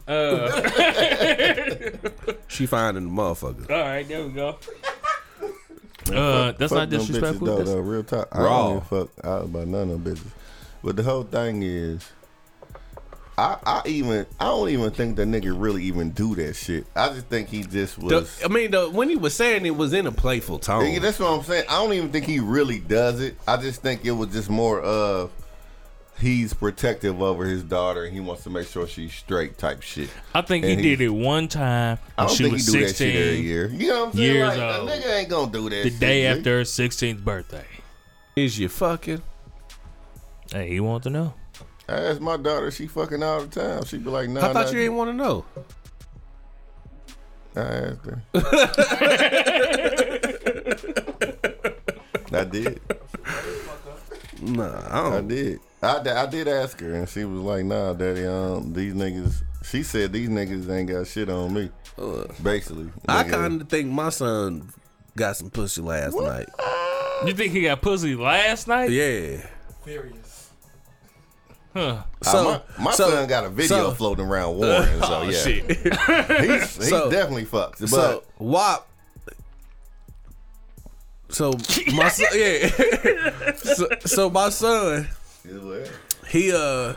[0.07, 0.61] Uh,
[2.48, 3.69] She finding the motherfucker.
[3.69, 4.57] all right, there we go.
[6.11, 7.48] Uh, that's Fuck not them disrespectful.
[7.48, 8.27] Bitches, though, That's- though, real talk.
[8.32, 8.64] I Raw.
[8.69, 10.27] don't give a fuck out about none of them bitches.
[10.84, 12.07] But the whole thing is,
[13.38, 16.86] I, I even I don't even think that nigga really even do that shit.
[16.95, 18.41] I just think he just The- was.
[18.44, 20.90] I mean, the, when he was saying it was in a playful tone.
[20.91, 21.66] Yeah, that's what I'm saying.
[21.70, 23.36] I don't even think he really does it.
[23.48, 25.32] I just think it was just more of
[26.18, 30.10] he's protective over his daughter and he wants to make sure she's straight type shit.
[30.34, 32.95] I think he did it one time I don't she think was he do that
[32.95, 33.68] shit every 16, year.
[33.68, 34.34] You know what I'm saying?
[34.34, 34.90] years like, old.
[34.90, 36.38] A nigga ain't gonna do that the shit, day nigga.
[36.38, 37.66] after her 16th birthday.
[38.38, 39.22] Is you fucking?
[40.53, 41.34] Hey, he want to know.
[41.88, 43.86] I asked my daughter, she fucking all the time.
[43.86, 44.72] She be like, nah, I thought nah.
[44.72, 45.45] you didn't want to know.
[47.56, 48.24] I asked her.
[52.34, 52.82] I did.
[54.41, 55.28] Nah, I I don't.
[55.28, 55.60] did.
[55.82, 58.26] I, I did ask her, and she was like, "Nah, daddy.
[58.26, 61.70] Um, these niggas." She said these niggas ain't got shit on me.
[62.44, 64.74] Basically, I kind of think my son
[65.16, 66.49] got some pussy last night.
[67.26, 68.91] You think he got pussy last night?
[68.91, 69.48] Yeah.
[69.84, 70.25] Furious.
[71.76, 72.04] Huh.
[72.26, 75.38] uh, my, my so- son got a video so- floating around Warren, so Oh yeah,
[75.38, 75.66] shit.
[76.42, 77.82] he's, he's So- definitely fucked.
[77.82, 78.88] But so WAP.
[81.30, 81.52] So
[81.94, 83.56] my son, yeah.
[83.56, 85.10] so, so my son,
[86.30, 86.94] he uh,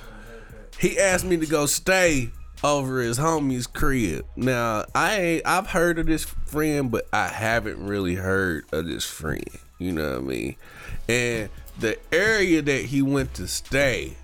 [0.79, 2.31] he asked me to go stay
[2.63, 4.27] over his homie's crib.
[4.37, 9.05] Now I ain't, I've heard of this friend, but I haven't really heard of this
[9.05, 9.43] friend.
[9.79, 10.57] You know what I mean?
[11.09, 11.49] And
[11.79, 14.17] the area that he went to stay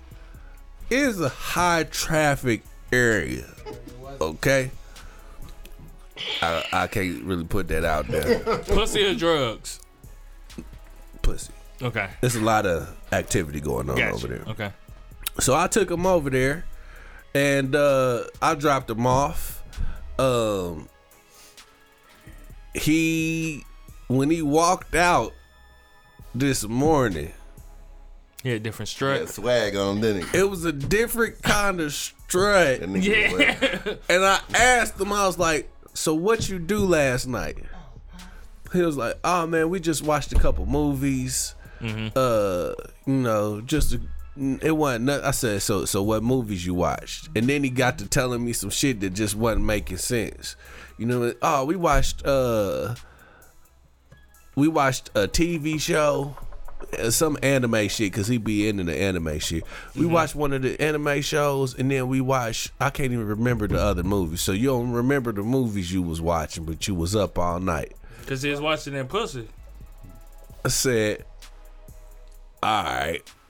[0.89, 3.45] is a high traffic area.
[4.21, 4.71] Okay.
[6.41, 8.39] I, I can't really put that out there.
[8.59, 9.79] Pussy or drugs?
[11.21, 11.51] Pussy.
[11.81, 12.09] Okay.
[12.21, 14.13] There's a lot of activity going on Gotcha.
[14.13, 14.43] over there.
[14.47, 14.71] Okay.
[15.39, 16.65] So I took him over there
[17.33, 19.61] and uh I dropped him off.
[20.17, 20.87] Um
[22.73, 23.65] he
[24.07, 25.33] when he walked out
[26.33, 27.33] this morning,
[28.45, 29.29] He had different Had strut.
[29.29, 30.37] swag on, him, didn't he?
[30.37, 32.79] It was a different kind of strut.
[32.79, 33.93] That nigga was like, Yeah.
[34.15, 37.57] And I asked him, I was like, "So what you do last night?"
[38.71, 41.55] He was like, "Oh man, we just watched a couple movies.
[42.15, 42.73] Uh,
[43.07, 44.01] you know, just a,
[44.61, 45.25] it wasn't." Nothing.
[45.25, 48.53] I said, "So so what movies you watched?" And then he got to telling me
[48.53, 50.55] some shit that just wasn't making sense.
[50.99, 52.93] You know, oh, we watched uh,
[54.55, 56.37] we watched a TV show.
[56.99, 59.63] Uh, Some anime shit, cause he be into the anime shit.
[59.95, 62.71] We watched one of the anime shows, and then we watched.
[62.79, 64.41] I can't even remember the other movies.
[64.41, 67.93] So you don't remember the movies you was watching, but you was up all night.
[68.27, 69.47] Cause he was watching that pussy.
[70.63, 71.25] I said,
[72.63, 73.21] "All right,"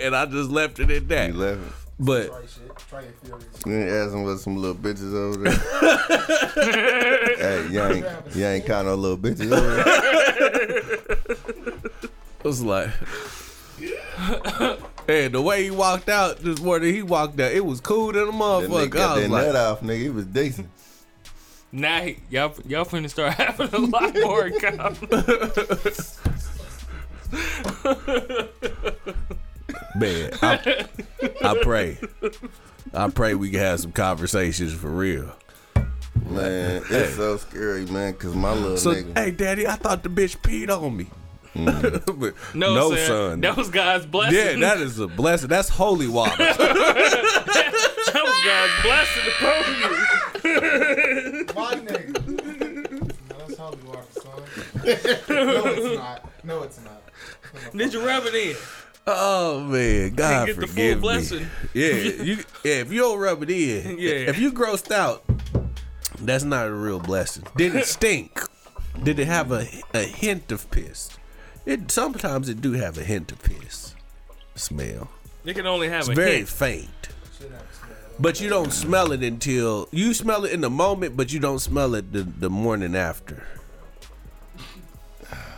[0.00, 1.34] and I just left it at he that.
[1.34, 1.60] left.
[2.00, 2.76] But Right shit.
[2.88, 3.66] Try and feel this.
[3.66, 7.36] You ain't asking what some little bitches over there.
[7.36, 8.06] hey, you ain't,
[8.36, 11.16] you ain't caught no little bitches over there.
[12.48, 12.90] it was like,
[15.06, 17.52] and the way he walked out this morning, he walked out.
[17.52, 18.86] It was cool than a motherfucker.
[18.86, 20.00] nigga got I that was nut like, off, nigga.
[20.00, 20.68] He was decent.
[21.70, 24.54] Now he, y'all y'all finna start having a lot more in
[29.94, 30.86] man, I,
[31.44, 31.98] I pray,
[32.94, 35.30] I pray we can have some conversations for real.
[36.24, 39.18] Man, it's so scary, man, because my little So, nigga.
[39.18, 41.08] hey, daddy, I thought the bitch peed on me.
[41.64, 42.34] But mm.
[42.54, 43.06] No, no, son.
[43.06, 43.40] son.
[43.40, 44.36] That was God's blessing.
[44.38, 45.48] yeah, that is a blessing.
[45.48, 46.36] That's holy water.
[46.36, 46.58] that
[48.14, 51.44] was God's blessing upon you.
[51.54, 52.26] My nigga.
[53.30, 54.42] No, that's Holy water, son.
[55.28, 56.44] no, it's not.
[56.44, 57.02] No, it's not.
[57.74, 58.56] Did you rub it in?
[59.06, 61.00] Oh man, God get the full forgive me.
[61.00, 61.46] blessing.
[61.72, 62.74] Yeah, you, yeah.
[62.80, 64.10] If you don't rub it in, Yeah.
[64.28, 65.24] If you grossed out,
[66.20, 67.44] that's not a real blessing.
[67.56, 68.38] Did it stink?
[69.02, 71.10] Did it have a a hint of piss?
[71.68, 73.94] It sometimes it do have a hint of piss
[74.54, 75.10] smell.
[75.44, 76.48] It can only have It's a very hint.
[76.48, 77.08] faint.
[78.18, 81.58] But you don't smell it until you smell it in the moment, but you don't
[81.58, 83.42] smell it the, the morning after.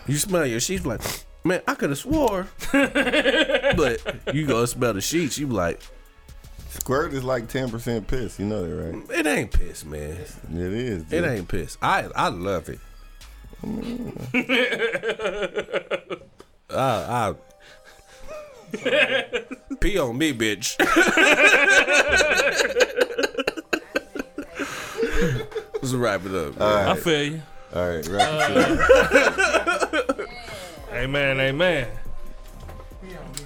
[0.09, 1.01] You smell your sheets like,
[1.45, 2.49] man, I could have swore.
[2.73, 5.81] but you go smell the sheets, you be like,
[6.71, 8.39] Squirt is like 10% piss.
[8.41, 9.19] You know that, right?
[9.21, 10.11] it ain't piss, man.
[10.11, 11.03] It is.
[11.03, 11.25] It dude.
[11.25, 11.79] ain't piss.
[11.81, 12.81] I I love it.
[16.71, 17.35] I, I
[19.81, 20.77] pee on me, bitch.
[25.75, 26.59] Let's wrap it up.
[26.59, 26.89] man.
[26.89, 27.43] I feel you.
[27.75, 28.31] All right, right.
[30.93, 31.89] Amen, amen.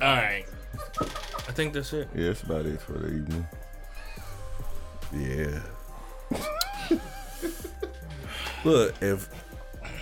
[0.01, 0.45] All right.
[1.01, 2.09] I think that's it.
[2.15, 3.47] yeah, that's about it for the evening.
[5.13, 5.61] Yeah.
[8.65, 9.29] Look, if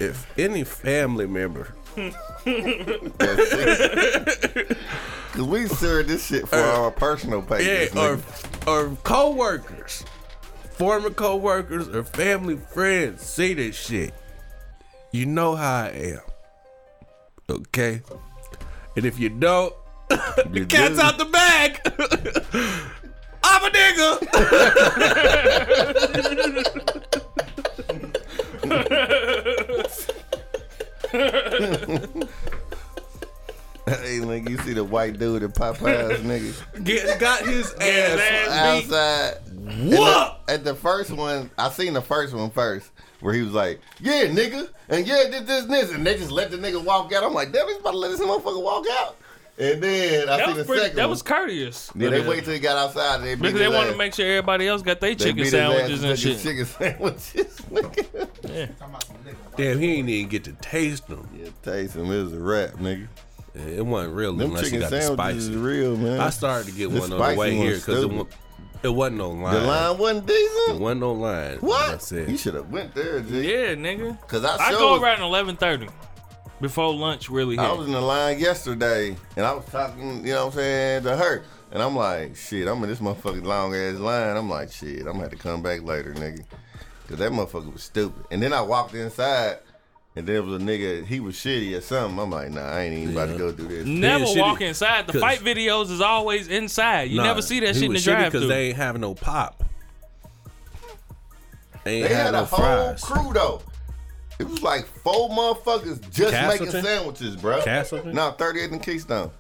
[0.02, 2.16] if any family member Cause
[5.46, 7.96] we serve this shit for uh, our personal yeah, pages.
[7.96, 8.66] or nigga.
[8.66, 10.04] or co-workers,
[10.70, 14.14] former co-workers or family friends see this shit,
[15.10, 16.20] you know how I am.
[17.50, 18.00] Okay?
[18.96, 19.74] And if you don't,
[20.52, 21.80] You cat's out the bag.
[23.44, 24.18] I'm a nigga.
[33.84, 38.20] Hey, nigga, you see the white dude at Popeyes, nigga, Get, got his ass.
[38.20, 39.38] ass outside.
[39.90, 40.40] What?
[40.48, 42.90] At the first one, I seen the first one first,
[43.20, 46.30] where he was like, "Yeah, nigga," and yeah, did this, and this, and they just
[46.30, 47.24] let the nigga walk out.
[47.24, 49.16] I'm like, "Damn, he's about to let this motherfucker walk out."
[49.58, 51.10] And then I That see was the pretty, second that one.
[51.10, 51.90] was courteous.
[51.94, 53.16] yeah, they wait till he got outside.
[53.16, 55.54] And they because they want to make sure everybody else got their chicken beat his
[55.54, 56.38] ass sandwiches and shit.
[56.40, 58.32] Chicken sandwiches, nigga.
[58.42, 59.56] Talking about some nigga.
[59.56, 61.28] Damn, he ain't even get to taste them.
[61.36, 62.10] Yeah, taste them.
[62.10, 63.08] It was a rap, nigga.
[63.54, 65.52] Yeah, It wasn't real Them unless you got the sandwiches spicy.
[65.52, 66.18] is real, man.
[66.20, 68.24] I started to get The one on the way here because it, wa-
[68.82, 69.54] it wasn't no line.
[69.54, 70.76] the line wasn't decent.
[70.76, 71.58] It wasn't no line.
[71.58, 71.90] What?
[71.90, 72.30] I said.
[72.30, 73.52] You should have went there, G.
[73.52, 74.18] Yeah, nigga.
[74.26, 75.88] Cause I, I sure go was- around eleven thirty
[76.62, 77.64] before lunch really hit.
[77.64, 81.02] I was in the line yesterday, and I was talking, you know what I'm saying,
[81.04, 81.42] to her.
[81.72, 84.36] And I'm like, shit, I'm in this motherfucking long ass line.
[84.36, 86.44] I'm like, shit, I'm gonna have to come back later, nigga.
[87.08, 88.24] Cause that motherfucker was stupid.
[88.30, 89.58] And then I walked inside,
[90.16, 92.18] and there was a nigga, he was shitty or something.
[92.18, 93.86] I'm like, nah, I ain't even about to go do this.
[93.86, 94.40] Never Yeah, shitty.
[94.40, 95.06] walk inside.
[95.06, 97.10] The fight videos is always inside.
[97.10, 98.98] You Nah, never see that shit in the was shitty drive because they ain't have
[98.98, 99.64] no pop.
[101.84, 103.62] They ain't They had had no a whole crew though.
[104.42, 107.62] It was like four motherfuckers just making sandwiches, bro.
[107.62, 108.14] Castleton?
[108.14, 109.30] No, 38th and Keystone.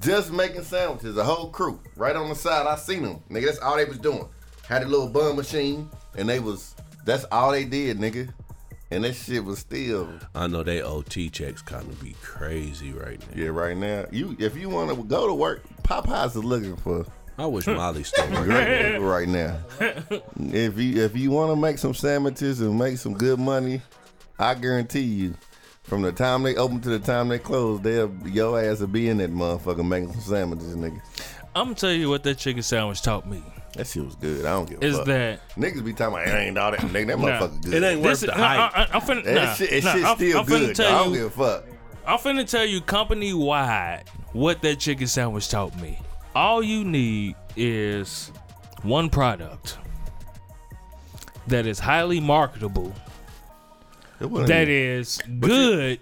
[0.00, 1.80] Just making sandwiches, a whole crew.
[1.96, 3.22] Right on the side, I seen them.
[3.30, 4.28] Nigga, that's all they was doing.
[4.68, 6.74] Had a little bun machine, and they was,
[7.04, 8.32] that's all they did, nigga.
[8.90, 13.18] and that shit was still I know they OT checks kind of be crazy right
[13.20, 13.42] now.
[13.42, 13.48] yeah.
[13.48, 17.04] Right now, you if you want to go to work, Popeyes is looking for
[17.38, 18.26] I wish Molly still
[19.00, 19.58] right now.
[19.80, 23.80] if you if you want to make some sandwiches and make some good money,
[24.38, 25.34] I guarantee you,
[25.84, 29.08] from the time they open to the time they close, they'll your ass will be
[29.08, 31.00] in that motherfucker making some sandwiches, nigga.
[31.54, 33.42] I'm gonna tell you what that chicken sandwich taught me
[33.76, 34.44] That shit was good.
[34.44, 35.06] I don't give a is fuck.
[35.06, 37.06] that niggas be talking about it ain't all that nigga.
[37.06, 37.26] That Nah.
[37.26, 37.74] motherfucker good.
[37.74, 38.76] It ain't worth this the no, hype.
[38.76, 40.76] I, I, I'm finna, that nah, shit, that nah, shit's I'm, still I'm finna good.
[40.76, 41.64] tell I don't you, give a fuck.
[42.06, 45.98] I'm finna tell you company wide what that chicken sandwich taught me.
[46.34, 48.30] All you need is
[48.82, 49.78] one product
[51.46, 53.05] that is highly marketable, It wasn't
[54.18, 56.00] that even- is good,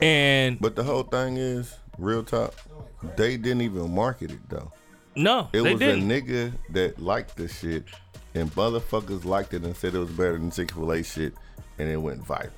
[0.00, 2.54] and But the whole thing is, real talk,
[3.16, 4.72] they didn't even market it though.
[5.16, 6.10] no, It they was didn't.
[6.10, 7.84] a nigga that liked the shit,
[8.34, 11.34] and motherfuckers liked it and said it was better than Chick Fil A shit,
[11.78, 12.50] and it went viral.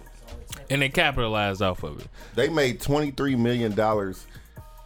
[0.71, 2.09] and they capitalized off of it.
[2.35, 4.27] They made twenty three million dollars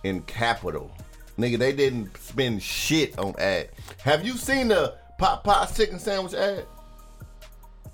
[0.04, 0.90] in capital.
[1.38, 3.70] Nigga, they didn't spend shit on ad.
[4.02, 6.66] Have you seen the Popeyes chicken sandwich ad?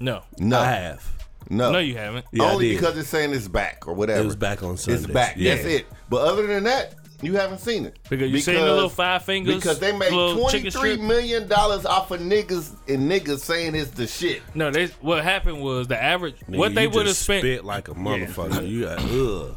[0.01, 1.13] No, No, I have.
[1.51, 2.27] No, no, you haven't.
[2.33, 4.21] Yeah, Only because it's saying it's back or whatever.
[4.21, 5.05] It was back on Sundays.
[5.05, 5.35] It's back.
[5.37, 5.55] Yeah.
[5.55, 5.87] That's it.
[6.09, 7.99] But other than that, you haven't seen it.
[8.11, 11.01] Because you seen the little five fingers, Because they made little twenty chicken three strip?
[11.07, 14.43] million dollars off of niggas and niggas saying it's the shit.
[14.55, 14.89] No, they.
[15.01, 16.37] What happened was the average.
[16.41, 17.41] Nigga, what they would have spent.
[17.43, 18.69] spit like a motherfucker.
[18.69, 19.57] You uh, got ugh.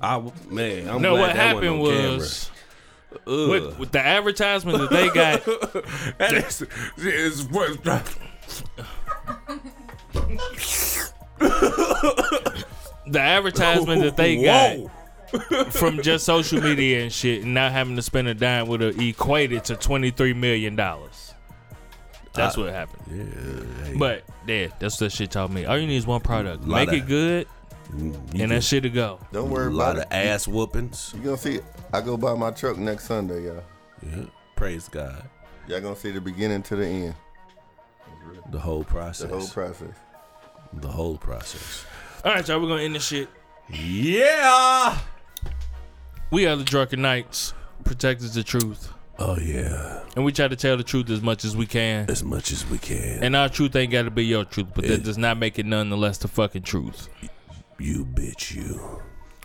[0.00, 2.50] I w- man, I'm no, glad what that happened wasn't on was
[3.24, 3.48] camera.
[3.50, 3.78] with, Ugh.
[3.78, 5.44] with the advertisement that they got.
[6.18, 6.62] That is,
[6.98, 7.78] is what-
[11.38, 18.02] the advertisement that they got from just social media and shit, and not having to
[18.02, 21.34] spend a dime would have equated to twenty three million dollars.
[22.32, 23.02] That's ah, what happened.
[23.10, 25.64] Yeah, hey, But yeah, that's what that shit taught me.
[25.64, 26.64] All you need is one product.
[26.64, 27.48] Make of- it good,
[27.90, 29.18] mm, and can- that shit to go.
[29.32, 30.14] Don't worry a worry lot about of it.
[30.14, 31.12] ass whoopings.
[31.16, 31.64] You gonna see it.
[31.92, 33.64] I go buy my truck next Sunday, y'all.
[34.02, 34.24] Yeah.
[34.54, 35.22] Praise God.
[35.66, 37.14] Y'all gonna see the beginning to the end.
[38.50, 39.30] The whole process.
[39.30, 39.94] The whole process.
[40.80, 41.84] The whole process.
[42.24, 43.28] All right, y'all, we're gonna end this shit.
[43.70, 44.98] Yeah.
[46.30, 47.54] We are the Drunken Knights,
[47.84, 50.02] protectors of truth, Oh yeah.
[50.16, 52.10] and we try to tell the truth as much as we can.
[52.10, 53.22] As much as we can.
[53.22, 54.92] And our truth ain't got to be your truth, but Yeah.
[54.92, 57.08] that does not make it nonetheless the fucking truth.
[57.78, 59.02] you bitch you.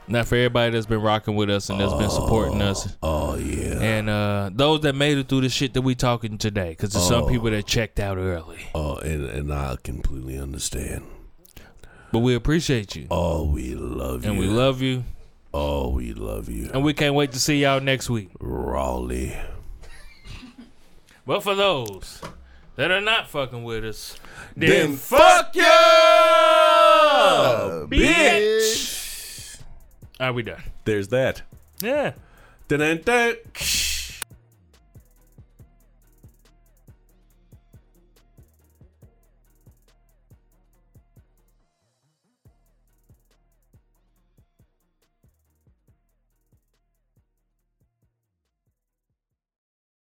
[0.08, 2.98] Not for everybody that's been rocking with us and that's been supporting us.
[3.04, 3.80] Oh yeah.
[3.80, 7.08] And uh, those that made it through the shit that we talking today, because there's
[7.08, 7.28] some Oh.
[7.30, 8.60] people that checked out early.
[8.74, 11.04] Oh, and and I completely understand.
[12.12, 14.32] But we appreciate you, Oh, we love you.
[14.32, 15.04] and we love you,
[15.54, 16.70] Oh, we love you.
[16.74, 18.30] and we can't wait to see y'all next week.
[18.40, 19.36] Raleigh.
[21.26, 22.22] But for those
[22.76, 24.18] that are not fucking with us,
[24.58, 25.62] Then then fuck you,
[27.90, 29.60] bitch.
[30.20, 30.62] Are we done.
[30.86, 31.42] There's that.
[31.82, 32.14] Yeah.
[32.68, 33.36] Dun-dun-dun.